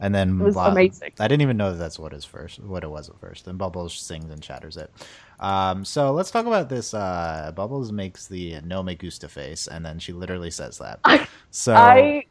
And 0.00 0.14
then 0.14 0.40
It 0.40 0.44
was 0.44 0.56
amazing. 0.56 1.12
I 1.18 1.26
didn't 1.26 1.42
even 1.42 1.56
know 1.56 1.72
that 1.72 1.78
that's 1.78 1.98
what 1.98 2.12
is 2.12 2.24
first, 2.24 2.60
what 2.60 2.84
it 2.84 2.88
was 2.90 3.08
at 3.10 3.18
first. 3.20 3.48
And 3.48 3.58
Bubbles 3.58 3.94
sings 3.94 4.30
and 4.30 4.44
shatters 4.44 4.76
it. 4.76 4.92
Um, 5.40 5.84
so 5.84 6.12
let's 6.12 6.30
talk 6.30 6.46
about 6.46 6.68
this. 6.68 6.94
Uh, 6.94 7.50
Bubbles 7.54 7.90
makes 7.90 8.28
the 8.28 8.60
no 8.64 8.82
me 8.84 8.94
gusta 8.94 9.28
face, 9.28 9.66
and 9.66 9.84
then 9.84 9.98
she 9.98 10.12
literally 10.12 10.50
says 10.50 10.78
that. 10.78 11.00
So 11.50 11.74
I 11.74 12.26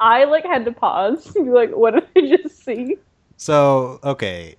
I 0.00 0.24
like 0.24 0.44
had 0.44 0.64
to 0.64 0.72
pause. 0.72 1.32
and 1.36 1.44
be 1.46 1.50
like, 1.52 1.70
what 1.70 1.94
did 1.94 2.08
I 2.16 2.36
just 2.36 2.64
see? 2.64 2.96
So, 3.36 4.00
okay, 4.04 4.56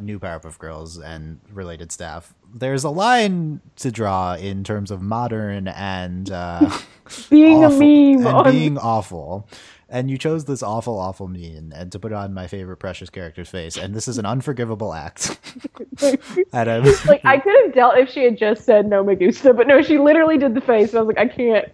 new 0.00 0.18
Powerpuff 0.18 0.58
Girls 0.58 0.98
and 0.98 1.40
related 1.52 1.92
staff. 1.92 2.34
There's 2.52 2.84
a 2.84 2.90
line 2.90 3.60
to 3.76 3.90
draw 3.90 4.34
in 4.34 4.64
terms 4.64 4.90
of 4.90 5.02
modern 5.02 5.68
and 5.68 6.30
uh, 6.30 6.78
Being 7.30 7.64
awful, 7.64 7.76
a 7.76 7.80
meme 7.80 8.26
and 8.26 8.36
on 8.36 8.50
being 8.50 8.78
awful. 8.78 9.48
And 9.88 10.10
you 10.10 10.16
chose 10.16 10.46
this 10.46 10.62
awful, 10.62 10.98
awful 10.98 11.28
meme 11.28 11.72
and 11.74 11.92
to 11.92 11.98
put 11.98 12.12
it 12.12 12.14
on 12.14 12.32
my 12.32 12.46
favorite 12.46 12.78
precious 12.78 13.10
character's 13.10 13.48
face. 13.48 13.76
And 13.76 13.94
this 13.94 14.08
is 14.08 14.18
an 14.18 14.26
unforgivable 14.26 14.94
act. 14.94 15.38
and 16.02 16.70
I'm, 16.70 16.84
like 17.06 17.24
I 17.24 17.38
could 17.38 17.54
have 17.64 17.74
dealt 17.74 17.98
if 17.98 18.10
she 18.10 18.24
had 18.24 18.38
just 18.38 18.64
said 18.64 18.86
no 18.86 19.04
me 19.04 19.14
gusta, 19.14 19.52
but 19.52 19.66
no, 19.66 19.82
she 19.82 19.98
literally 19.98 20.38
did 20.38 20.54
the 20.54 20.60
face. 20.60 20.90
And 20.90 20.98
I 20.98 21.02
was 21.02 21.14
like, 21.14 21.18
I 21.18 21.28
can't. 21.28 21.68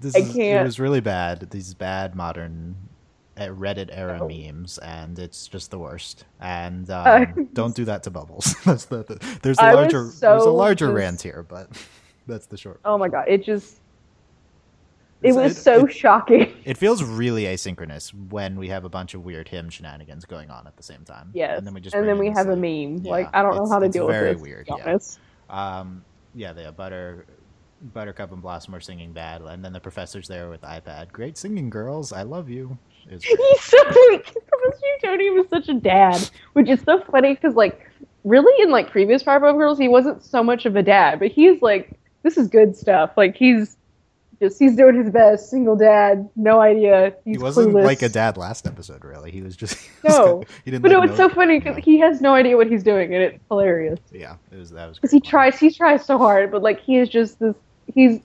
this 0.00 0.14
I 0.14 0.20
is, 0.20 0.32
can't. 0.32 0.60
It 0.60 0.64
was 0.64 0.78
really 0.78 1.00
bad. 1.00 1.50
These 1.50 1.74
bad 1.74 2.14
modern 2.14 2.76
Reddit 3.36 3.88
era 3.92 4.18
Oh. 4.22 4.28
memes, 4.28 4.78
and 4.78 5.18
it's 5.18 5.46
just 5.48 5.70
the 5.70 5.78
worst. 5.78 6.24
And 6.40 6.88
um, 6.90 7.48
don't 7.52 7.74
do 7.74 7.84
that 7.86 8.02
to 8.04 8.10
Bubbles. 8.10 8.54
that's 8.64 8.84
the, 8.86 9.04
the- 9.04 9.38
there's 9.42 9.58
a 9.58 9.62
I 9.62 9.74
was 9.74 9.92
larger 9.92 10.02
there's 10.20 10.44
a 10.44 10.50
larger 10.50 10.86
just- 10.86 10.96
rant 10.96 11.22
here, 11.22 11.42
but 11.48 11.68
that's 12.26 12.46
the 12.46 12.56
short. 12.56 12.80
Oh 12.84 12.98
my 12.98 13.08
god, 13.08 13.24
it 13.28 13.42
just 13.44 13.78
it 15.22 15.28
It's- 15.30 15.36
was 15.36 15.56
so 15.60 15.86
it, 15.86 15.92
shocking. 15.92 16.52
it 16.64 16.76
feels 16.76 17.02
really 17.02 17.44
asynchronous 17.44 18.10
when 18.30 18.58
we 18.58 18.68
have 18.68 18.84
a 18.84 18.88
bunch 18.88 19.14
of 19.14 19.24
weird 19.24 19.48
Him 19.48 19.70
shenanigans 19.70 20.24
going 20.24 20.50
on 20.50 20.66
at 20.66 20.76
the 20.76 20.82
same 20.82 21.04
time. 21.04 21.30
Yes, 21.32 21.58
and 21.58 21.66
then 21.66 21.74
we 21.74 21.80
just 21.80 21.94
and 21.94 22.06
then 22.08 22.18
we 22.18 22.26
in 22.28 22.32
have 22.34 22.48
a 22.48 22.56
meme. 22.56 22.98
yeah, 23.04 23.10
like 23.10 23.28
I 23.32 23.40
don't 23.42 23.54
know 23.56 23.68
how 23.68 23.78
to 23.78 23.86
it's 23.86 23.92
deal 23.94 24.08
very 24.08 24.30
with 24.30 24.38
this. 24.38 24.42
weird, 24.42 24.66
To 24.66 24.74
yeah. 24.78 24.84
honest. 24.84 25.18
Um, 25.48 26.04
yeah, 26.34 26.52
the 26.52 26.72
butter, 26.72 27.26
Buttercup 27.82 28.32
and 28.32 28.40
Blossom 28.40 28.74
are 28.74 28.80
singing 28.80 29.12
bad, 29.12 29.42
and 29.42 29.64
then 29.64 29.72
the 29.72 29.80
professor's 29.80 30.28
there 30.28 30.48
with 30.48 30.60
iPad. 30.62 31.12
Great 31.12 31.36
singing, 31.36 31.68
girls. 31.70 32.12
I 32.12 32.22
love 32.22 32.48
you. 32.48 32.78
He's 33.08 33.24
so 33.60 33.76
like 34.10 34.24
Professor 34.24 34.84
Utonium 35.02 35.40
is 35.40 35.50
such 35.50 35.68
a 35.68 35.74
dad, 35.74 36.30
which 36.52 36.68
is 36.68 36.80
so 36.82 37.02
funny 37.10 37.34
because 37.34 37.54
like 37.54 37.88
really 38.24 38.62
in 38.62 38.70
like 38.70 38.90
previous 38.90 39.22
Powerpuff 39.24 39.58
Girls 39.58 39.78
he 39.78 39.88
wasn't 39.88 40.22
so 40.22 40.42
much 40.44 40.66
of 40.66 40.76
a 40.76 40.82
dad, 40.82 41.18
but 41.18 41.28
he's 41.32 41.60
like 41.60 41.98
this 42.22 42.36
is 42.36 42.48
good 42.48 42.76
stuff. 42.76 43.10
Like 43.16 43.34
he's 43.36 43.76
just 44.40 44.58
he's 44.58 44.76
doing 44.76 44.96
his 44.96 45.10
best, 45.10 45.50
single 45.50 45.76
dad, 45.76 46.28
no 46.36 46.60
idea. 46.60 47.14
He's 47.24 47.36
he 47.36 47.42
wasn't 47.42 47.70
clueless. 47.70 47.84
like 47.84 48.02
a 48.02 48.08
dad 48.08 48.36
last 48.36 48.66
episode, 48.66 49.04
really. 49.04 49.30
He 49.32 49.42
was 49.42 49.56
just 49.56 49.78
No. 50.04 50.44
he 50.64 50.70
didn't. 50.70 50.82
But 50.82 50.92
no, 50.92 51.02
it's 51.02 51.16
so 51.16 51.28
funny 51.28 51.58
because 51.58 51.82
he 51.82 51.98
has 51.98 52.20
no 52.20 52.34
idea 52.34 52.56
what 52.56 52.68
he's 52.68 52.82
doing, 52.84 53.14
and 53.14 53.22
it's 53.22 53.38
hilarious. 53.48 53.98
Yeah, 54.12 54.36
it 54.52 54.56
was 54.56 54.70
that 54.70 54.88
was 54.88 54.98
because 54.98 55.10
he 55.10 55.20
tries 55.20 55.58
he 55.58 55.70
tries 55.72 56.04
so 56.04 56.18
hard 56.18 56.50
but 56.52 56.62
like 56.62 56.80
he 56.80 56.98
is 56.98 57.08
just 57.08 57.40
this 57.40 57.54
he's 57.94 58.20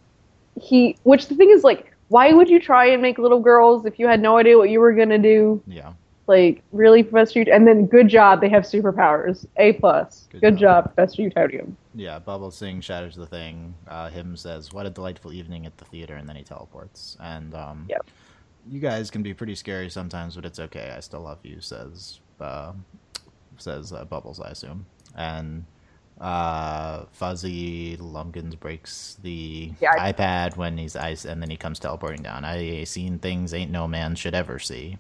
he 0.60 0.98
which 1.04 1.28
the 1.28 1.36
thing 1.36 1.50
is 1.50 1.64
like 1.64 1.94
why 2.10 2.32
would 2.34 2.50
you 2.50 2.60
try 2.60 2.86
and 2.88 3.02
make 3.02 3.18
little 3.18 3.40
girls 3.40 3.86
if 3.86 4.00
you 4.00 4.08
had 4.08 4.22
no 4.22 4.38
idea 4.38 4.58
what 4.58 4.70
you 4.70 4.80
were 4.80 4.94
gonna 4.94 5.18
do 5.18 5.62
Yeah, 5.68 5.94
like 6.28 6.64
really 6.72 7.04
professor 7.04 7.42
Ut- 7.42 7.48
and 7.50 7.68
then 7.68 7.86
good 7.86 8.08
job 8.08 8.42
they 8.42 8.50
have 8.50 8.64
superpowers 8.64 9.46
a 9.58 9.74
plus 9.74 10.28
Good 10.32 10.42
good, 10.42 10.58
job. 10.58 10.86
job. 10.86 10.96
professor 10.96 11.22
utonium 11.24 11.74
yeah. 11.96 12.20
Bubble 12.20 12.52
sing 12.52 12.80
shatters 12.82 13.16
the 13.16 13.26
thing. 13.26 13.74
Uh, 13.88 14.10
him 14.12 14.36
says, 14.38 14.72
"What 14.72 14.86
a 14.86 14.92
delightful 14.92 15.34
evening 15.34 15.66
at 15.66 15.78
the 15.80 15.86
theater," 15.86 16.16
and 16.16 16.30
then 16.30 16.36
he 16.36 16.44
teleports. 16.44 17.18
And 17.20 17.56
um, 17.56 17.88
Yep. 17.90 18.06
you 18.70 18.80
guys 18.80 19.10
can 19.10 19.24
be 19.24 19.34
pretty 19.34 19.56
scary 19.56 19.90
sometimes, 19.90 20.36
but 20.36 20.46
it's 20.46 20.60
okay. 20.60 20.94
I 20.96 21.00
still 21.00 21.22
love 21.22 21.40
you. 21.44 21.60
Says 21.60 22.20
uh, 22.40 22.74
says 23.58 23.94
uh, 23.94 24.06
Bubbles, 24.06 24.40
I 24.40 24.50
assume. 24.50 24.86
And 25.16 25.66
uh, 26.20 27.06
Fuzzy 27.12 27.96
Lumpkins 27.98 28.56
breaks 28.56 29.18
the 29.22 29.72
Yeah, 29.80 29.92
I- 29.98 30.12
iPad 30.14 30.58
when 30.58 30.78
he's 30.78 30.96
ice, 30.96 31.26
and 31.26 31.42
then 31.42 31.50
he 31.50 31.58
comes 31.58 31.80
teleporting 31.80 32.24
down. 32.24 32.44
I 32.46 32.84
seen 32.86 33.20
things 33.20 33.54
ain't 33.54 33.72
no 33.72 33.88
man 33.88 34.16
should 34.16 34.34
ever 34.36 34.60
see. 34.60 34.98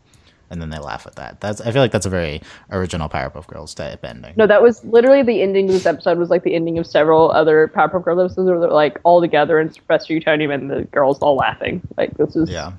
And 0.50 0.62
then 0.62 0.70
they 0.70 0.80
laugh 0.80 1.06
at 1.06 1.16
that. 1.18 1.42
That's 1.42 1.60
I 1.60 1.72
feel 1.72 1.82
like 1.82 1.92
that's 1.92 2.06
a 2.06 2.10
very 2.10 2.42
original 2.72 3.10
Powerpuff 3.10 3.48
Girls 3.48 3.74
type 3.74 4.06
ending. 4.06 4.34
no 4.38 4.48
that 4.48 4.62
was 4.62 4.82
literally 4.86 5.22
the 5.22 5.42
ending 5.42 5.66
of 5.68 5.74
this 5.74 5.86
episode 5.86 6.18
was 6.18 6.30
like 6.30 6.44
the 6.44 6.56
ending 6.56 6.78
of 6.78 6.88
several 6.88 7.30
other 7.32 7.68
powerpuff 7.68 8.06
girls 8.06 8.20
episodes 8.32 8.50
where 8.50 8.58
they're 8.62 8.70
like 8.70 8.98
all 9.04 9.20
together 9.20 9.60
and 9.60 9.76
professor 9.76 10.14
utonium 10.14 10.54
and 10.54 10.72
the 10.72 10.84
girls 10.86 11.20
all 11.20 11.36
laughing 11.36 11.82
like 11.98 12.16
this 12.18 12.38
is 12.38 12.50
Yeah. 12.50 12.72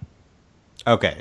Okay. 0.86 1.20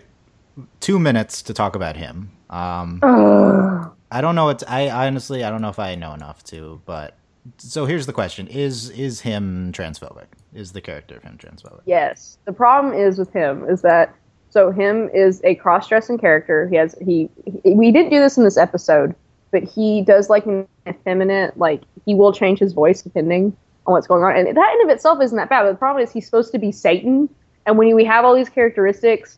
Two 0.80 1.00
minutes 1.00 1.42
to 1.42 1.54
talk 1.54 1.76
about 1.76 1.98
him. 1.98 2.32
Um. 2.50 3.94
I 4.12 4.22
don't 4.22 4.36
know 4.36 4.46
what 4.46 4.64
I 4.68 4.90
honestly 4.90 5.44
I 5.44 5.50
don't 5.50 5.62
know 5.62 5.70
if 5.70 5.80
I 5.80 5.96
know 5.96 6.14
enough 6.14 6.44
to, 6.46 6.82
but 6.86 7.16
so 7.58 7.86
here's 7.86 8.06
the 8.06 8.14
question: 8.14 8.48
Is 8.48 8.90
is 8.92 9.22
him 9.22 9.72
transphobic? 9.72 10.28
Is 10.54 10.72
the 10.72 10.82
character 10.82 11.18
of 11.18 11.24
him 11.24 11.38
transphobic? 11.38 11.82
Yes. 11.86 12.38
The 12.46 12.54
problem 12.54 12.94
is 12.94 13.18
with 13.18 13.32
him 13.34 13.68
is 13.70 13.82
that 13.82 14.14
so 14.50 14.72
him 14.72 15.10
is 15.14 15.42
a 15.44 15.56
cross-dressing 15.56 16.18
character. 16.18 16.68
He 16.70 16.76
has 16.78 16.96
he, 17.02 17.30
he 17.64 17.74
we 17.74 17.92
didn't 17.92 18.12
do 18.12 18.20
this 18.20 18.38
in 18.38 18.44
this 18.44 18.58
episode, 18.58 19.14
but 19.52 19.64
he 19.64 20.02
does 20.02 20.30
like 20.30 20.46
an 20.46 20.68
effeminate 20.88 21.58
like 21.58 21.82
he 22.06 22.16
will 22.16 22.32
change 22.32 22.60
his 22.60 22.74
voice 22.74 23.02
depending 23.02 23.56
on 23.86 23.94
what's 23.94 24.08
going 24.08 24.24
on, 24.24 24.36
and 24.36 24.56
that 24.56 24.76
in 24.76 24.90
of 24.90 24.94
itself 24.94 25.22
isn't 25.22 25.38
that 25.38 25.50
bad. 25.50 25.64
But 25.64 25.72
the 25.72 25.78
problem 25.78 26.04
is 26.04 26.12
he's 26.12 26.26
supposed 26.26 26.52
to 26.54 26.60
be 26.60 26.72
Satan, 26.72 27.30
and 27.66 27.78
when 27.78 27.94
we 27.96 28.06
have 28.06 28.26
all 28.26 28.36
these 28.36 28.50
characteristics 28.50 29.38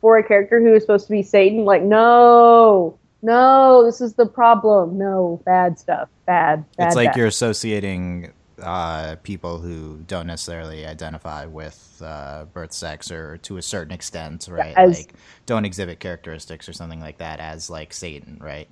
for 0.00 0.18
a 0.18 0.22
character 0.22 0.60
who 0.60 0.74
is 0.74 0.82
supposed 0.82 1.06
to 1.06 1.12
be 1.12 1.22
Satan, 1.22 1.64
like 1.64 1.82
no, 1.82 2.98
no, 3.22 3.84
this 3.84 4.00
is 4.00 4.14
the 4.14 4.26
problem. 4.26 4.98
No, 4.98 5.40
bad 5.44 5.78
stuff, 5.78 6.08
bad, 6.26 6.64
bad. 6.76 6.86
it's 6.86 6.96
like 6.96 7.10
bad. 7.10 7.16
you're 7.16 7.26
associating 7.26 8.32
uh, 8.62 9.16
people 9.22 9.58
who 9.58 9.98
don't 10.06 10.26
necessarily 10.26 10.86
identify 10.86 11.46
with 11.46 12.00
uh, 12.04 12.44
birth 12.52 12.72
sex 12.72 13.10
or 13.10 13.38
to 13.38 13.56
a 13.56 13.62
certain 13.62 13.92
extent, 13.92 14.48
right? 14.50 14.74
as- 14.76 14.98
like 14.98 15.14
don't 15.46 15.64
exhibit 15.64 16.00
characteristics 16.00 16.68
or 16.68 16.72
something 16.72 17.00
like 17.00 17.18
that 17.18 17.40
as 17.40 17.70
like 17.70 17.92
Satan, 17.92 18.38
right? 18.40 18.68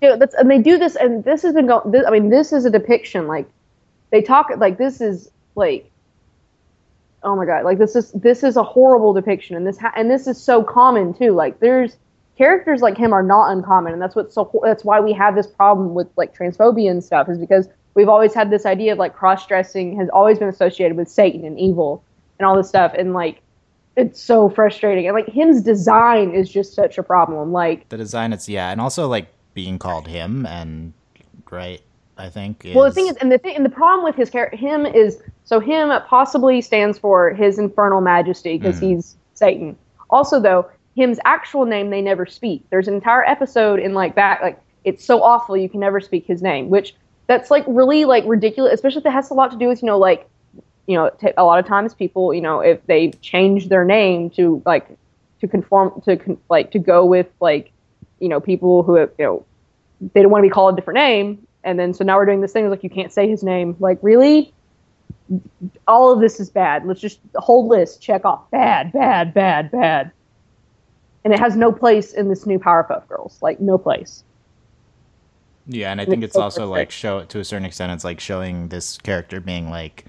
Yeah, 0.00 0.16
that's 0.16 0.34
and 0.34 0.50
they 0.50 0.58
do 0.58 0.78
this, 0.78 0.96
and 0.96 1.22
this 1.22 1.42
has 1.42 1.54
been 1.54 1.66
going. 1.68 1.92
This, 1.92 2.04
I 2.06 2.10
mean, 2.10 2.28
this 2.28 2.52
is 2.52 2.64
a 2.64 2.70
depiction. 2.70 3.28
Like 3.28 3.48
they 4.10 4.20
talk 4.20 4.50
like 4.56 4.76
this 4.76 5.00
is 5.00 5.30
like, 5.54 5.90
oh 7.22 7.36
my 7.36 7.46
god, 7.46 7.64
like 7.64 7.78
this 7.78 7.94
is 7.94 8.10
this 8.12 8.42
is 8.42 8.56
a 8.56 8.64
horrible 8.64 9.12
depiction, 9.12 9.54
and 9.54 9.64
this 9.64 9.78
ha- 9.78 9.92
and 9.94 10.10
this 10.10 10.26
is 10.26 10.42
so 10.42 10.64
common 10.64 11.14
too. 11.14 11.30
Like 11.30 11.60
there's 11.60 11.96
characters 12.42 12.80
like 12.82 12.98
him 12.98 13.12
are 13.12 13.22
not 13.22 13.52
uncommon, 13.52 13.92
and 13.92 14.02
that's 14.02 14.16
what's 14.16 14.34
so 14.34 14.50
that's 14.64 14.84
why 14.84 14.98
we 14.98 15.12
have 15.12 15.36
this 15.36 15.46
problem 15.46 15.94
with 15.94 16.08
like 16.16 16.36
transphobia 16.36 16.90
and 16.90 17.04
stuff 17.04 17.28
is 17.28 17.38
because 17.38 17.68
we've 17.94 18.08
always 18.08 18.34
had 18.34 18.50
this 18.50 18.66
idea 18.66 18.92
of 18.92 18.98
like 18.98 19.14
cross 19.14 19.46
dressing 19.46 19.96
has 19.96 20.08
always 20.08 20.38
been 20.40 20.48
associated 20.48 20.96
with 20.96 21.08
Satan 21.08 21.44
and 21.44 21.56
evil 21.58 22.02
and 22.38 22.46
all 22.46 22.56
this 22.56 22.68
stuff, 22.68 22.92
and 22.98 23.12
like 23.12 23.40
it's 23.96 24.20
so 24.20 24.48
frustrating, 24.48 25.06
and 25.06 25.14
like 25.14 25.28
him's 25.28 25.62
design 25.62 26.34
is 26.34 26.50
just 26.50 26.74
such 26.74 26.98
a 26.98 27.02
problem. 27.02 27.52
Like 27.52 27.88
The 27.90 27.96
design, 27.96 28.32
it's 28.32 28.48
yeah, 28.48 28.70
and 28.72 28.80
also 28.80 29.06
like 29.06 29.28
being 29.54 29.78
called 29.78 30.08
him 30.08 30.44
and 30.46 30.92
right. 31.50 31.80
I 32.18 32.28
think. 32.28 32.66
Well, 32.74 32.84
the 32.84 32.92
thing 32.92 33.06
is, 33.06 33.16
and 33.16 33.32
the 33.32 33.38
thing, 33.38 33.56
and 33.56 33.64
the 33.64 33.70
problem 33.70 34.04
with 34.04 34.16
his 34.16 34.30
character, 34.30 34.56
him 34.56 34.84
is 34.84 35.18
so 35.44 35.60
him 35.60 35.90
possibly 36.08 36.60
stands 36.60 36.98
for 36.98 37.30
his 37.30 37.58
infernal 37.58 38.00
majesty 38.00 38.58
because 38.58 38.78
Mhm. 38.80 38.88
he's 38.88 39.16
Satan. 39.34 39.76
Also, 40.10 40.38
though, 40.38 40.66
him's 40.94 41.18
actual 41.24 41.64
name 41.64 41.90
they 41.90 42.02
never 42.02 42.26
speak. 42.26 42.64
There's 42.70 42.88
an 42.88 42.94
entire 42.94 43.24
episode 43.24 43.80
in 43.80 43.94
like 43.94 44.14
that, 44.16 44.42
like 44.42 44.60
it's 44.84 45.04
so 45.04 45.22
awful 45.22 45.56
you 45.56 45.68
can 45.68 45.80
never 45.80 46.00
speak 46.00 46.26
his 46.26 46.42
name, 46.42 46.68
which 46.68 46.94
that's 47.26 47.50
like 47.50 47.64
really 47.66 48.04
like 48.04 48.24
ridiculous, 48.26 48.74
especially 48.74 49.00
if 49.00 49.06
it 49.06 49.12
has 49.12 49.30
a 49.30 49.34
lot 49.34 49.50
to 49.52 49.56
do 49.56 49.68
with 49.68 49.82
you 49.82 49.86
know 49.86 49.98
like 49.98 50.28
you 50.86 50.96
know 50.96 51.10
t- 51.20 51.32
a 51.36 51.44
lot 51.44 51.58
of 51.58 51.66
times 51.66 51.94
people 51.94 52.34
you 52.34 52.40
know 52.40 52.60
if 52.60 52.84
they 52.86 53.10
change 53.22 53.68
their 53.68 53.84
name 53.84 54.30
to 54.30 54.62
like 54.66 54.88
to 55.40 55.48
conform 55.48 56.00
to 56.02 56.16
con- 56.16 56.38
like 56.50 56.70
to 56.72 56.78
go 56.78 57.04
with 57.04 57.28
like 57.40 57.72
you 58.20 58.28
know 58.28 58.40
people 58.40 58.82
who 58.82 58.94
have, 58.96 59.10
you 59.18 59.24
know 59.24 59.44
they 60.14 60.22
don't 60.22 60.30
want 60.30 60.42
to 60.42 60.48
be 60.48 60.52
called 60.52 60.74
a 60.74 60.76
different 60.76 60.96
name 60.96 61.46
and 61.64 61.78
then 61.78 61.94
so 61.94 62.04
now 62.04 62.16
we're 62.16 62.26
doing 62.26 62.40
this 62.40 62.52
thing 62.52 62.68
like 62.68 62.82
you 62.82 62.90
can't 62.90 63.12
say 63.12 63.28
his 63.28 63.42
name 63.42 63.76
like 63.78 63.98
really 64.02 64.52
all 65.86 66.12
of 66.12 66.20
this 66.20 66.40
is 66.40 66.50
bad 66.50 66.84
let's 66.86 67.00
just 67.00 67.20
the 67.32 67.40
whole 67.40 67.68
list 67.68 68.02
check 68.02 68.24
off 68.24 68.50
bad 68.50 68.92
bad 68.92 69.32
bad 69.32 69.70
bad 69.70 70.10
and 71.24 71.32
it 71.32 71.38
has 71.40 71.56
no 71.56 71.72
place 71.72 72.12
in 72.12 72.28
this 72.28 72.46
new 72.46 72.58
powerpuff 72.58 73.06
girls 73.08 73.38
like 73.42 73.60
no 73.60 73.78
place 73.78 74.24
Yeah, 75.66 75.92
and 75.92 76.00
I 76.00 76.04
And 76.04 76.10
think 76.10 76.24
it's 76.24 76.30
it's 76.30 76.34
so 76.34 76.42
also 76.42 76.60
perfect. 76.70 76.70
like 76.70 76.90
show 76.90 77.24
to 77.24 77.38
a 77.40 77.44
certain 77.44 77.64
extent. 77.66 77.92
It's 77.92 78.04
like 78.04 78.20
showing 78.20 78.68
this 78.68 78.98
character 78.98 79.40
being 79.40 79.70
like 79.70 80.06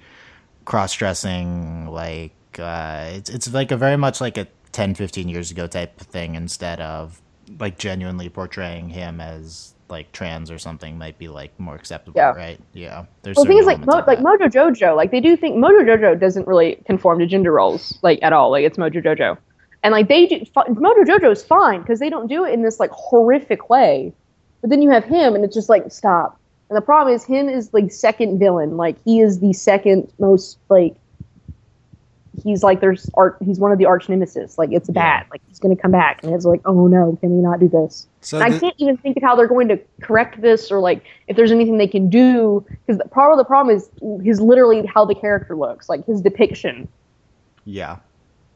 cross-dressing, 0.64 1.86
like 1.90 2.32
uh, 2.58 3.10
it's 3.14 3.30
it's 3.30 3.52
like 3.54 3.70
a 3.70 3.76
very 3.76 3.96
much 3.96 4.20
like 4.20 4.36
a 4.36 4.46
10, 4.72 4.94
15 4.94 5.28
years 5.28 5.50
ago 5.52 5.66
type 5.68 5.98
thing 6.00 6.34
instead 6.34 6.80
of 6.80 7.20
like 7.60 7.78
genuinely 7.78 8.28
portraying 8.28 8.88
him 8.90 9.20
as 9.20 9.74
like 9.88 10.10
trans 10.12 10.50
or 10.50 10.58
something 10.58 10.98
might 10.98 11.18
be 11.18 11.28
like 11.28 11.52
more 11.60 11.76
acceptable, 11.76 12.16
Yeah. 12.16 12.32
right? 12.34 12.58
Yeah. 12.72 13.04
There's 13.22 13.36
well 13.36 13.44
the 13.44 13.48
thing 13.48 13.58
is 13.58 13.66
like 13.66 13.84
Mo- 13.86 14.02
like 14.06 14.18
mojo 14.18 14.48
jojo 14.50 14.96
like 14.96 15.10
they 15.12 15.20
do 15.20 15.36
think 15.36 15.56
mojo 15.56 15.82
jojo 15.86 16.18
doesn't 16.18 16.46
really 16.48 16.76
conform 16.86 17.20
to 17.20 17.26
gender 17.26 17.52
roles 17.52 17.96
like 18.02 18.18
at 18.22 18.32
all 18.32 18.50
like 18.50 18.64
it's 18.64 18.78
mojo 18.78 19.02
jojo 19.04 19.36
and 19.84 19.92
like 19.92 20.08
they 20.08 20.26
do 20.26 20.44
fi- 20.52 20.64
mojo 20.64 21.04
jojo 21.04 21.30
is 21.30 21.44
fine 21.44 21.80
because 21.82 22.00
they 22.00 22.10
don't 22.10 22.26
do 22.26 22.44
it 22.44 22.52
in 22.52 22.62
this 22.62 22.80
like 22.80 22.90
horrific 22.90 23.70
way. 23.70 24.12
But 24.60 24.70
then 24.70 24.82
you 24.82 24.90
have 24.90 25.04
him 25.04 25.34
and 25.36 25.44
it's 25.44 25.54
just 25.54 25.68
like 25.68 25.92
stop. 25.92 26.40
And 26.70 26.76
the 26.76 26.80
problem 26.80 27.14
is 27.14 27.22
him 27.24 27.48
is 27.48 27.72
like 27.72 27.92
second 27.92 28.38
villain. 28.40 28.76
Like 28.76 28.96
he 29.04 29.20
is 29.20 29.38
the 29.38 29.52
second 29.52 30.10
most 30.18 30.58
like 30.68 30.96
he's 32.42 32.62
like 32.64 32.80
there's 32.80 33.08
art 33.14 33.36
he's 33.44 33.58
one 33.60 33.70
of 33.72 33.78
the 33.78 33.84
arch 33.84 34.08
nemesis. 34.08 34.56
Like 34.58 34.72
it's 34.72 34.88
Yeah. 34.88 34.94
bad. 34.94 35.26
Like 35.30 35.42
he's 35.48 35.58
gonna 35.58 35.76
come 35.76 35.90
back. 35.92 36.24
And 36.24 36.34
it's 36.34 36.44
like 36.46 36.62
oh 36.64 36.86
no 36.86 37.16
can 37.20 37.36
we 37.36 37.42
not 37.42 37.60
do 37.60 37.68
this? 37.68 38.06
So 38.22 38.40
and 38.40 38.54
I 38.54 38.58
can't 38.58 38.74
even 38.78 38.96
think 38.96 39.18
of 39.18 39.22
how 39.22 39.36
they're 39.36 39.46
going 39.46 39.68
to 39.68 39.78
correct 40.00 40.40
this 40.40 40.72
or 40.72 40.80
like 40.80 41.04
if 41.28 41.36
there's 41.36 41.52
anything 41.52 41.76
they 41.78 41.86
can 41.86 42.08
do. 42.08 42.64
Because 42.86 43.00
part 43.10 43.32
of 43.32 43.38
the 43.38 43.44
problem 43.44 43.76
is 43.76 43.88
his 44.24 44.40
literally 44.40 44.84
how 44.86 45.04
the 45.04 45.14
character 45.14 45.54
looks, 45.54 45.88
like 45.90 46.04
his 46.06 46.22
depiction. 46.22 46.88
yeah. 47.66 47.98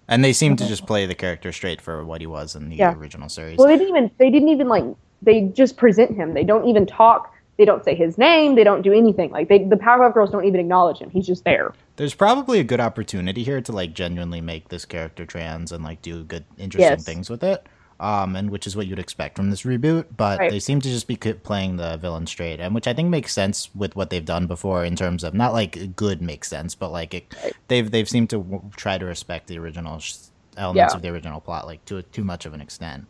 And 0.09 0.25
they 0.25 0.33
seem 0.33 0.57
to 0.57 0.67
just 0.67 0.87
play 0.87 1.05
the 1.07 1.15
character 1.15 1.53
straight 1.53 1.81
for 1.83 2.05
what 2.05 2.21
he 2.21 2.27
was 2.27 2.57
in 2.57 2.69
the 2.71 2.77
Yeah. 2.77 2.95
original 2.95 3.29
series. 3.29 3.59
Well, 3.59 3.69
they 3.69 3.77
didn't 3.77 3.89
even 3.97 4.11
they 4.19 4.31
didn't 4.31 4.49
even 4.49 4.69
like 4.69 4.85
they 5.23 5.43
just 5.43 5.77
present 5.77 6.17
him. 6.17 6.35
They 6.35 6.45
don't 6.45 6.67
even 6.67 6.87
talk 6.87 7.35
they 7.59 7.65
don't 7.65 7.85
say 7.85 7.97
his 7.97 8.17
name. 8.17 8.55
They 8.55 8.63
don't 8.63 8.83
do 8.83 8.93
anything. 8.93 9.33
Like 9.33 9.49
they, 9.49 9.65
the 9.65 9.75
Powerpuff 9.75 10.15
Girls 10.15 10.31
don't 10.31 10.45
even 10.45 10.61
acknowledge 10.61 10.99
him. 10.99 11.11
He's 11.11 11.27
just 11.27 11.43
there. 11.43 11.75
There's 11.97 12.15
probably 12.15 12.61
a 12.61 12.65
good 12.65 12.79
opportunity 12.79 13.43
here 13.43 13.61
to 13.63 13.73
like 13.73 13.95
genuinely 13.95 14.41
make 14.41 14.69
this 14.69 14.85
character 14.85 15.27
trans 15.27 15.73
and 15.73 15.83
like 15.83 16.01
do 16.01 16.23
good, 16.23 16.45
interesting 16.57 16.93
Yes. 16.93 17.05
things 17.05 17.29
with 17.29 17.43
it. 17.43 17.67
Um, 18.01 18.37
and 18.37 18.51
which 18.51 18.67
is 18.69 18.77
what 18.77 18.87
you'd 18.87 19.01
expect 19.01 19.35
from 19.35 19.51
this 19.51 19.63
reboot, 19.63 20.05
but 20.17 20.39
Right. 20.39 20.51
they 20.53 20.61
seem 20.61 20.81
to 20.83 20.89
just 20.89 21.09
be 21.09 21.17
playing 21.17 21.79
the 21.79 21.97
villain 21.97 22.29
straight, 22.29 22.61
and 22.61 22.73
which 22.73 22.87
I 22.87 22.95
think 22.95 23.09
makes 23.09 23.33
sense 23.33 23.71
with 23.75 23.97
what 23.97 24.11
they've 24.11 24.25
done 24.25 24.47
before 24.47 24.85
in 24.85 24.95
terms 24.95 25.25
of 25.25 25.35
not 25.35 25.53
like 25.53 25.97
good 25.97 26.23
makes 26.23 26.47
sense, 26.49 26.77
but 26.77 26.93
like 26.93 27.13
it, 27.13 27.35
Right. 27.43 27.53
they've 27.67 27.91
they've 27.91 28.09
seemed 28.09 28.31
to 28.31 28.39
w- 28.39 28.63
try 28.77 28.99
to 28.99 29.05
respect 29.05 29.49
the 29.49 29.59
original 29.59 29.99
sh- 29.99 30.15
elements 30.57 30.93
Yeah. 30.93 30.97
of 30.97 31.03
the 31.03 31.09
original 31.09 31.41
plot, 31.41 31.67
like 31.67 31.85
to 31.87 32.03
too 32.03 32.23
much 32.23 32.47
of 32.47 32.55
an 32.55 32.61
extent. 32.61 33.07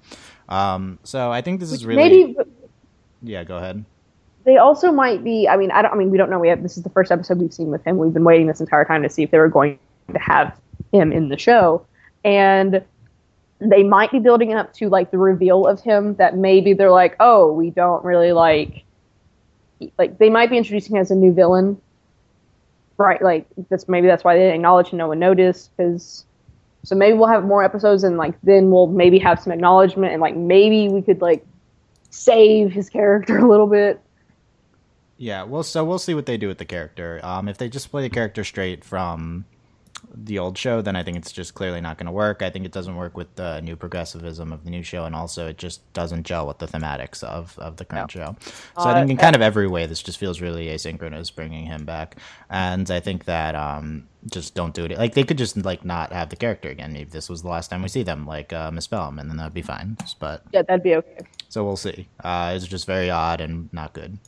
Um, 0.48 0.98
so 1.04 1.30
I 1.30 1.42
think 1.42 1.60
this 1.60 1.70
is 1.70 1.84
really 1.84 2.02
maybe 2.02 2.36
yeah. 3.22 3.44
Go 3.44 3.58
ahead. 3.58 3.84
they 4.44 4.56
also 4.56 4.90
might 4.90 5.22
be. 5.22 5.46
I 5.46 5.58
mean, 5.58 5.70
I 5.70 5.82
don't. 5.82 5.92
I 5.92 5.96
mean, 5.96 6.10
we 6.10 6.16
don't 6.16 6.30
know. 6.30 6.38
We 6.38 6.48
have 6.48 6.62
this 6.62 6.78
is 6.78 6.82
the 6.82 6.88
first 6.90 7.12
episode 7.12 7.38
we've 7.40 7.52
seen 7.52 7.70
with 7.70 7.84
him. 7.84 7.98
We've 7.98 8.14
been 8.14 8.24
waiting 8.24 8.46
this 8.46 8.60
entire 8.60 8.86
time 8.86 9.02
to 9.02 9.10
see 9.10 9.22
if 9.22 9.30
they 9.32 9.38
were 9.38 9.48
going 9.48 9.78
to 10.14 10.18
have 10.18 10.58
him 10.92 11.12
in 11.12 11.28
the 11.28 11.36
show, 11.36 11.84
and 12.24 12.82
they 13.60 13.82
might 13.82 14.10
be 14.10 14.18
building 14.18 14.54
up 14.54 14.72
to 14.74 14.88
like 14.88 15.10
the 15.10 15.18
reveal 15.18 15.66
of 15.66 15.80
him 15.80 16.14
that 16.16 16.36
maybe 16.36 16.74
they're 16.74 16.90
like, 16.90 17.16
oh, 17.20 17.52
we 17.52 17.70
don't 17.70 18.04
really 18.04 18.32
like. 18.32 18.84
Like 19.98 20.18
they 20.18 20.30
might 20.30 20.50
be 20.50 20.56
introducing 20.56 20.96
him 20.96 21.00
as 21.00 21.10
a 21.10 21.14
new 21.14 21.32
villain, 21.32 21.80
right? 22.96 23.20
Like 23.20 23.46
that's 23.68 23.88
maybe 23.88 24.06
that's 24.06 24.24
why 24.24 24.34
they 24.34 24.42
didn't 24.42 24.56
acknowledge 24.56 24.90
and 24.90 24.98
no 24.98 25.08
one 25.08 25.18
noticed 25.18 25.76
because. 25.76 26.24
So 26.84 26.94
maybe 26.94 27.18
we'll 27.18 27.28
have 27.28 27.44
more 27.44 27.64
episodes 27.64 28.04
and 28.04 28.16
like 28.16 28.40
then 28.42 28.70
we'll 28.70 28.86
maybe 28.86 29.18
have 29.18 29.40
some 29.40 29.52
acknowledgement 29.52 30.12
and 30.12 30.22
like 30.22 30.36
maybe 30.36 30.88
we 30.88 31.02
could 31.02 31.20
like 31.20 31.44
save 32.10 32.72
his 32.72 32.88
character 32.88 33.36
a 33.38 33.48
little 33.48 33.66
bit. 33.66 34.00
Yeah, 35.16 35.42
well, 35.42 35.64
so 35.64 35.84
we'll 35.84 35.98
see 35.98 36.14
what 36.14 36.26
they 36.26 36.36
do 36.36 36.46
with 36.46 36.58
the 36.58 36.64
character. 36.64 37.20
Um, 37.24 37.48
if 37.48 37.58
they 37.58 37.68
just 37.68 37.90
play 37.90 38.02
the 38.02 38.08
character 38.08 38.44
straight 38.44 38.84
from 38.84 39.44
the 40.14 40.38
old 40.38 40.56
show, 40.58 40.80
then 40.82 40.96
I 40.96 41.02
think 41.02 41.16
it's 41.16 41.32
just 41.32 41.54
clearly 41.54 41.80
not 41.80 41.98
going 41.98 42.06
to 42.06 42.12
work. 42.12 42.42
I 42.42 42.50
think 42.50 42.64
it 42.64 42.72
doesn't 42.72 42.96
work 42.96 43.16
with 43.16 43.34
the 43.36 43.60
new 43.60 43.76
progressivism 43.76 44.52
of 44.52 44.64
the 44.64 44.70
new 44.70 44.82
show, 44.82 45.04
and 45.04 45.14
also 45.14 45.48
it 45.48 45.58
just 45.58 45.90
doesn't 45.92 46.24
gel 46.24 46.46
with 46.46 46.58
the 46.58 46.66
thematics 46.66 47.22
of, 47.22 47.58
of 47.58 47.76
the 47.76 47.84
current 47.84 48.10
show. 48.10 48.36
So 48.78 48.84
I 48.84 48.94
think 48.94 49.10
in 49.10 49.18
Uh, 49.18 49.20
kind 49.20 49.36
of 49.36 49.42
every 49.42 49.66
way, 49.68 49.86
this 49.86 50.02
just 50.02 50.18
feels 50.18 50.40
really 50.40 50.66
asynchronous, 50.66 51.34
bringing 51.34 51.66
him 51.66 51.84
back. 51.84 52.16
And 52.50 52.90
I 52.90 53.00
think 53.00 53.24
that 53.26 53.54
um, 53.54 54.08
just 54.30 54.54
don't 54.54 54.74
do 54.74 54.84
it. 54.84 54.98
Like 54.98 55.14
they 55.14 55.24
could 55.24 55.38
just 55.38 55.56
like 55.64 55.84
not 55.84 56.12
have 56.12 56.28
the 56.30 56.36
character 56.36 56.68
again. 56.68 56.92
Maybe 56.92 57.10
this 57.10 57.28
was 57.28 57.42
the 57.42 57.48
last 57.48 57.68
time 57.68 57.82
we 57.82 57.88
see 57.88 58.02
them, 58.02 58.26
like 58.26 58.52
uh, 58.52 58.70
Miss 58.70 58.86
Bellum, 58.86 59.18
and 59.18 59.28
then 59.30 59.36
that'd 59.36 59.54
be 59.54 59.62
fine. 59.62 59.96
But 60.18 60.42
Yeah, 60.52 60.62
that'd 60.62 60.82
be 60.82 60.94
okay. 60.96 61.18
so 61.48 61.64
we'll 61.64 61.76
see. 61.76 62.08
Uh, 62.22 62.52
it's 62.56 62.66
just 62.66 62.86
very 62.86 63.10
odd 63.10 63.40
and 63.40 63.68
not 63.72 63.92
good. 63.92 64.18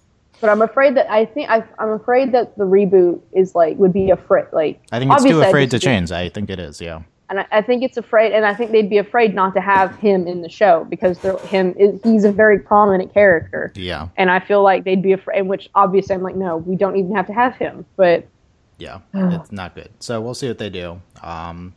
But 0.40 0.50
I'm 0.50 0.62
afraid 0.62 0.96
that 0.96 1.10
I 1.10 1.24
think 1.26 1.50
I, 1.50 1.62
I'm 1.78 1.90
afraid 1.90 2.32
that 2.32 2.56
the 2.56 2.64
reboot 2.64 3.20
is 3.32 3.54
like 3.54 3.76
would 3.78 3.92
be 3.92 4.10
afraid 4.10 4.46
like 4.52 4.80
I 4.92 4.98
think 4.98 5.12
it's 5.12 5.24
too 5.24 5.42
afraid 5.42 5.70
to 5.72 5.78
change. 5.78 6.10
I 6.12 6.28
think 6.28 6.50
it 6.50 6.58
is. 6.58 6.80
Yeah. 6.80 7.02
and 7.28 7.40
I, 7.40 7.46
I 7.52 7.62
think 7.62 7.82
it's 7.82 7.96
afraid 7.96 8.32
and 8.32 8.44
I 8.44 8.54
think 8.54 8.72
they'd 8.72 8.90
be 8.90 8.98
afraid 8.98 9.34
not 9.34 9.54
to 9.54 9.60
have 9.60 9.94
him 9.96 10.26
in 10.26 10.42
the 10.42 10.48
show 10.48 10.84
because 10.88 11.18
him 11.48 11.74
is, 11.78 12.00
he's 12.02 12.24
a 12.24 12.32
very 12.32 12.58
prominent 12.58 13.12
character 13.14 13.70
Yeah. 13.76 14.08
and 14.16 14.30
I 14.30 14.40
feel 14.40 14.62
like 14.62 14.84
they'd 14.84 15.02
be 15.02 15.12
afraid. 15.12 15.42
Which 15.42 15.68
obviously 15.74 16.14
I'm 16.14 16.22
like 16.22 16.36
no, 16.36 16.56
we 16.56 16.74
don't 16.76 16.96
even 16.96 17.14
have 17.14 17.26
to 17.26 17.32
have 17.34 17.54
him. 17.56 17.84
But 17.96 18.26
Yeah, 18.78 19.00
it's 19.12 19.52
not 19.52 19.74
good. 19.74 19.90
So 20.00 20.20
we'll 20.22 20.34
see 20.34 20.48
what 20.48 20.58
they 20.58 20.70
do. 20.70 21.00
Um, 21.22 21.74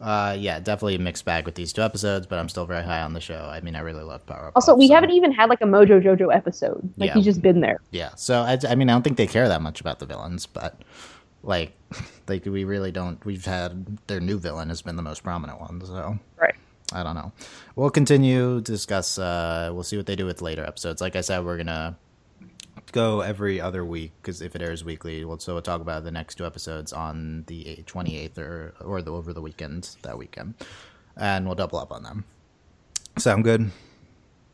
uh, 0.00 0.36
yeah, 0.38 0.58
definitely 0.60 0.94
a 0.94 0.98
mixed 0.98 1.24
bag 1.24 1.44
with 1.46 1.54
these 1.54 1.72
two 1.72 1.82
episodes, 1.82 2.26
but 2.26 2.38
I'm 2.38 2.48
still 2.48 2.66
very 2.66 2.82
high 2.82 3.02
on 3.02 3.12
the 3.12 3.20
show. 3.20 3.48
I 3.52 3.60
mean, 3.60 3.76
I 3.76 3.80
really 3.80 4.02
love 4.02 4.24
Power 4.26 4.46
Up. 4.48 4.52
also 4.56 4.74
we 4.74 4.88
so- 4.88 4.94
haven't 4.94 5.10
even 5.10 5.32
had 5.32 5.50
like 5.50 5.60
a 5.60 5.64
Mojo 5.66 6.02
Jojo 6.02 6.34
episode. 6.34 6.92
Like 6.96 7.08
Yeah. 7.08 7.14
he's 7.14 7.24
just 7.24 7.42
been 7.42 7.60
there. 7.60 7.80
Yeah, 7.90 8.14
so 8.16 8.40
I, 8.42 8.58
I 8.68 8.74
mean, 8.74 8.88
I 8.88 8.92
don't 8.92 9.02
think 9.02 9.16
they 9.16 9.26
care 9.26 9.48
that 9.48 9.62
much 9.62 9.80
about 9.80 9.98
the 9.98 10.06
villains, 10.06 10.46
but 10.46 10.80
like, 11.42 11.72
like 12.28 12.44
we 12.46 12.64
really 12.64 12.92
don't. 12.92 13.24
We've 13.24 13.44
had 13.44 13.98
their 14.06 14.20
new 14.20 14.38
villain 14.38 14.68
has 14.70 14.82
been 14.82 14.96
the 14.96 15.02
most 15.02 15.22
prominent 15.22 15.60
one, 15.60 15.82
so 15.84 16.18
Right. 16.40 16.54
I 16.92 17.02
don't 17.04 17.14
know. 17.14 17.32
We'll 17.76 17.90
continue 17.90 18.56
to 18.60 18.72
discuss. 18.72 19.16
Uh, 19.18 19.70
we'll 19.72 19.84
see 19.84 19.96
what 19.96 20.06
they 20.06 20.16
do 20.16 20.26
with 20.26 20.42
later 20.42 20.64
episodes. 20.64 21.00
Like 21.00 21.14
I 21.14 21.20
said, 21.20 21.44
we're 21.44 21.56
gonna 21.56 21.96
go 22.92 23.20
every 23.20 23.60
other 23.60 23.84
week 23.84 24.12
because 24.22 24.42
if 24.42 24.56
it 24.56 24.62
airs 24.62 24.84
weekly, 24.84 25.24
we'll 25.24 25.38
so 25.38 25.54
we'll 25.54 25.62
talk 25.62 25.80
about 25.80 26.04
the 26.04 26.10
next 26.10 26.36
two 26.36 26.46
episodes 26.46 26.92
on 26.92 27.44
the 27.46 27.82
twenty 27.86 28.18
eighth 28.18 28.38
or 28.38 28.74
or 28.80 29.02
the, 29.02 29.12
over 29.12 29.32
the 29.32 29.42
weekend 29.42 29.96
that 30.02 30.18
weekend, 30.18 30.54
and 31.16 31.46
we'll 31.46 31.54
double 31.56 31.78
up 31.78 31.92
on 31.92 32.02
them. 32.02 32.24
Sound 33.18 33.44
good? 33.44 33.70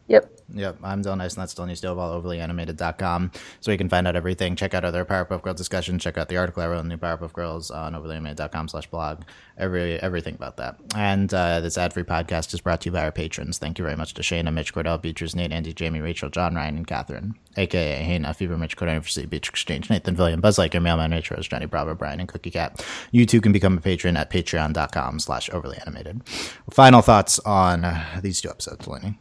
Yep. 0.09 0.36
Yep, 0.55 0.79
I'm 0.85 1.03
Dylan 1.03 1.19
Nice, 1.19 1.35
and 1.35 1.43
that's 1.43 1.55
Dylan 1.55 1.77
Stove, 1.77 1.99
all 1.99 2.23
overlyanimated.com. 2.23 3.33
So 3.61 3.73
you 3.73 3.79
can 3.79 3.89
find 3.89 4.07
out 4.07 4.15
everything. 4.15 4.55
Check 4.55 4.75
out 4.75 4.85
other 4.85 5.05
Powerpuff 5.05 5.43
Girls 5.43 5.57
discussion. 5.57 5.99
Check 5.99 6.17
out 6.17 6.29
the 6.29 6.37
article 6.37 6.63
I 6.63 6.69
wrote 6.69 6.79
on 6.79 6.89
the 6.89 6.95
new 6.95 7.01
Powerpuff 7.01 7.33
Girls 7.33 7.71
on 7.71 7.95
overlyanimated.com 7.95 8.69
slash 8.69 8.87
blog. 8.87 9.23
Every, 9.59 10.01
everything 10.01 10.35
about 10.35 10.59
that. 10.59 10.77
And 10.95 11.33
uh, 11.35 11.61
this 11.61 11.77
ad 11.77 11.93
free 11.93 12.05
podcast 12.05 12.55
is 12.55 12.61
brought 12.61 12.83
to 12.83 12.89
you 12.89 12.93
by 12.93 13.05
our 13.05 13.13
patrons. 13.13 13.59
Thank 13.59 13.79
you 13.79 13.85
very 13.85 13.97
much 13.97 14.15
to 14.15 14.23
Shayna, 14.23 14.53
Mitch, 14.53 14.73
Cordell, 14.73 15.03
Beatrice, 15.03 15.35
Nate, 15.35 15.53
Andy, 15.53 15.73
Jamie, 15.73 16.01
Rachel, 16.01 16.31
John, 16.31 16.55
Ryan, 16.55 16.77
and 16.77 16.87
Catherine, 16.87 17.35
aka 17.57 18.03
Hannah, 18.03 18.33
Fever, 18.33 18.57
Mitch, 18.57 18.77
Cordell, 18.77 18.91
University, 18.91 19.27
Beach 19.27 19.49
Exchange, 19.49 19.91
Nathan, 19.91 20.15
William, 20.15 20.41
Buzz 20.41 20.59
Liker, 20.59 20.79
Mailman, 20.79 21.11
Rachel, 21.11 21.37
Rose, 21.37 21.49
Johnny, 21.49 21.67
Bravo, 21.67 21.95
Brian, 21.95 22.21
and 22.21 22.29
Cookie 22.29 22.51
Cat. 22.51 22.85
You 23.11 23.27
too 23.27 23.41
can 23.41 23.53
become 23.53 23.79
a 23.79 23.81
patron 23.81 24.17
at 24.17 24.31
patreon.com 24.31 25.19
slash 25.19 25.51
overlyanimated. 25.51 26.27
Final 26.71 27.03
thoughts 27.03 27.41
on 27.41 28.01
these 28.23 28.41
two 28.41 28.51
episodes, 28.51 28.87
Lenny. 28.87 29.19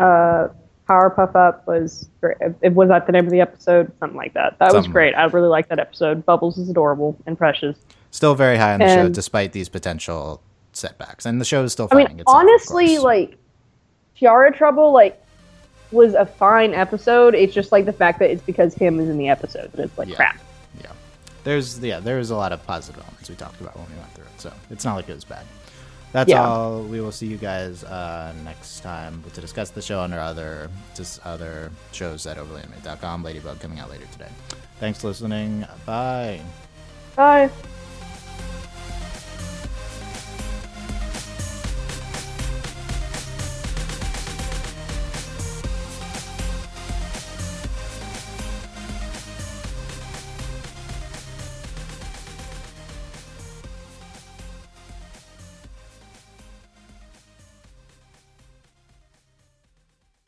Uh, 0.00 0.48
Powerpuff 0.88 1.36
Up 1.36 1.66
was 1.68 2.08
great. 2.20 2.36
It 2.62 2.72
was 2.72 2.88
that 2.88 3.06
the 3.06 3.12
name 3.12 3.24
of 3.24 3.30
the 3.30 3.40
episode, 3.40 3.92
something 4.00 4.16
like 4.16 4.34
that. 4.34 4.58
That 4.58 4.66
was 4.66 4.72
Something. 4.72 4.92
great. 4.92 5.14
I 5.14 5.24
really 5.26 5.48
liked 5.48 5.68
that 5.68 5.78
episode. 5.78 6.26
Bubbles 6.26 6.58
is 6.58 6.68
adorable 6.68 7.16
and 7.26 7.38
precious. 7.38 7.78
Still 8.10 8.34
very 8.34 8.56
high 8.56 8.72
on 8.74 8.80
the 8.80 8.88
show, 8.88 9.08
despite 9.08 9.52
these 9.52 9.68
potential 9.68 10.42
setbacks, 10.72 11.26
and 11.26 11.40
the 11.40 11.44
show 11.44 11.62
is 11.62 11.72
still. 11.72 11.88
I 11.92 11.94
mean, 11.96 12.06
itself, 12.06 12.24
honestly, 12.26 12.98
like 12.98 13.36
Tiara 14.16 14.52
Trouble, 14.52 14.92
like 14.92 15.22
was 15.92 16.14
a 16.14 16.26
fine 16.26 16.74
episode. 16.74 17.34
It's 17.36 17.54
just 17.54 17.70
like 17.70 17.84
the 17.84 17.92
fact 17.92 18.18
that 18.18 18.30
it's 18.30 18.42
because 18.42 18.74
him 18.74 18.98
is 18.98 19.08
in 19.08 19.16
the 19.18 19.28
episode. 19.28 19.70
That 19.72 19.84
it's 19.84 19.98
like 19.98 20.08
Yeah. 20.08 20.16
crap. 20.16 20.40
yeah, 20.82 20.90
there's 21.44 21.78
yeah, 21.78 22.00
there's 22.00 22.30
a 22.30 22.36
lot 22.36 22.52
of 22.52 22.66
positive 22.66 23.00
elements 23.00 23.28
we 23.30 23.36
talked 23.36 23.60
about 23.60 23.76
when 23.76 23.86
we 23.90 23.96
went 23.96 24.12
through 24.12 24.24
it, 24.24 24.40
so 24.40 24.52
it's 24.70 24.84
not 24.84 24.96
like 24.96 25.08
it 25.08 25.14
was 25.14 25.24
bad. 25.24 25.44
That's 26.12 26.28
Yeah. 26.28 26.44
all. 26.44 26.82
We 26.82 27.00
will 27.00 27.12
see 27.12 27.26
you 27.26 27.36
guys 27.36 27.84
uh, 27.84 28.32
next 28.44 28.80
time 28.80 29.22
to 29.32 29.40
discuss 29.40 29.70
the 29.70 29.82
show 29.82 30.02
and 30.02 30.12
our 30.12 30.20
other 30.20 30.68
just 30.94 31.24
other 31.24 31.70
shows 31.92 32.26
at 32.26 32.36
overlyanimated.com. 32.36 33.22
Ladybug 33.22 33.60
coming 33.60 33.78
out 33.78 33.90
later 33.90 34.06
today. 34.12 34.28
Thanks 34.80 35.00
for 35.00 35.08
listening. 35.08 35.64
Bye. 35.86 36.40
Bye. 37.16 37.50